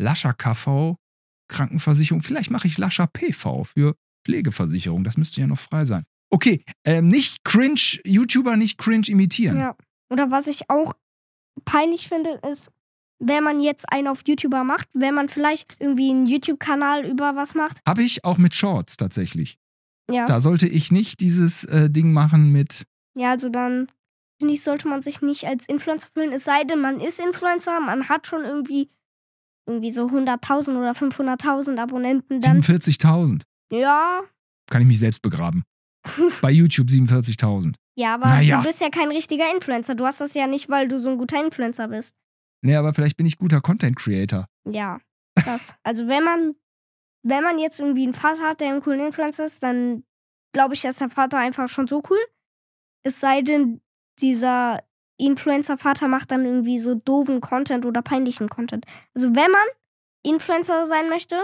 Lascher 0.00 0.32
KV, 0.34 0.96
Krankenversicherung. 1.48 2.22
Vielleicht 2.22 2.50
mache 2.50 2.66
ich 2.66 2.78
Lascher 2.78 3.06
PV 3.06 3.64
für 3.64 3.94
Pflegeversicherung. 4.24 5.04
Das 5.04 5.16
müsste 5.16 5.40
ja 5.40 5.46
noch 5.46 5.58
frei 5.58 5.84
sein. 5.84 6.02
Okay, 6.30 6.64
ähm, 6.84 7.08
nicht 7.08 7.44
cringe, 7.44 8.00
YouTuber 8.04 8.56
nicht 8.56 8.78
cringe 8.78 9.06
imitieren. 9.08 9.58
Ja. 9.58 9.76
Oder 10.10 10.30
was 10.30 10.46
ich 10.48 10.68
auch 10.70 10.94
peinlich 11.64 12.08
finde, 12.08 12.40
ist, 12.50 12.70
wenn 13.20 13.44
man 13.44 13.60
jetzt 13.60 13.90
einen 13.92 14.08
auf 14.08 14.22
YouTuber 14.26 14.64
macht, 14.64 14.88
wenn 14.92 15.14
man 15.14 15.28
vielleicht 15.28 15.76
irgendwie 15.78 16.10
einen 16.10 16.26
YouTube-Kanal 16.26 17.06
über 17.06 17.36
was 17.36 17.54
macht. 17.54 17.80
Habe 17.86 18.02
ich 18.02 18.24
auch 18.24 18.38
mit 18.38 18.54
Shorts 18.54 18.96
tatsächlich. 18.96 19.56
Ja. 20.10 20.26
Da 20.26 20.40
sollte 20.40 20.66
ich 20.66 20.90
nicht 20.90 21.20
dieses 21.20 21.64
äh, 21.64 21.88
Ding 21.88 22.12
machen 22.12 22.50
mit, 22.50 22.84
Ja, 23.16 23.30
also 23.30 23.48
dann 23.48 23.86
finde 24.38 24.54
ich, 24.54 24.62
sollte 24.62 24.88
man 24.88 25.02
sich 25.02 25.20
nicht 25.22 25.44
als 25.46 25.66
Influencer 25.66 26.08
fühlen. 26.14 26.32
Es 26.32 26.44
sei 26.44 26.64
denn, 26.64 26.80
man 26.80 27.00
ist 27.00 27.20
Influencer, 27.20 27.80
man 27.80 28.08
hat 28.08 28.26
schon 28.26 28.44
irgendwie 28.44 28.90
irgendwie 29.66 29.92
so 29.92 30.06
100.000 30.06 30.76
oder 30.76 30.92
500.000 30.92 31.78
Abonnenten, 31.78 32.40
dann 32.40 32.60
47.000. 32.60 33.42
ja, 33.72 34.20
Kann 34.70 34.82
ich 34.82 34.88
mich 34.88 34.98
selbst 34.98 35.22
begraben. 35.22 35.64
Bei 36.42 36.50
YouTube 36.50 36.88
47.000. 36.88 37.74
ja, 37.96 38.14
aber 38.14 38.26
Naja. 38.26 38.58
du 38.58 38.64
bist 38.66 38.80
ja 38.82 38.90
kein 38.90 39.10
richtiger 39.10 39.50
Influencer. 39.54 39.94
Du 39.94 40.04
hast 40.04 40.20
das 40.20 40.34
ja 40.34 40.46
nicht, 40.46 40.68
weil 40.68 40.86
du 40.88 41.00
so 41.00 41.08
ein 41.08 41.16
guter 41.18 41.42
Influencer 41.42 41.88
bist. 41.88 42.14
Nee, 42.62 42.76
aber 42.76 42.92
vielleicht 42.92 43.16
bin 43.16 43.24
ich 43.26 43.38
guter 43.38 43.60
Content 43.62 43.96
Creator. 43.96 44.46
Ja, 44.68 44.98
das. 45.46 45.74
also 45.82 46.08
wenn 46.08 46.24
man, 46.24 46.54
wenn 47.22 47.42
man 47.42 47.58
jetzt 47.58 47.80
irgendwie 47.80 48.02
einen 48.04 48.12
Vater 48.14 48.42
hat, 48.42 48.60
der 48.60 48.74
ein 48.74 48.80
cooler 48.82 49.06
Influencer 49.06 49.46
ist, 49.46 49.62
dann 49.62 50.04
glaube 50.52 50.74
ich, 50.74 50.84
ist 50.84 51.00
der 51.00 51.08
Vater 51.10 51.38
einfach 51.38 51.68
schon 51.68 51.86
so 51.88 52.02
cool. 52.10 52.18
Es 53.02 53.18
sei 53.20 53.40
denn, 53.42 53.80
dieser 54.20 54.82
Influencer-Vater 55.18 56.08
macht 56.08 56.30
dann 56.30 56.44
irgendwie 56.44 56.78
so 56.78 56.94
doofen 56.94 57.40
Content 57.40 57.84
oder 57.86 58.02
peinlichen 58.02 58.48
Content. 58.48 58.84
Also 59.14 59.28
wenn 59.34 59.50
man 59.50 59.64
Influencer 60.24 60.86
sein 60.86 61.08
möchte 61.08 61.40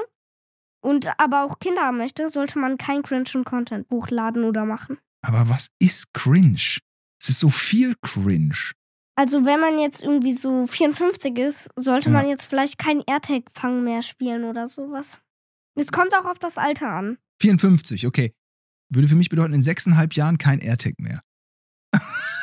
und 0.82 1.08
aber 1.18 1.44
auch 1.44 1.58
Kinder 1.58 1.82
haben 1.82 1.98
möchte, 1.98 2.28
sollte 2.28 2.58
man 2.58 2.78
keinen 2.78 3.02
cringen 3.02 3.44
Content 3.44 3.86
hochladen 3.90 4.44
oder 4.44 4.64
machen. 4.64 4.98
Aber 5.22 5.48
was 5.48 5.68
ist 5.78 6.12
cringe? 6.14 6.78
Es 7.20 7.28
ist 7.28 7.40
so 7.40 7.50
viel 7.50 7.94
cringe. 8.00 8.72
Also 9.16 9.44
wenn 9.44 9.60
man 9.60 9.78
jetzt 9.78 10.02
irgendwie 10.02 10.32
so 10.32 10.66
54 10.66 11.36
ist, 11.38 11.68
sollte 11.76 12.08
Ja. 12.08 12.16
man 12.16 12.28
jetzt 12.28 12.46
vielleicht 12.46 12.78
kein 12.78 13.02
AirTag-Fang 13.06 13.84
mehr 13.84 14.00
spielen 14.02 14.44
oder 14.44 14.66
sowas. 14.66 15.20
Es 15.74 15.92
kommt 15.92 16.14
auch 16.14 16.24
auf 16.24 16.38
das 16.38 16.56
Alter 16.58 16.88
an. 16.88 17.18
54, 17.42 18.06
okay. 18.06 18.32
Würde 18.88 19.06
für 19.08 19.14
mich 19.14 19.28
bedeuten, 19.28 19.52
in 19.54 19.62
sechseinhalb 19.62 20.14
Jahren 20.14 20.38
kein 20.38 20.58
AirTag 20.60 20.94
mehr. 20.98 21.20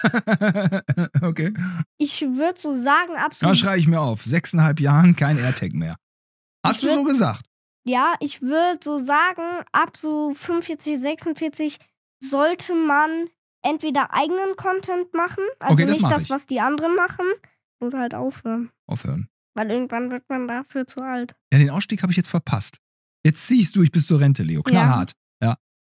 okay. 1.22 1.54
Ich 1.98 2.22
würde 2.22 2.60
so 2.60 2.74
sagen, 2.74 3.14
Da 3.16 3.26
absolut. 3.26 3.58
schreibe 3.58 3.80
ich 3.80 3.88
mir 3.88 4.00
auf. 4.02 4.24
Sechseinhalb 4.24 4.80
Jahren 4.80 5.16
kein 5.16 5.38
AirTag 5.38 5.74
mehr. 5.74 5.96
Hast 6.66 6.84
Ich 6.84 6.90
du 6.90 6.94
würd- 6.94 6.96
so 6.96 7.04
gesagt? 7.04 7.46
Ja, 7.86 8.16
ich 8.20 8.42
würde 8.42 8.80
so 8.84 8.98
sagen, 8.98 9.42
ab 9.72 9.96
so 9.98 10.34
45, 10.34 11.00
46 11.00 11.78
sollte 12.22 12.74
man 12.76 13.28
entweder 13.64 14.14
eigenen 14.14 14.56
Content 14.58 15.14
machen, 15.14 15.44
also 15.60 15.74
Okay, 15.74 15.86
das 15.86 15.98
nicht 16.00 16.12
das, 16.12 16.24
ich. 16.24 16.30
was 16.30 16.46
die 16.48 16.60
anderen 16.60 16.96
machen, 16.96 17.26
oder 17.80 18.00
halt 18.00 18.14
aufhören. 18.16 18.72
Aufhören. 18.88 19.30
Weil 19.56 19.72
irgendwann 19.72 20.12
wird 20.12 20.24
man 20.30 20.48
dafür 20.48 20.86
zu 20.86 21.02
alt. 21.02 21.36
Ja, 21.52 21.60
den 21.60 21.70
Ausstieg 21.70 22.02
habe 22.04 22.12
ich 22.12 22.18
jetzt 22.18 22.30
verpasst. 22.30 22.78
Jetzt 23.26 23.48
ziehst 23.48 23.76
du, 23.76 23.82
ich 23.84 23.92
bis 23.92 24.06
zur 24.08 24.20
Rente, 24.20 24.44
Leo. 24.44 24.62
Knallhart. 24.64 25.14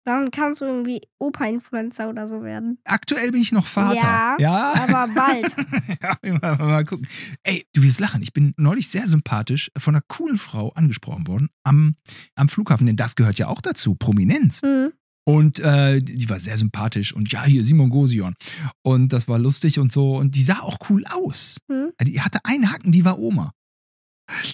Dann 0.06 0.30
kannst 0.30 0.62
du 0.62 0.66
irgendwie 0.66 1.02
Opa-Influencer 1.18 2.08
oder 2.10 2.28
so 2.28 2.44
werden. 2.44 2.78
Aktuell 2.84 3.32
bin 3.32 3.42
ich 3.42 3.52
noch 3.52 3.66
Vater. 3.66 3.96
Ja, 3.96 4.38
ja? 4.40 4.74
aber 4.88 5.12
bald. 5.16 5.56
ja, 6.02 6.40
mal, 6.42 6.58
mal 6.58 6.86
gucken. 6.86 7.08
Ey, 7.44 7.66
du 7.74 7.82
wirst 7.82 8.00
lachen. 8.00 8.22
Ich 8.22 8.32
bin 8.32 8.54
neulich 8.58 8.88
sehr 8.88 9.08
sympathisch 9.08 9.72
von 9.78 9.96
einer 9.96 10.04
coolen 10.08 10.38
Frau 10.38 10.70
angesprochen 10.74 11.28
worden 11.28 11.50
am, 11.64 11.96
am 12.36 12.48
Flughafen, 12.48 12.86
denn 12.86 12.96
das 12.96 13.16
gehört 13.16 13.40
ja 13.40 13.48
auch 13.48 13.62
dazu, 13.62 13.96
Prominenz. 13.96 14.62
Hm. 14.62 14.94
Und 15.28 15.58
äh, 15.60 16.00
die 16.02 16.30
war 16.30 16.40
sehr 16.40 16.56
sympathisch 16.56 17.12
und 17.12 17.32
ja, 17.32 17.44
hier 17.44 17.64
Simon 17.64 17.90
Gosion. 17.90 18.36
Und 18.84 19.12
das 19.12 19.28
war 19.28 19.40
lustig 19.40 19.80
und 19.80 19.92
so. 19.92 20.18
Und 20.18 20.36
die 20.36 20.44
sah 20.44 20.60
auch 20.60 20.78
cool 20.90 21.04
aus. 21.08 21.58
Hm. 21.68 21.92
Die 22.04 22.22
hatte 22.22 22.40
einen 22.44 22.72
Haken, 22.72 22.92
die 22.92 23.06
war 23.06 23.18
Oma. 23.18 23.52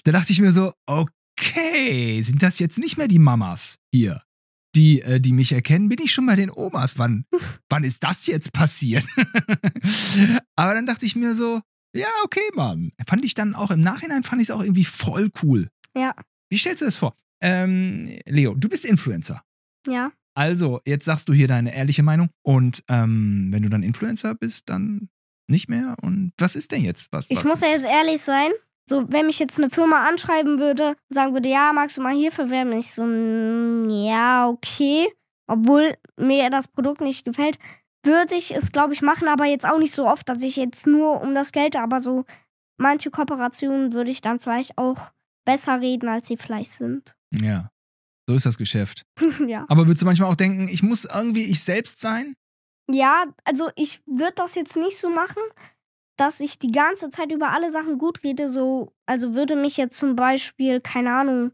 Da 0.04 0.12
dachte 0.12 0.32
ich 0.32 0.40
mir 0.40 0.50
so, 0.50 0.72
okay, 0.86 2.22
sind 2.22 2.42
das 2.42 2.58
jetzt 2.58 2.78
nicht 2.78 2.96
mehr 2.96 3.08
die 3.08 3.18
Mamas 3.18 3.76
hier, 3.92 4.22
die, 4.74 5.02
äh, 5.02 5.20
die 5.20 5.32
mich 5.32 5.52
erkennen? 5.52 5.88
Bin 5.88 5.98
ich 6.02 6.12
schon 6.12 6.26
bei 6.26 6.36
den 6.36 6.50
Omas? 6.50 6.98
Wann, 6.98 7.24
wann 7.68 7.84
ist 7.84 8.02
das 8.04 8.26
jetzt 8.26 8.52
passiert? 8.52 9.04
Aber 10.56 10.74
dann 10.74 10.86
dachte 10.86 11.06
ich 11.06 11.16
mir 11.16 11.34
so, 11.34 11.60
ja, 11.94 12.06
okay, 12.24 12.40
Mann. 12.54 12.92
Fand 13.06 13.24
ich 13.24 13.34
dann 13.34 13.54
auch 13.54 13.70
im 13.70 13.80
Nachhinein, 13.80 14.22
fand 14.22 14.40
ich 14.40 14.48
es 14.48 14.54
auch 14.54 14.62
irgendwie 14.62 14.84
voll 14.84 15.30
cool. 15.42 15.68
Ja, 15.96 16.14
Wie 16.50 16.56
stellst 16.58 16.80
du 16.80 16.86
das 16.86 16.96
vor? 16.96 17.14
Ähm, 17.42 18.18
Leo, 18.26 18.54
du 18.54 18.68
bist 18.68 18.84
Influencer. 18.84 19.42
ja. 19.86 20.12
Also, 20.34 20.80
jetzt 20.86 21.04
sagst 21.04 21.28
du 21.28 21.34
hier 21.34 21.46
deine 21.46 21.74
ehrliche 21.74 22.02
Meinung. 22.02 22.30
Und 22.42 22.82
ähm, 22.88 23.48
wenn 23.50 23.62
du 23.64 23.68
dann 23.68 23.82
Influencer 23.82 24.34
bist, 24.34 24.70
dann 24.70 25.10
nicht 25.46 25.68
mehr. 25.68 25.94
Und 26.00 26.32
was 26.38 26.56
ist 26.56 26.72
denn 26.72 26.82
jetzt? 26.82 27.08
Was, 27.12 27.28
Ich 27.28 27.36
was 27.36 27.44
muss 27.44 27.60
ja 27.60 27.68
jetzt 27.68 27.84
ehrlich 27.84 28.22
sein. 28.22 28.50
So, 28.88 29.04
wenn 29.08 29.26
mich 29.26 29.38
jetzt 29.38 29.58
eine 29.58 29.70
Firma 29.70 30.04
anschreiben 30.08 30.58
würde 30.58 30.88
und 30.88 31.14
sagen 31.14 31.32
würde, 31.34 31.48
ja, 31.48 31.72
magst 31.72 31.96
du 31.96 32.02
mal 32.02 32.14
hier 32.14 32.32
verwerben? 32.32 32.72
Ich 32.72 32.92
so, 32.92 33.04
ja, 33.88 34.48
okay. 34.48 35.12
Obwohl 35.46 35.96
mir 36.16 36.50
das 36.50 36.68
Produkt 36.68 37.00
nicht 37.00 37.24
gefällt, 37.24 37.58
würde 38.04 38.34
ich 38.34 38.54
es, 38.54 38.72
glaube 38.72 38.94
ich, 38.94 39.02
machen, 39.02 39.28
aber 39.28 39.44
jetzt 39.44 39.66
auch 39.66 39.78
nicht 39.78 39.94
so 39.94 40.06
oft, 40.08 40.28
dass 40.28 40.42
ich 40.42 40.56
jetzt 40.56 40.86
nur 40.86 41.20
um 41.20 41.34
das 41.34 41.52
Geld, 41.52 41.76
aber 41.76 42.00
so 42.00 42.24
manche 42.78 43.10
Kooperationen 43.10 43.92
würde 43.92 44.10
ich 44.10 44.20
dann 44.20 44.40
vielleicht 44.40 44.76
auch 44.76 45.12
besser 45.44 45.80
reden, 45.80 46.08
als 46.08 46.26
sie 46.28 46.36
vielleicht 46.36 46.72
sind. 46.72 47.14
Ja, 47.30 47.70
so 48.28 48.34
ist 48.34 48.46
das 48.46 48.58
Geschäft. 48.58 49.02
ja. 49.46 49.64
Aber 49.68 49.86
würdest 49.86 50.02
du 50.02 50.06
manchmal 50.06 50.30
auch 50.30 50.36
denken, 50.36 50.68
ich 50.68 50.82
muss 50.82 51.04
irgendwie 51.04 51.44
ich 51.44 51.62
selbst 51.62 52.00
sein? 52.00 52.34
Ja, 52.90 53.24
also 53.44 53.70
ich 53.76 54.02
würde 54.06 54.34
das 54.36 54.54
jetzt 54.54 54.76
nicht 54.76 54.98
so 54.98 55.08
machen, 55.08 55.42
dass 56.22 56.38
ich 56.38 56.58
die 56.60 56.70
ganze 56.70 57.10
Zeit 57.10 57.32
über 57.32 57.50
alle 57.50 57.68
Sachen 57.70 57.98
gut 57.98 58.22
rede. 58.22 58.48
So, 58.48 58.94
also 59.06 59.34
würde 59.34 59.56
mich 59.56 59.76
jetzt 59.76 59.96
zum 59.96 60.14
Beispiel, 60.14 60.80
keine 60.80 61.12
Ahnung, 61.12 61.50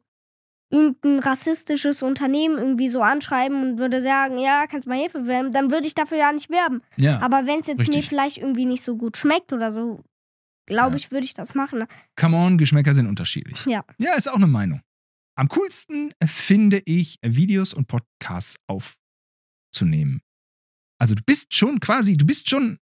irgendein 0.71 1.21
rassistisches 1.21 2.03
Unternehmen 2.03 2.59
irgendwie 2.59 2.91
so 2.91 3.01
anschreiben 3.03 3.63
und 3.63 3.79
würde 3.79 4.03
sagen, 4.03 4.37
ja, 4.37 4.67
kannst 4.67 4.87
mal 4.87 4.99
Hilfe 4.99 5.27
werben, 5.27 5.55
dann 5.55 5.71
würde 5.71 5.87
ich 5.87 5.95
dafür 5.95 6.19
ja 6.19 6.31
nicht 6.33 6.51
werben. 6.51 6.83
Ja. 6.99 7.19
Aber 7.21 7.47
wenn 7.47 7.61
es 7.61 7.67
jetzt 7.67 7.79
mir 7.79 7.87
richtig. 7.87 8.09
vielleicht 8.11 8.37
irgendwie 8.37 8.67
nicht 8.67 8.83
so 8.83 8.97
gut 8.99 9.17
schmeckt 9.17 9.55
oder 9.55 9.73
so, 9.73 10.05
glaube 10.67 10.91
Ja. 10.91 10.97
ich, 10.99 11.11
würde 11.11 11.25
ich 11.25 11.33
das 11.33 11.55
machen. 11.55 11.87
Come 12.21 12.37
on, 12.37 12.59
Geschmäcker 12.59 12.93
sind 12.93 13.07
unterschiedlich. 13.07 13.65
Ja. 13.65 13.83
Ja, 13.97 14.13
ist 14.17 14.29
auch 14.29 14.35
eine 14.37 14.47
Meinung. 14.47 14.83
Am 15.39 15.49
coolsten 15.49 16.11
finde 16.23 16.83
ich, 16.85 17.17
Videos 17.23 17.73
und 17.73 17.87
Podcasts 17.87 18.57
aufzunehmen. 18.67 20.21
Also 21.01 21.15
du 21.15 21.23
bist 21.25 21.55
schon 21.55 21.81
quasi, 21.81 22.19
du 22.19 22.27
bist 22.27 22.51
schon 22.51 22.79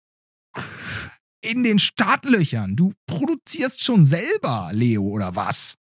in 1.43 1.65
den 1.65 1.79
Startlöchern. 1.79 2.77
Du 2.77 2.93
produzierst 3.07 3.83
schon 3.83 4.05
selber, 4.05 4.71
Leo, 4.73 5.03
oder 5.03 5.35
was? 5.35 5.77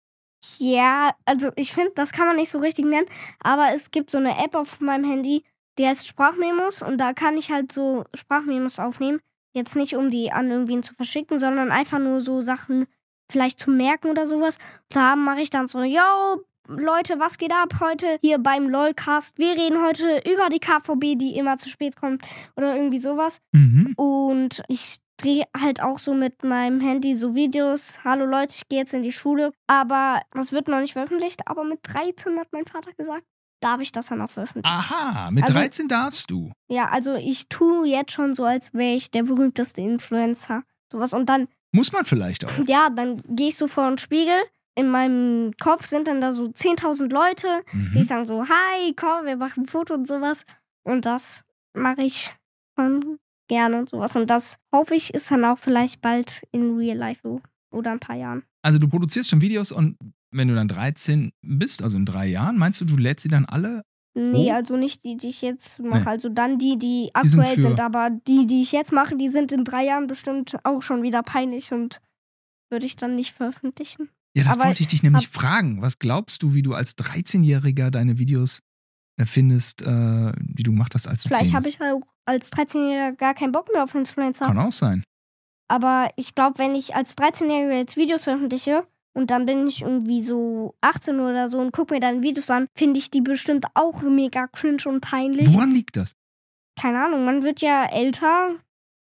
Ja, 0.59 1.11
also 1.25 1.51
ich 1.55 1.73
finde, 1.73 1.91
das 1.95 2.11
kann 2.11 2.27
man 2.27 2.35
nicht 2.35 2.51
so 2.51 2.59
richtig 2.59 2.85
nennen, 2.85 3.07
aber 3.39 3.73
es 3.73 3.91
gibt 3.91 4.11
so 4.11 4.17
eine 4.17 4.37
App 4.43 4.55
auf 4.55 4.79
meinem 4.79 5.09
Handy, 5.09 5.43
die 5.77 5.85
heißt 5.85 6.07
Sprachmemos 6.07 6.81
und 6.81 6.97
da 6.97 7.13
kann 7.13 7.37
ich 7.37 7.51
halt 7.51 7.71
so 7.71 8.05
Sprachmemos 8.13 8.79
aufnehmen. 8.79 9.19
Jetzt 9.53 9.75
nicht, 9.75 9.95
um 9.95 10.09
die 10.09 10.31
an 10.31 10.51
irgendwen 10.51 10.83
zu 10.83 10.93
verschicken, 10.93 11.39
sondern 11.39 11.71
einfach 11.71 11.99
nur 11.99 12.21
so 12.21 12.41
Sachen 12.41 12.85
vielleicht 13.29 13.59
zu 13.59 13.71
merken 13.71 14.09
oder 14.09 14.25
sowas. 14.25 14.57
Da 14.89 15.15
mache 15.15 15.41
ich 15.41 15.49
dann 15.49 15.67
so, 15.67 15.81
yo, 15.83 16.43
Leute, 16.67 17.19
was 17.19 17.37
geht 17.37 17.51
ab 17.51 17.79
heute 17.79 18.19
hier 18.21 18.39
beim 18.39 18.69
LOLcast? 18.69 19.37
Wir 19.37 19.51
reden 19.51 19.81
heute 19.81 20.21
über 20.29 20.49
die 20.49 20.59
KVB, 20.59 21.17
die 21.17 21.35
immer 21.37 21.57
zu 21.57 21.69
spät 21.69 21.95
kommt 21.95 22.23
oder 22.55 22.75
irgendwie 22.75 22.99
sowas. 22.99 23.39
Mhm. 23.53 23.93
Und 23.95 24.63
ich 24.67 24.97
drehe 25.17 25.45
halt 25.60 25.82
auch 25.82 25.99
so 25.99 26.13
mit 26.13 26.43
meinem 26.43 26.80
Handy 26.80 27.15
so 27.15 27.36
Videos. 27.36 27.99
Hallo 28.03 28.25
Leute, 28.25 28.53
ich 28.56 28.67
gehe 28.69 28.80
jetzt 28.80 28.93
in 28.93 29.03
die 29.03 29.12
Schule. 29.12 29.51
Aber 29.67 30.21
das 30.32 30.51
wird 30.51 30.67
noch 30.67 30.80
nicht 30.80 30.93
veröffentlicht. 30.93 31.41
Aber 31.47 31.63
mit 31.63 31.80
13 31.84 32.39
hat 32.39 32.47
mein 32.51 32.65
Vater 32.65 32.93
gesagt, 32.93 33.23
darf 33.60 33.82
ich 33.82 33.91
das 33.91 34.08
dann 34.08 34.21
auch 34.21 34.30
veröffentlichen. 34.30 34.67
Aha, 34.67 35.32
mit 35.32 35.43
Also- 35.43 35.56
13 35.56 35.88
darfst 35.88 36.30
du. 36.30 36.51
Ja, 36.69 36.89
also 36.89 37.15
ich 37.15 37.49
tue 37.49 37.88
jetzt 37.88 38.12
schon 38.12 38.34
so, 38.34 38.45
als 38.45 38.73
wäre 38.73 38.95
ich 38.95 39.10
der 39.12 39.23
berühmteste 39.23 39.82
Influencer. 39.82 40.63
Sowas. 40.91 41.13
Und 41.13 41.27
dann, 41.27 41.47
Muss 41.71 41.91
man 41.91 42.06
vielleicht 42.06 42.45
auch. 42.45 42.51
ja, 42.67 42.89
dann 42.89 43.21
gehe 43.27 43.49
ich 43.49 43.58
so 43.58 43.67
vor 43.67 43.88
den 43.89 43.97
Spiegel. 43.97 44.36
In 44.75 44.89
meinem 44.89 45.51
Kopf 45.60 45.88
sind 45.88 46.08
dann 46.08 46.21
da 46.21 46.32
so 46.32 46.49
10.000 46.49 47.12
Leute, 47.12 47.47
die 47.73 47.97
Mhm. 47.99 48.03
sagen 48.03 48.25
so, 48.25 48.47
hi, 48.47 48.93
komm, 48.95 49.25
wir 49.25 49.36
machen 49.36 49.63
ein 49.63 49.67
Foto 49.67 49.95
und 49.95 50.08
sowas. 50.08 50.45
Und 50.84 51.08
das 51.08 51.43
mache 51.73 52.03
ich 52.03 52.36
schon 52.77 53.17
gerne 53.47 53.79
und 53.79 53.89
sowas. 53.89 54.15
Und 54.15 54.29
das 54.29 54.57
hoffe 54.73 54.95
ich, 54.95 55.13
ist 55.13 55.31
dann 55.31 55.45
auch 55.45 55.57
vielleicht 55.60 56.01
bald 56.01 56.43
in 56.51 56.75
Real 56.77 56.97
Life 56.97 57.21
so. 57.23 57.41
Oder 57.71 57.91
ein 57.91 57.99
paar 57.99 58.15
Jahren. 58.15 58.43
Also 58.62 58.79
du 58.79 58.88
produzierst 58.88 59.29
schon 59.29 59.41
Videos 59.41 59.71
und 59.71 59.97
wenn 60.31 60.47
du 60.47 60.55
dann 60.55 60.67
13 60.67 61.31
bist, 61.41 61.81
also 61.83 61.97
in 61.97 62.05
drei 62.05 62.25
Jahren, 62.27 62.57
meinst 62.57 62.79
du, 62.81 62.86
du 62.86 62.95
lädst 62.97 63.23
sie 63.23 63.29
dann 63.29 63.45
alle? 63.45 63.81
Nee, 64.15 64.49
Oh. 64.49 64.53
also 64.55 64.77
nicht 64.77 65.03
die, 65.03 65.15
die 65.15 65.27
ich 65.29 65.41
jetzt 65.41 65.79
mache. 65.79 66.01
Nee. 66.01 66.07
Also 66.07 66.29
dann 66.29 66.57
die, 66.57 66.77
die 66.79 67.12
Die 67.23 67.27
sind 67.27 67.39
aktuell 67.41 67.62
sind, 67.62 67.79
aber 67.79 68.10
die, 68.10 68.47
die 68.47 68.62
ich 68.62 68.71
jetzt 68.71 68.91
mache, 68.91 69.15
die 69.15 69.29
sind 69.29 69.51
in 69.51 69.63
drei 69.63 69.86
Jahren 69.86 70.07
bestimmt 70.07 70.57
auch 70.63 70.81
schon 70.81 71.03
wieder 71.03 71.21
peinlich 71.23 71.71
und 71.71 71.99
würde 72.71 72.86
ich 72.86 72.95
dann 72.95 73.15
nicht 73.15 73.33
veröffentlichen. 73.33 74.10
Ja, 74.36 74.43
das 74.43 74.57
Aber 74.57 74.65
wollte 74.69 74.81
ich 74.81 74.88
dich 74.88 75.03
nämlich 75.03 75.27
fragen. 75.27 75.81
Was 75.81 75.99
glaubst 75.99 76.41
du, 76.43 76.53
wie 76.53 76.62
du 76.63 76.73
als 76.73 76.97
13-Jähriger 76.97 77.89
deine 77.91 78.17
Videos 78.17 78.60
findest, 79.25 79.82
äh, 79.82 80.31
die 80.37 80.63
du 80.63 80.71
gemacht 80.71 80.94
hast, 80.94 81.08
als 81.08 81.23
du 81.23 81.29
Vielleicht 81.29 81.48
10 81.48 81.56
habe 81.56 81.69
ich 81.69 81.81
auch 81.81 82.02
als 82.25 82.52
13-Jähriger 82.52 83.13
gar 83.13 83.33
keinen 83.33 83.52
Bock 83.52 83.69
mehr 83.73 83.83
auf 83.83 83.96
Influencer. 83.96 84.46
Kann 84.46 84.60
auch 84.60 84.71
sein. 84.71 85.04
Aber 85.69 86.10
ich 86.15 86.35
glaube, 86.35 86.60
wenn 86.60 86.75
ich 86.75 86.96
als 86.96 87.17
13-Jähriger 87.17 87.77
jetzt 87.77 87.98
Videos 87.98 88.23
veröffentliche 88.23 88.87
und 89.13 89.31
dann 89.31 89.46
bin 89.46 89.67
ich 89.67 89.81
irgendwie 89.81 90.21
so 90.21 90.75
18 90.81 91.19
oder 91.19 91.50
so 91.50 91.60
und 91.60 91.71
gucke 91.71 91.96
mir 91.96 92.00
dann 92.00 92.21
Videos 92.21 92.50
an, 92.50 92.67
finde 92.75 93.00
ich 93.00 93.10
die 93.12 93.21
bestimmt 93.21 93.65
auch 93.73 94.02
mega 94.02 94.48
cringe 94.48 94.83
und 94.85 95.02
peinlich. 95.02 95.52
Woran 95.54 95.71
liegt 95.71 95.98
das? 95.98 96.13
Keine 96.79 97.04
Ahnung, 97.04 97.25
man 97.25 97.44
wird 97.44 97.60
ja 97.62 97.85
älter. 97.85 98.56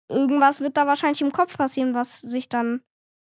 Irgendwas 0.09 0.61
wird 0.61 0.77
da 0.77 0.87
wahrscheinlich 0.87 1.21
im 1.23 1.31
Kopf 1.33 1.57
passieren, 1.57 1.95
was 1.95 2.21
sich 2.21 2.49
dann 2.49 2.83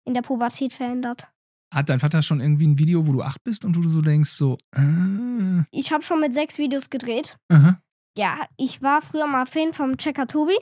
in 0.04 0.14
der 0.14 0.22
Pubertät 0.22 0.72
verändert. 0.72 1.31
Hat 1.72 1.88
dein 1.88 2.00
Vater 2.00 2.22
schon 2.22 2.40
irgendwie 2.40 2.66
ein 2.66 2.78
Video, 2.78 3.06
wo 3.06 3.12
du 3.12 3.22
acht 3.22 3.42
bist 3.44 3.64
und 3.64 3.76
wo 3.76 3.80
du 3.80 3.88
so 3.88 4.00
denkst, 4.02 4.30
so, 4.30 4.58
äh, 4.74 5.62
Ich 5.70 5.90
habe 5.92 6.02
schon 6.04 6.20
mit 6.20 6.34
sechs 6.34 6.58
Videos 6.58 6.90
gedreht. 6.90 7.36
aha. 7.50 7.80
Ja, 8.16 8.46
ich 8.58 8.82
war 8.82 9.00
früher 9.00 9.26
mal 9.26 9.46
Fan 9.46 9.72
vom 9.72 9.96
Checker 9.96 10.26
Tobi. 10.26 10.54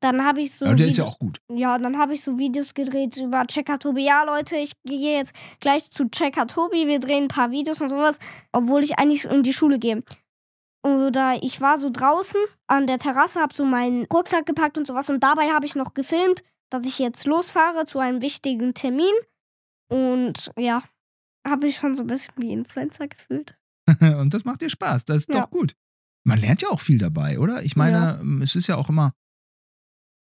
Dann 0.00 0.24
habe 0.24 0.40
ich 0.40 0.52
so. 0.52 0.64
Aber 0.66 0.74
der 0.76 0.86
ist 0.86 0.94
Vide- 0.94 1.02
ja 1.02 1.08
auch 1.08 1.18
gut. 1.18 1.38
Ja, 1.52 1.78
dann 1.78 1.98
habe 1.98 2.14
ich 2.14 2.22
so 2.22 2.38
Videos 2.38 2.74
gedreht 2.74 3.16
über 3.16 3.44
Checker 3.46 3.78
Tobi. 3.80 4.04
Ja, 4.04 4.22
Leute, 4.24 4.56
ich 4.56 4.72
gehe 4.84 5.16
jetzt 5.18 5.32
gleich 5.60 5.90
zu 5.90 6.08
Checker 6.10 6.46
Tobi. 6.46 6.86
Wir 6.86 7.00
drehen 7.00 7.24
ein 7.24 7.28
paar 7.28 7.50
Videos 7.50 7.80
und 7.80 7.88
sowas, 7.90 8.18
obwohl 8.52 8.82
ich 8.84 8.98
eigentlich 9.00 9.24
in 9.24 9.42
die 9.42 9.52
Schule 9.52 9.78
gehe. 9.80 10.02
Oder 10.84 11.38
ich 11.42 11.60
war 11.60 11.78
so 11.78 11.90
draußen 11.90 12.40
an 12.66 12.86
der 12.88 12.98
Terrasse, 12.98 13.40
habe 13.40 13.54
so 13.54 13.64
meinen 13.64 14.06
Rucksack 14.12 14.46
gepackt 14.46 14.76
und 14.78 14.86
sowas. 14.86 15.08
Und 15.10 15.22
dabei 15.22 15.50
habe 15.50 15.66
ich 15.66 15.74
noch 15.76 15.94
gefilmt, 15.94 16.42
dass 16.70 16.86
ich 16.86 16.98
jetzt 16.98 17.26
losfahre 17.26 17.86
zu 17.86 17.98
einem 18.00 18.20
wichtigen 18.22 18.74
Termin. 18.74 19.12
Und 19.92 20.50
ja, 20.58 20.82
habe 21.46 21.66
ich 21.68 21.76
schon 21.76 21.94
so 21.94 22.02
ein 22.02 22.06
bisschen 22.06 22.34
wie 22.36 22.52
Influencer 22.52 23.08
gefühlt. 23.08 23.56
und 24.00 24.32
das 24.32 24.44
macht 24.44 24.60
dir 24.60 24.70
Spaß. 24.70 25.04
Das 25.04 25.18
ist 25.18 25.32
Ja. 25.34 25.42
doch 25.42 25.50
gut. 25.50 25.74
Man 26.24 26.38
lernt 26.40 26.62
ja 26.62 26.68
auch 26.68 26.80
viel 26.80 26.98
dabei, 26.98 27.38
oder? 27.38 27.62
Ich 27.64 27.74
meine, 27.74 28.20
es 28.42 28.54
ist 28.54 28.68
ja 28.68 28.76
auch 28.76 28.88
immer. 28.88 29.12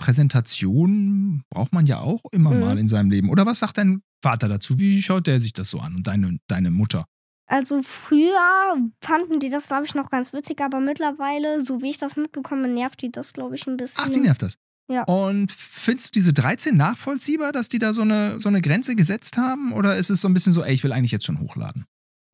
Präsentation 0.01 1.43
braucht 1.51 1.73
man 1.73 1.87
ja 1.87 1.99
auch 2.01 2.23
immer 2.33 2.51
Mhm. 2.53 2.61
mal 2.61 2.79
in 2.79 2.89
seinem 2.89 3.11
Leben. 3.11 3.31
Oder 3.31 3.47
was 3.47 3.59
sagt 3.59 3.79
dein 3.79 4.03
Vater 4.23 4.49
dazu? 4.49 4.79
Wie 4.79 5.03
schaut 5.03 5.27
der 5.27 5.41
sich 5.41 5.53
das 5.53 5.71
so 5.71 5.81
an? 5.81 5.97
Und 5.97 6.07
deine, 6.07 6.39
deine 6.49 6.71
Mutter? 6.71 7.07
Also 7.51 7.83
früher 7.83 8.77
fanden 9.03 9.41
die 9.41 9.51
das, 9.51 9.67
glaube 9.69 9.87
ich, 9.87 9.95
noch 9.95 10.11
ganz 10.11 10.33
witzig, 10.33 10.61
aber 10.61 10.81
mittlerweile, 10.81 11.63
so 11.65 11.83
wie 11.83 11.91
ich 11.91 11.99
das 11.99 12.15
mitbekomme, 12.17 12.69
nervt 12.69 13.01
die 13.03 13.11
das, 13.11 13.33
glaube 13.33 13.57
ich, 13.57 13.67
ein 13.67 13.77
bisschen. 13.77 14.05
Ach, 14.05 14.09
die 14.11 14.21
nervt 14.21 14.43
das. 14.43 14.57
Ja. 14.91 15.03
Und 15.05 15.53
findest 15.53 16.09
du 16.09 16.19
diese 16.19 16.33
13 16.33 16.77
nachvollziehbar, 16.77 17.53
dass 17.53 17.69
die 17.69 17.79
da 17.79 17.93
so 17.93 18.03
eine, 18.03 18.41
so 18.41 18.49
eine 18.49 18.63
Grenze 18.63 18.97
gesetzt 18.97 19.37
haben? 19.37 19.73
Oder 19.73 19.97
ist 19.97 20.09
es 20.11 20.21
so 20.21 20.29
ein 20.29 20.35
bisschen 20.35 20.53
so, 20.53 20.63
ey, 20.63 20.73
ich 20.73 20.83
will 20.83 20.93
eigentlich 20.93 21.13
jetzt 21.13 21.27
schon 21.27 21.41
hochladen? 21.41 21.85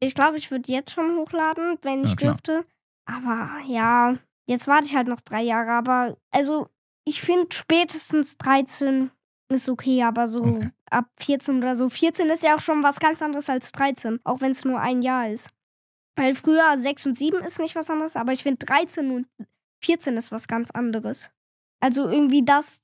Ich 0.00 0.14
glaube, 0.14 0.36
ich 0.36 0.50
würde 0.50 0.70
jetzt 0.70 0.92
schon 0.92 1.16
hochladen, 1.16 1.78
wenn 1.82 2.04
ich 2.04 2.10
Ja, 2.10 2.16
dürfte. 2.16 2.64
Aber 3.06 3.58
ja, 3.66 4.16
jetzt 4.46 4.66
warte 4.68 4.86
ich 4.86 4.94
halt 4.94 5.08
noch 5.08 5.20
drei 5.20 5.42
Jahre. 5.42 5.72
Aber 5.72 6.16
also, 6.30 6.68
ich 7.04 7.20
finde 7.22 7.48
spätestens 7.52 8.36
13 8.38 9.10
ist 9.48 9.68
okay, 9.68 10.02
aber 10.02 10.26
so 10.28 10.44
Okay. 10.44 10.70
ab 10.90 11.10
14 11.18 11.58
oder 11.58 11.76
so. 11.76 11.88
14 11.88 12.28
ist 12.30 12.42
ja 12.42 12.56
auch 12.56 12.60
schon 12.60 12.82
was 12.82 12.98
ganz 13.00 13.20
anderes 13.20 13.48
als 13.50 13.72
13, 13.72 14.20
auch 14.24 14.40
wenn 14.40 14.52
es 14.52 14.64
nur 14.64 14.80
ein 14.80 15.02
Jahr 15.02 15.28
ist. 15.28 15.50
Weil 16.16 16.34
früher 16.34 16.78
6 16.78 17.06
und 17.06 17.18
7 17.18 17.42
ist 17.42 17.58
nicht 17.58 17.74
was 17.74 17.90
anderes, 17.90 18.16
aber 18.16 18.32
ich 18.32 18.42
finde 18.44 18.64
13 18.64 19.10
und 19.10 19.26
14 19.82 20.16
ist 20.16 20.30
was 20.32 20.46
ganz 20.48 20.70
anderes. 20.70 21.30
Also 21.80 22.08
irgendwie, 22.08 22.44
dass 22.44 22.80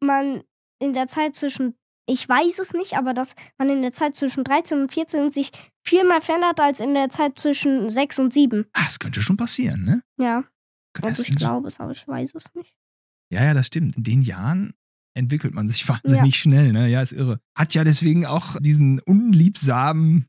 man 0.00 0.42
in 0.78 0.92
der 0.92 1.08
Zeit 1.08 1.34
zwischen, 1.34 1.74
ich 2.06 2.28
weiß 2.28 2.58
es 2.58 2.72
nicht, 2.72 2.94
aber 2.96 3.14
dass 3.14 3.34
man 3.58 3.68
in 3.68 3.82
der 3.82 3.92
Zeit 3.92 4.16
zwischen 4.16 4.44
13 4.44 4.82
und 4.82 4.92
14 4.92 5.30
sich 5.30 5.50
viel 5.84 6.04
mehr 6.04 6.20
verändert 6.20 6.60
als 6.60 6.80
in 6.80 6.94
der 6.94 7.10
Zeit 7.10 7.38
zwischen 7.38 7.88
6 7.88 8.18
und 8.18 8.32
7. 8.32 8.66
Ah, 8.72 8.84
das 8.84 8.98
könnte 8.98 9.22
schon 9.22 9.36
passieren, 9.36 9.84
ne? 9.84 10.02
Ja, 10.18 10.44
also 11.02 11.22
ich 11.22 11.36
glaube 11.36 11.68
es, 11.68 11.80
aber 11.80 11.92
ich 11.92 12.06
weiß 12.06 12.34
es 12.34 12.44
nicht. 12.54 12.74
Ja, 13.30 13.44
ja, 13.44 13.54
das 13.54 13.66
stimmt. 13.66 13.96
In 13.96 14.04
den 14.04 14.22
Jahren 14.22 14.74
entwickelt 15.14 15.54
man 15.54 15.66
sich 15.66 15.88
wahnsinnig 15.88 16.38
schnell, 16.38 16.72
ne? 16.72 16.88
Ja, 16.88 17.00
ist 17.00 17.12
irre. 17.12 17.40
Hat 17.56 17.74
ja 17.74 17.84
deswegen 17.84 18.26
auch 18.26 18.56
diesen 18.60 19.00
unliebsamen, 19.00 20.26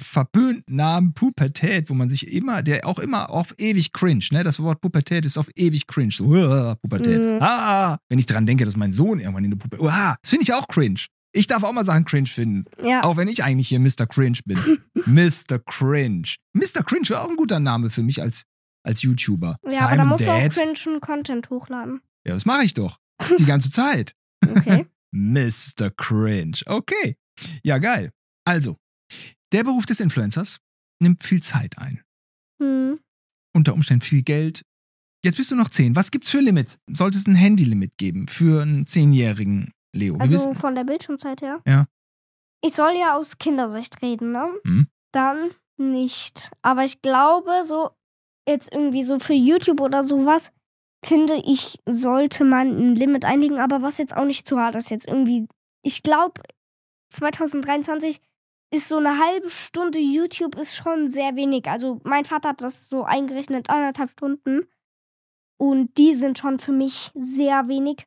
verpönten 0.00 0.76
Namen 0.76 1.14
Pubertät, 1.14 1.90
wo 1.90 1.94
man 1.94 2.08
sich 2.08 2.32
immer, 2.32 2.62
der 2.62 2.86
auch 2.86 2.98
immer 2.98 3.30
auf 3.30 3.54
ewig 3.58 3.92
cringe, 3.92 4.24
ne? 4.32 4.42
Das 4.42 4.60
Wort 4.60 4.80
Pubertät 4.80 5.24
ist 5.26 5.38
auf 5.38 5.48
ewig 5.54 5.86
cringe. 5.86 6.10
So, 6.12 6.24
uah, 6.26 6.76
Pubertät. 6.76 7.20
Mhm. 7.20 7.38
Ah, 7.40 7.98
wenn 8.08 8.18
ich 8.18 8.26
dran 8.26 8.46
denke, 8.46 8.64
dass 8.64 8.76
mein 8.76 8.92
Sohn 8.92 9.20
irgendwann 9.20 9.44
in 9.44 9.50
der 9.52 9.58
Pubertät. 9.58 9.86
Ah, 9.88 10.16
das 10.20 10.30
finde 10.30 10.42
ich 10.44 10.52
auch 10.54 10.66
cringe. 10.68 11.00
Ich 11.36 11.48
darf 11.48 11.64
auch 11.64 11.72
mal 11.72 11.84
Sachen 11.84 12.04
cringe 12.04 12.26
finden. 12.28 12.64
Ja, 12.82 13.02
Auch 13.02 13.16
wenn 13.16 13.26
ich 13.26 13.42
eigentlich 13.42 13.66
hier 13.68 13.80
Mr. 13.80 14.06
Cringe 14.06 14.38
bin. 14.44 14.58
Mr. 15.06 15.58
Cringe. 15.58 16.28
Mr. 16.52 16.84
Cringe 16.84 17.08
wäre 17.08 17.22
auch 17.22 17.28
ein 17.28 17.34
guter 17.36 17.58
Name 17.58 17.90
für 17.90 18.04
mich 18.04 18.22
als, 18.22 18.44
als 18.84 19.02
YouTuber. 19.02 19.56
ja 19.68 19.80
aber 19.80 19.88
da 19.88 19.94
Simon 19.94 20.08
musst 20.10 20.24
du 20.26 20.30
auch 20.30 20.40
Dad. 20.40 20.52
cringen 20.52 21.00
Content 21.00 21.50
hochladen. 21.50 22.00
Ja, 22.24 22.34
das 22.34 22.46
mache 22.46 22.64
ich 22.64 22.74
doch. 22.74 22.98
Die 23.38 23.44
ganze 23.46 23.70
Zeit. 23.70 24.14
Okay. 24.48 24.86
Mr. 25.12 25.90
Cringe. 25.96 26.58
Okay. 26.66 27.16
Ja, 27.64 27.78
geil. 27.78 28.12
Also, 28.46 28.76
der 29.54 29.64
Beruf 29.64 29.86
des 29.86 30.00
Influencers 30.00 30.58
nimmt 31.00 31.22
viel 31.22 31.42
Zeit 31.42 31.78
ein. 31.78 32.02
hm. 32.60 33.00
Unter 33.56 33.72
Umständen 33.72 34.04
viel 34.04 34.22
Geld. 34.22 34.62
Jetzt 35.24 35.36
bist 35.36 35.50
du 35.50 35.54
noch 35.54 35.68
10. 35.68 35.94
Was 35.94 36.10
gibt's 36.10 36.28
für 36.28 36.40
Limits? 36.40 36.78
Sollte 36.90 37.16
es 37.16 37.26
ein 37.26 37.36
Handylimit 37.36 37.96
geben 37.96 38.26
für 38.26 38.62
einen 38.62 38.86
zehnjährigen 38.86 39.72
Leo? 39.94 40.16
Also 40.18 40.32
wissen, 40.32 40.54
von 40.56 40.74
der 40.74 40.82
Bildschirmzeit 40.82 41.40
her. 41.40 41.62
Ja. 41.66 41.86
Ich 42.62 42.72
soll 42.72 42.94
ja 42.98 43.16
aus 43.16 43.38
Kindersicht 43.38 44.02
reden, 44.02 44.32
ne? 44.32 44.48
Hm. 44.64 44.88
Dann 45.12 45.52
nicht. 45.78 46.50
Aber 46.62 46.84
ich 46.84 47.00
glaube, 47.00 47.62
so 47.64 47.90
jetzt 48.48 48.72
irgendwie 48.72 49.04
so 49.04 49.20
für 49.20 49.34
YouTube 49.34 49.80
oder 49.80 50.02
sowas, 50.02 50.50
finde 51.04 51.36
ich, 51.36 51.78
sollte 51.88 52.44
man 52.44 52.68
ein 52.68 52.94
Limit 52.96 53.24
einlegen, 53.24 53.58
aber 53.58 53.82
was 53.82 53.98
jetzt 53.98 54.16
auch 54.16 54.24
nicht 54.24 54.48
zu 54.48 54.58
hart 54.58 54.74
ist. 54.74 54.90
Jetzt 54.90 55.06
irgendwie, 55.06 55.46
ich 55.82 56.02
glaube, 56.02 56.42
2023 57.10 58.20
ist 58.74 58.88
so 58.88 58.96
eine 58.96 59.18
halbe 59.18 59.48
Stunde 59.50 59.98
YouTube 59.98 60.56
ist 60.56 60.74
schon 60.74 61.08
sehr 61.08 61.36
wenig. 61.36 61.68
Also 61.68 62.00
mein 62.04 62.24
Vater 62.24 62.50
hat 62.50 62.62
das 62.62 62.86
so 62.86 63.04
eingerechnet, 63.04 63.70
anderthalb 63.70 64.10
Stunden. 64.10 64.66
Und 65.56 65.96
die 65.96 66.14
sind 66.14 66.38
schon 66.38 66.58
für 66.58 66.72
mich 66.72 67.10
sehr 67.14 67.68
wenig. 67.68 68.06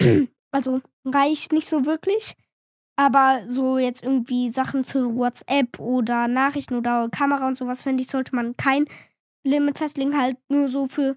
Also 0.52 0.80
reicht 1.04 1.52
nicht 1.52 1.68
so 1.68 1.84
wirklich. 1.84 2.36
Aber 2.94 3.42
so 3.48 3.76
jetzt 3.76 4.04
irgendwie 4.04 4.52
Sachen 4.52 4.84
für 4.84 5.16
WhatsApp 5.16 5.80
oder 5.80 6.28
Nachrichten 6.28 6.76
oder 6.76 7.08
Kamera 7.08 7.48
und 7.48 7.58
sowas, 7.58 7.82
finde 7.82 8.02
ich, 8.02 8.06
sollte 8.06 8.36
man 8.36 8.56
kein 8.56 8.84
Limit 9.42 9.78
festlegen. 9.78 10.16
Halt 10.16 10.36
nur 10.48 10.68
so 10.68 10.86
für 10.86 11.16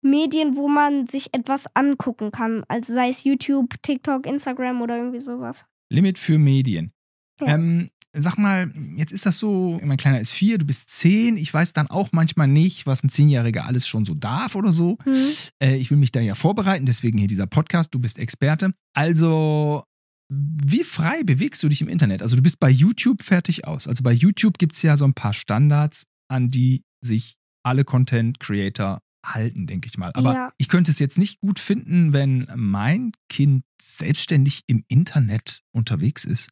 Medien, 0.00 0.56
wo 0.56 0.68
man 0.68 1.06
sich 1.06 1.34
etwas 1.34 1.66
angucken 1.74 2.32
kann. 2.32 2.64
Also 2.68 2.94
sei 2.94 3.10
es 3.10 3.24
YouTube, 3.24 3.74
TikTok, 3.82 4.24
Instagram 4.24 4.80
oder 4.80 4.96
irgendwie 4.96 5.18
sowas. 5.18 5.66
Limit 5.90 6.18
für 6.18 6.38
Medien. 6.38 6.94
Ja. 7.40 7.48
Ähm, 7.48 7.90
sag 8.18 8.38
mal, 8.38 8.72
jetzt 8.96 9.12
ist 9.12 9.26
das 9.26 9.38
so, 9.38 9.78
mein 9.82 9.96
Kleiner 9.96 10.20
ist 10.20 10.32
vier, 10.32 10.58
du 10.58 10.66
bist 10.66 10.88
zehn. 10.90 11.36
Ich 11.36 11.52
weiß 11.52 11.72
dann 11.72 11.86
auch 11.88 12.10
manchmal 12.12 12.48
nicht, 12.48 12.86
was 12.86 13.02
ein 13.04 13.08
Zehnjähriger 13.08 13.64
alles 13.66 13.86
schon 13.86 14.04
so 14.04 14.14
darf 14.14 14.54
oder 14.54 14.72
so. 14.72 14.98
Hm. 15.04 15.14
Äh, 15.62 15.76
ich 15.76 15.90
will 15.90 15.98
mich 15.98 16.12
da 16.12 16.20
ja 16.20 16.34
vorbereiten, 16.34 16.86
deswegen 16.86 17.18
hier 17.18 17.28
dieser 17.28 17.46
Podcast. 17.46 17.94
Du 17.94 17.98
bist 17.98 18.18
Experte. 18.18 18.72
Also, 18.94 19.84
wie 20.32 20.82
frei 20.84 21.22
bewegst 21.22 21.62
du 21.62 21.68
dich 21.68 21.80
im 21.82 21.88
Internet? 21.88 22.22
Also, 22.22 22.36
du 22.36 22.42
bist 22.42 22.58
bei 22.58 22.70
YouTube 22.70 23.22
fertig 23.22 23.66
aus. 23.66 23.86
Also, 23.86 24.02
bei 24.02 24.12
YouTube 24.12 24.58
gibt 24.58 24.72
es 24.74 24.82
ja 24.82 24.96
so 24.96 25.04
ein 25.04 25.14
paar 25.14 25.34
Standards, 25.34 26.04
an 26.28 26.48
die 26.48 26.82
sich 27.00 27.34
alle 27.62 27.84
Content 27.84 28.40
Creator 28.40 29.00
halten, 29.24 29.66
denke 29.66 29.88
ich 29.88 29.98
mal. 29.98 30.12
Aber 30.14 30.32
Ja. 30.34 30.52
ich 30.58 30.68
könnte 30.68 30.90
es 30.90 30.98
jetzt 30.98 31.18
nicht 31.18 31.40
gut 31.40 31.58
finden, 31.58 32.12
wenn 32.12 32.46
mein 32.54 33.12
Kind 33.28 33.64
selbstständig 33.80 34.62
im 34.68 34.84
Internet 34.88 35.62
unterwegs 35.72 36.24
ist. 36.24 36.50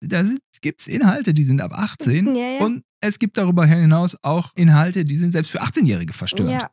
Da 0.00 0.24
gibt 0.60 0.80
es 0.80 0.86
Inhalte, 0.86 1.34
die 1.34 1.44
sind 1.44 1.60
ab 1.60 1.72
18 1.72 2.34
Ja, 2.34 2.48
ja. 2.48 2.64
und 2.64 2.84
es 3.00 3.18
gibt 3.18 3.38
darüber 3.38 3.64
hinaus 3.66 4.16
auch 4.22 4.50
Inhalte, 4.54 5.04
die 5.04 5.16
sind 5.16 5.30
selbst 5.30 5.50
für 5.50 5.62
18-Jährige 5.62 6.12
verstörend. 6.12 6.62
Ja. 6.62 6.70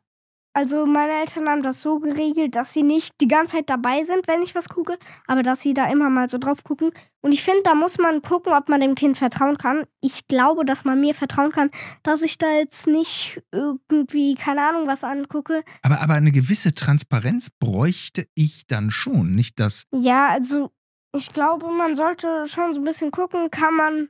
Also 0.56 0.86
meine 0.86 1.12
Eltern 1.14 1.48
haben 1.48 1.62
das 1.64 1.80
so 1.80 1.98
geregelt, 1.98 2.54
dass 2.54 2.72
sie 2.72 2.84
nicht 2.84 3.20
die 3.20 3.26
ganze 3.26 3.56
Zeit 3.56 3.68
dabei 3.68 4.04
sind, 4.04 4.28
wenn 4.28 4.40
ich 4.40 4.54
was 4.54 4.68
gucke, 4.68 4.98
aber 5.26 5.42
dass 5.42 5.60
sie 5.60 5.74
da 5.74 5.90
immer 5.90 6.10
mal 6.10 6.28
so 6.28 6.38
drauf 6.38 6.62
gucken. 6.62 6.92
Und 7.22 7.32
ich 7.32 7.42
finde, 7.42 7.62
da 7.64 7.74
muss 7.74 7.98
man 7.98 8.22
gucken, 8.22 8.52
ob 8.52 8.68
man 8.68 8.80
dem 8.80 8.94
Kind 8.94 9.18
vertrauen 9.18 9.58
kann. 9.58 9.84
Ich 10.00 10.28
glaube, 10.28 10.64
dass 10.64 10.84
man 10.84 11.00
mir 11.00 11.12
vertrauen 11.16 11.50
kann, 11.50 11.70
dass 12.04 12.22
ich 12.22 12.38
da 12.38 12.48
jetzt 12.52 12.86
nicht 12.86 13.42
irgendwie, 13.50 14.36
keine 14.36 14.62
Ahnung, 14.62 14.86
was 14.86 15.02
angucke. 15.02 15.64
Aber, 15.82 16.00
aber 16.00 16.14
eine 16.14 16.30
gewisse 16.30 16.72
Transparenz 16.72 17.50
bräuchte 17.50 18.28
ich 18.36 18.68
dann 18.68 18.92
schon. 18.92 19.34
Nicht 19.34 19.58
das. 19.58 19.86
Ja, 19.92 20.28
also 20.28 20.70
ich 21.14 21.32
glaube, 21.32 21.70
man 21.70 21.94
sollte 21.94 22.46
schon 22.46 22.74
so 22.74 22.80
ein 22.80 22.84
bisschen 22.84 23.10
gucken, 23.10 23.50
kann 23.50 23.74
man 23.76 24.08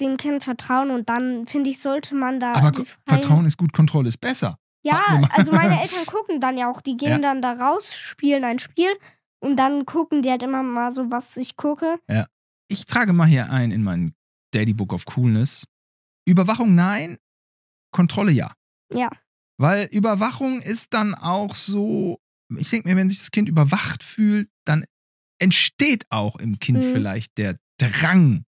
dem 0.00 0.16
Kind 0.16 0.42
vertrauen 0.42 0.90
und 0.90 1.08
dann, 1.08 1.46
finde 1.46 1.70
ich, 1.70 1.80
sollte 1.80 2.14
man 2.14 2.40
da. 2.40 2.54
Aber 2.54 2.72
Vertrauen 3.06 3.44
ist 3.46 3.56
gut, 3.58 3.72
Kontrolle 3.72 4.08
ist 4.08 4.18
besser. 4.18 4.58
Ja, 4.84 5.22
also 5.32 5.52
meine 5.52 5.80
Eltern 5.82 6.06
gucken 6.06 6.40
dann 6.40 6.56
ja 6.58 6.70
auch. 6.70 6.80
Die 6.80 6.96
gehen 6.96 7.10
Ja. 7.10 7.18
dann 7.18 7.42
da 7.42 7.52
raus, 7.52 7.94
spielen 7.94 8.42
ein 8.44 8.58
Spiel 8.58 8.90
und 9.40 9.56
dann 9.56 9.84
gucken 9.86 10.22
die 10.22 10.30
halt 10.30 10.42
immer 10.42 10.62
mal 10.62 10.92
so, 10.92 11.10
was 11.10 11.36
ich 11.36 11.56
gucke. 11.56 12.00
Ich 12.68 12.84
trage 12.86 13.12
mal 13.12 13.26
hier 13.26 13.50
ein 13.50 13.70
in 13.70 13.82
mein 13.84 14.14
Daddy 14.54 14.72
Book 14.74 14.92
of 14.92 15.04
Coolness. 15.04 15.66
Überwachung 16.26 16.74
nein, 16.74 17.18
Kontrolle 17.92 18.32
ja. 18.32 18.52
Ja. 18.92 19.10
Weil 19.58 19.88
Überwachung 19.92 20.60
ist 20.62 20.94
dann 20.94 21.14
auch 21.14 21.54
so. 21.54 22.18
Ich 22.56 22.70
denke 22.70 22.88
mir, 22.88 22.96
wenn 22.96 23.08
sich 23.08 23.18
das 23.18 23.30
Kind 23.30 23.48
überwacht 23.48 24.02
fühlt, 24.02 24.48
dann 24.64 24.84
entsteht 25.42 26.06
auch 26.10 26.36
im 26.36 26.58
Kind 26.58 26.78
Mhm. 26.78 26.92
vielleicht 26.92 27.36
der 27.38 27.58
Drang, 27.78 28.44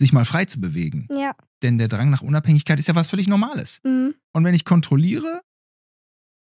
sich 0.00 0.12
mal 0.12 0.24
frei 0.24 0.44
zu 0.44 0.60
bewegen. 0.60 1.06
Ja. 1.10 1.34
Denn 1.62 1.78
der 1.78 1.88
Drang 1.88 2.10
nach 2.10 2.22
Unabhängigkeit 2.22 2.78
ist 2.78 2.88
ja 2.88 2.94
was 2.94 3.08
völlig 3.08 3.28
Normales. 3.28 3.80
Mhm. 3.84 4.14
Und 4.34 4.44
wenn 4.44 4.54
ich 4.54 4.64
kontrolliere, 4.64 5.40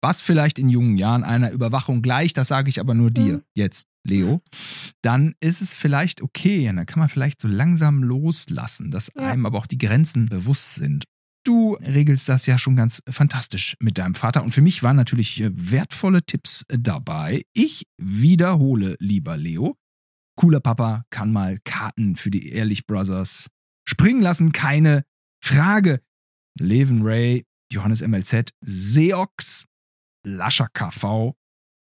was 0.02 0.20
vielleicht 0.20 0.60
in 0.60 0.68
jungen 0.68 0.98
Jahren 0.98 1.24
einer 1.24 1.52
Überwachung 1.52 2.02
gleicht, 2.02 2.36
das 2.38 2.50
sage 2.50 2.70
ich 2.70 2.80
aber 2.82 2.94
nur 2.94 3.10
dir 3.12 3.36
Mhm. 3.38 3.44
jetzt, 3.56 3.88
Leo, 4.06 4.42
dann 5.02 5.34
ist 5.40 5.62
es 5.62 5.74
vielleicht 5.74 6.22
okay 6.22 6.68
und 6.68 6.76
dann 6.76 6.86
kann 6.86 7.00
man 7.00 7.08
vielleicht 7.08 7.40
so 7.42 7.48
langsam 7.48 8.04
loslassen, 8.04 8.92
dass 8.92 9.12
Ja. 9.16 9.30
einem 9.30 9.46
aber 9.46 9.60
auch 9.60 9.68
die 9.68 9.78
Grenzen 9.78 10.26
bewusst 10.26 10.76
sind. 10.76 11.06
Du 11.46 11.76
regelst 11.76 12.28
das 12.28 12.46
ja 12.46 12.58
schon 12.58 12.76
ganz 12.76 13.02
fantastisch 13.10 13.76
mit 13.80 13.98
deinem 13.98 14.16
Vater 14.16 14.44
und 14.44 14.52
für 14.52 14.62
mich 14.62 14.82
waren 14.84 14.96
natürlich 14.98 15.40
äh, 15.42 15.52
wertvolle 15.54 16.24
Tipps 16.26 16.66
äh, 16.70 16.78
dabei. 16.80 17.44
Ich 17.54 17.86
wiederhole, 17.98 18.96
lieber 19.00 19.38
Leo, 19.38 19.76
cooler 20.36 20.60
Papa 20.60 21.04
kann 21.10 21.32
mal 21.32 21.60
Karten 21.64 22.16
für 22.16 22.32
die 22.32 22.50
Ehrlich 22.50 22.86
Brothers 22.86 23.48
springen 23.88 24.22
lassen, 24.22 24.52
keine 24.52 25.04
Frage. 25.44 26.02
Leven 26.60 27.02
Ray, 27.04 27.46
Johannes 27.72 28.02
MLZ, 28.02 28.52
Seox, 28.62 29.66
Lascher 30.26 30.68
KV, 30.74 31.34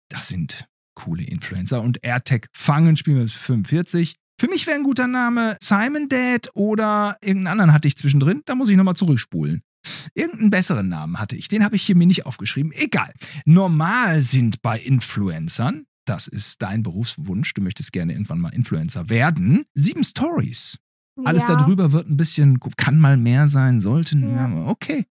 das 0.09 0.29
sind 0.29 0.67
coole 0.95 1.25
Influencer. 1.25 1.83
Und 1.83 2.03
AirTag 2.05 2.49
Fangen 2.53 2.97
spielen 2.97 3.17
wir 3.17 3.25
bis 3.25 3.35
45. 3.35 4.15
Für 4.41 4.49
mich 4.49 4.67
wäre 4.67 4.77
ein 4.77 4.85
guter 4.85 5.07
Name 5.07 5.57
Simon 5.63 6.09
Dad 6.09 6.51
oder 6.55 7.17
irgendeinen 7.21 7.53
anderen 7.53 7.73
hatte 7.73 7.89
ich 7.89 7.97
zwischendrin. 7.97 8.43
Da 8.47 8.55
muss 8.55 8.69
ich 8.69 8.77
nochmal 8.77 8.97
zurückspulen. 8.97 9.63
Irgendeinen 10.15 10.51
besseren 10.51 10.89
Namen 10.89 11.19
hatte 11.19 11.37
ich. 11.37 11.49
Den 11.49 11.65
habe 11.65 11.77
ich 11.77 11.83
hier 11.83 11.97
mir 11.97 12.07
nicht 12.07 12.27
aufgeschrieben. 12.27 12.73
Egal. 12.73 13.13
Normal 13.45 14.23
sind 14.23 14.63
bei 14.63 14.79
Influencern, 14.79 15.85
das 16.07 16.27
ist 16.29 16.63
dein 16.63 16.83
Berufswunsch, 16.83 17.55
du 17.55 17.63
möchtest 17.63 17.93
gerne 17.93 18.13
irgendwann 18.13 18.41
mal 18.41 18.51
Influencer 18.55 19.09
werden, 19.09 19.65
sieben 19.75 20.05
Stories. 20.05 20.79
Alles 21.25 21.49
ja. 21.49 21.57
darüber 21.57 21.93
wird 21.93 22.09
ein 22.09 22.17
bisschen, 22.17 22.59
kann 22.77 22.99
mal 22.99 23.17
mehr 23.17 23.49
sein, 23.49 23.81
sollten, 23.81 24.35
Ja. 24.37 24.67
okay. 24.67 25.05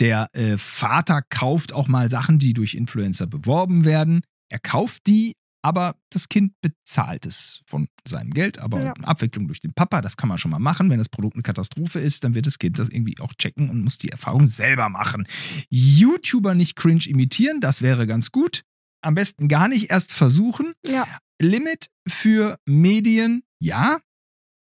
Der 0.00 0.28
äh, 0.34 0.58
Vater 0.58 1.22
kauft 1.30 1.72
auch 1.72 1.88
mal 1.88 2.10
Sachen, 2.10 2.38
die 2.38 2.52
durch 2.52 2.74
Influencer 2.74 3.26
beworben 3.26 3.84
werden. 3.84 4.20
Er 4.50 4.58
kauft 4.58 5.06
die, 5.06 5.34
aber 5.62 5.96
das 6.10 6.28
Kind 6.28 6.52
bezahlt 6.60 7.26
es 7.26 7.62
von 7.66 7.88
seinem 8.06 8.30
Geld, 8.32 8.58
aber 8.58 8.84
Ja. 8.84 8.92
Abwicklung 9.02 9.46
durch 9.46 9.60
den 9.60 9.72
Papa, 9.72 10.02
das 10.02 10.16
kann 10.16 10.28
man 10.28 10.38
schon 10.38 10.50
mal 10.50 10.58
machen. 10.58 10.90
Wenn 10.90 10.98
das 10.98 11.08
Produkt 11.08 11.36
eine 11.36 11.42
Katastrophe 11.42 12.00
ist, 12.00 12.22
dann 12.24 12.34
wird 12.34 12.46
das 12.46 12.58
Kind 12.58 12.78
das 12.78 12.88
irgendwie 12.88 13.18
auch 13.20 13.32
checken 13.34 13.70
und 13.70 13.82
muss 13.82 13.98
die 13.98 14.10
Erfahrung 14.10 14.46
selber 14.46 14.88
machen. 14.88 15.26
YouTuber 15.70 16.54
nicht 16.54 16.76
cringe 16.76 17.06
imitieren, 17.06 17.60
das 17.60 17.82
wäre 17.82 18.06
ganz 18.06 18.30
gut. 18.30 18.62
Am 19.06 19.14
besten 19.14 19.46
gar 19.46 19.68
nicht 19.68 19.90
erst 19.90 20.10
versuchen. 20.10 20.72
Ja. 20.84 21.06
Limit 21.40 21.90
für 22.08 22.58
Medien, 22.66 23.44
ja. 23.60 23.98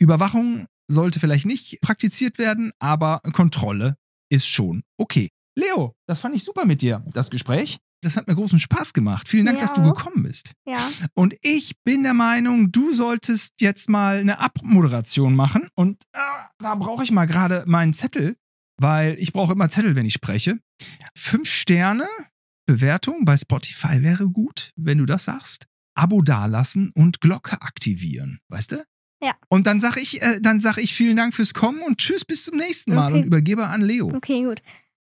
Überwachung 0.00 0.68
sollte 0.88 1.18
vielleicht 1.18 1.44
nicht 1.44 1.80
praktiziert 1.80 2.38
werden, 2.38 2.70
aber 2.78 3.20
Kontrolle 3.32 3.96
ist 4.30 4.46
schon 4.46 4.84
okay. 4.96 5.30
Leo, 5.56 5.96
das 6.06 6.20
fand 6.20 6.36
ich 6.36 6.44
super 6.44 6.66
mit 6.66 6.82
dir, 6.82 7.04
das 7.12 7.30
Gespräch. 7.30 7.78
Das 8.00 8.16
hat 8.16 8.28
mir 8.28 8.36
großen 8.36 8.60
Spaß 8.60 8.92
gemacht. 8.92 9.28
Vielen 9.28 9.44
Dank, 9.44 9.56
Mir 9.56 9.62
dass 9.62 9.72
du 9.72 9.82
gekommen 9.82 10.22
bist. 10.22 10.52
Ja. 10.64 10.88
Und 11.14 11.34
ich 11.42 11.74
bin 11.82 12.04
der 12.04 12.14
Meinung, 12.14 12.70
du 12.70 12.94
solltest 12.94 13.54
jetzt 13.60 13.88
mal 13.88 14.18
eine 14.18 14.38
Abmoderation 14.38 15.34
machen. 15.34 15.68
Und 15.74 16.04
äh, 16.12 16.20
da 16.60 16.76
brauche 16.76 17.02
ich 17.02 17.10
mal 17.10 17.26
gerade 17.26 17.64
meinen 17.66 17.94
Zettel, 17.94 18.36
weil 18.80 19.18
ich 19.18 19.32
brauche 19.32 19.52
immer 19.52 19.68
Zettel, 19.68 19.96
wenn 19.96 20.06
ich 20.06 20.12
spreche. 20.12 20.60
Fünf 21.16 21.48
Sterne 21.48 22.06
Bewertung 22.68 23.24
bei 23.24 23.34
Spotify 23.34 24.02
wäre 24.02 24.28
gut, 24.28 24.72
wenn 24.76 24.98
du 24.98 25.06
das 25.06 25.24
sagst. 25.24 25.64
Abo 25.94 26.20
dalassen 26.20 26.92
und 26.94 27.22
Glocke 27.22 27.62
aktivieren, 27.62 28.40
weißt 28.48 28.72
du? 28.72 28.84
Ja. 29.22 29.32
Und 29.48 29.66
dann 29.66 29.80
sag 29.80 29.96
ich, 29.96 30.20
äh, 30.20 30.38
dann 30.40 30.60
sag 30.60 30.76
ich 30.76 30.94
vielen 30.94 31.16
Dank 31.16 31.34
fürs 31.34 31.54
Kommen 31.54 31.80
und 31.82 31.96
tschüss 31.96 32.26
bis 32.26 32.44
zum 32.44 32.58
nächsten 32.58 32.94
Mal 32.94 33.08
Okay. 33.10 33.20
und 33.22 33.24
übergebe 33.26 33.66
an 33.66 33.80
Leo. 33.80 34.12
Okay, 34.14 34.44
gut. 34.44 34.60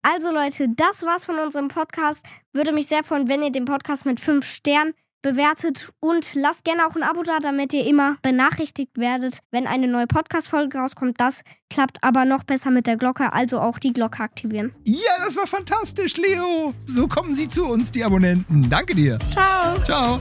Also 0.03 0.33
Leute, 0.33 0.69
das 0.75 1.03
war's 1.03 1.25
von 1.25 1.39
unserem 1.39 1.69
Podcast. 1.69 2.25
Würde 2.55 2.73
mich 2.73 2.87
sehr 2.87 3.05
freuen, 3.05 3.29
wenn 3.29 3.43
ihr 3.43 3.53
den 3.53 3.67
Podcast 3.67 4.07
mit 4.07 4.19
5 4.19 4.45
Sternen 4.47 4.95
bewertet 5.23 5.91
und 6.01 6.35
lasst 6.35 6.65
gerne 6.65 6.87
auch 6.87 6.97
ein 6.97 7.03
Abo 7.03 7.23
da, 7.23 7.39
damit 7.41 7.73
ihr 7.73 7.87
immer 7.87 8.17
benachrichtigt 8.23 8.97
werdet, 8.97 9.41
wenn 9.51 9.67
eine 9.67 9.89
neue 9.89 10.07
Podcast-Folge 10.07 10.79
rauskommt. 10.79 11.21
Das 11.21 11.43
klappt 11.69 12.03
aber 12.03 12.25
noch 12.25 12.45
besser 12.45 12.71
mit 12.71 12.87
der 12.87 12.97
Glocke, 12.97 13.33
also 13.33 13.61
auch 13.61 13.79
die 13.79 13.93
Glocke 13.93 14.23
aktivieren. 14.23 14.75
Ja, 14.85 15.13
das 15.25 15.37
war 15.37 15.47
fantastisch, 15.47 16.17
Leo. 16.17 16.75
So 16.87 17.07
kommen 17.07 17.35
sie 17.35 17.49
zu 17.49 17.67
uns, 17.67 17.91
die 17.91 18.05
Abonnenten. 18.05 18.69
Danke 18.69 18.95
dir. 18.95 19.19
Ciao! 19.31 19.83
Ciao. 19.85 20.21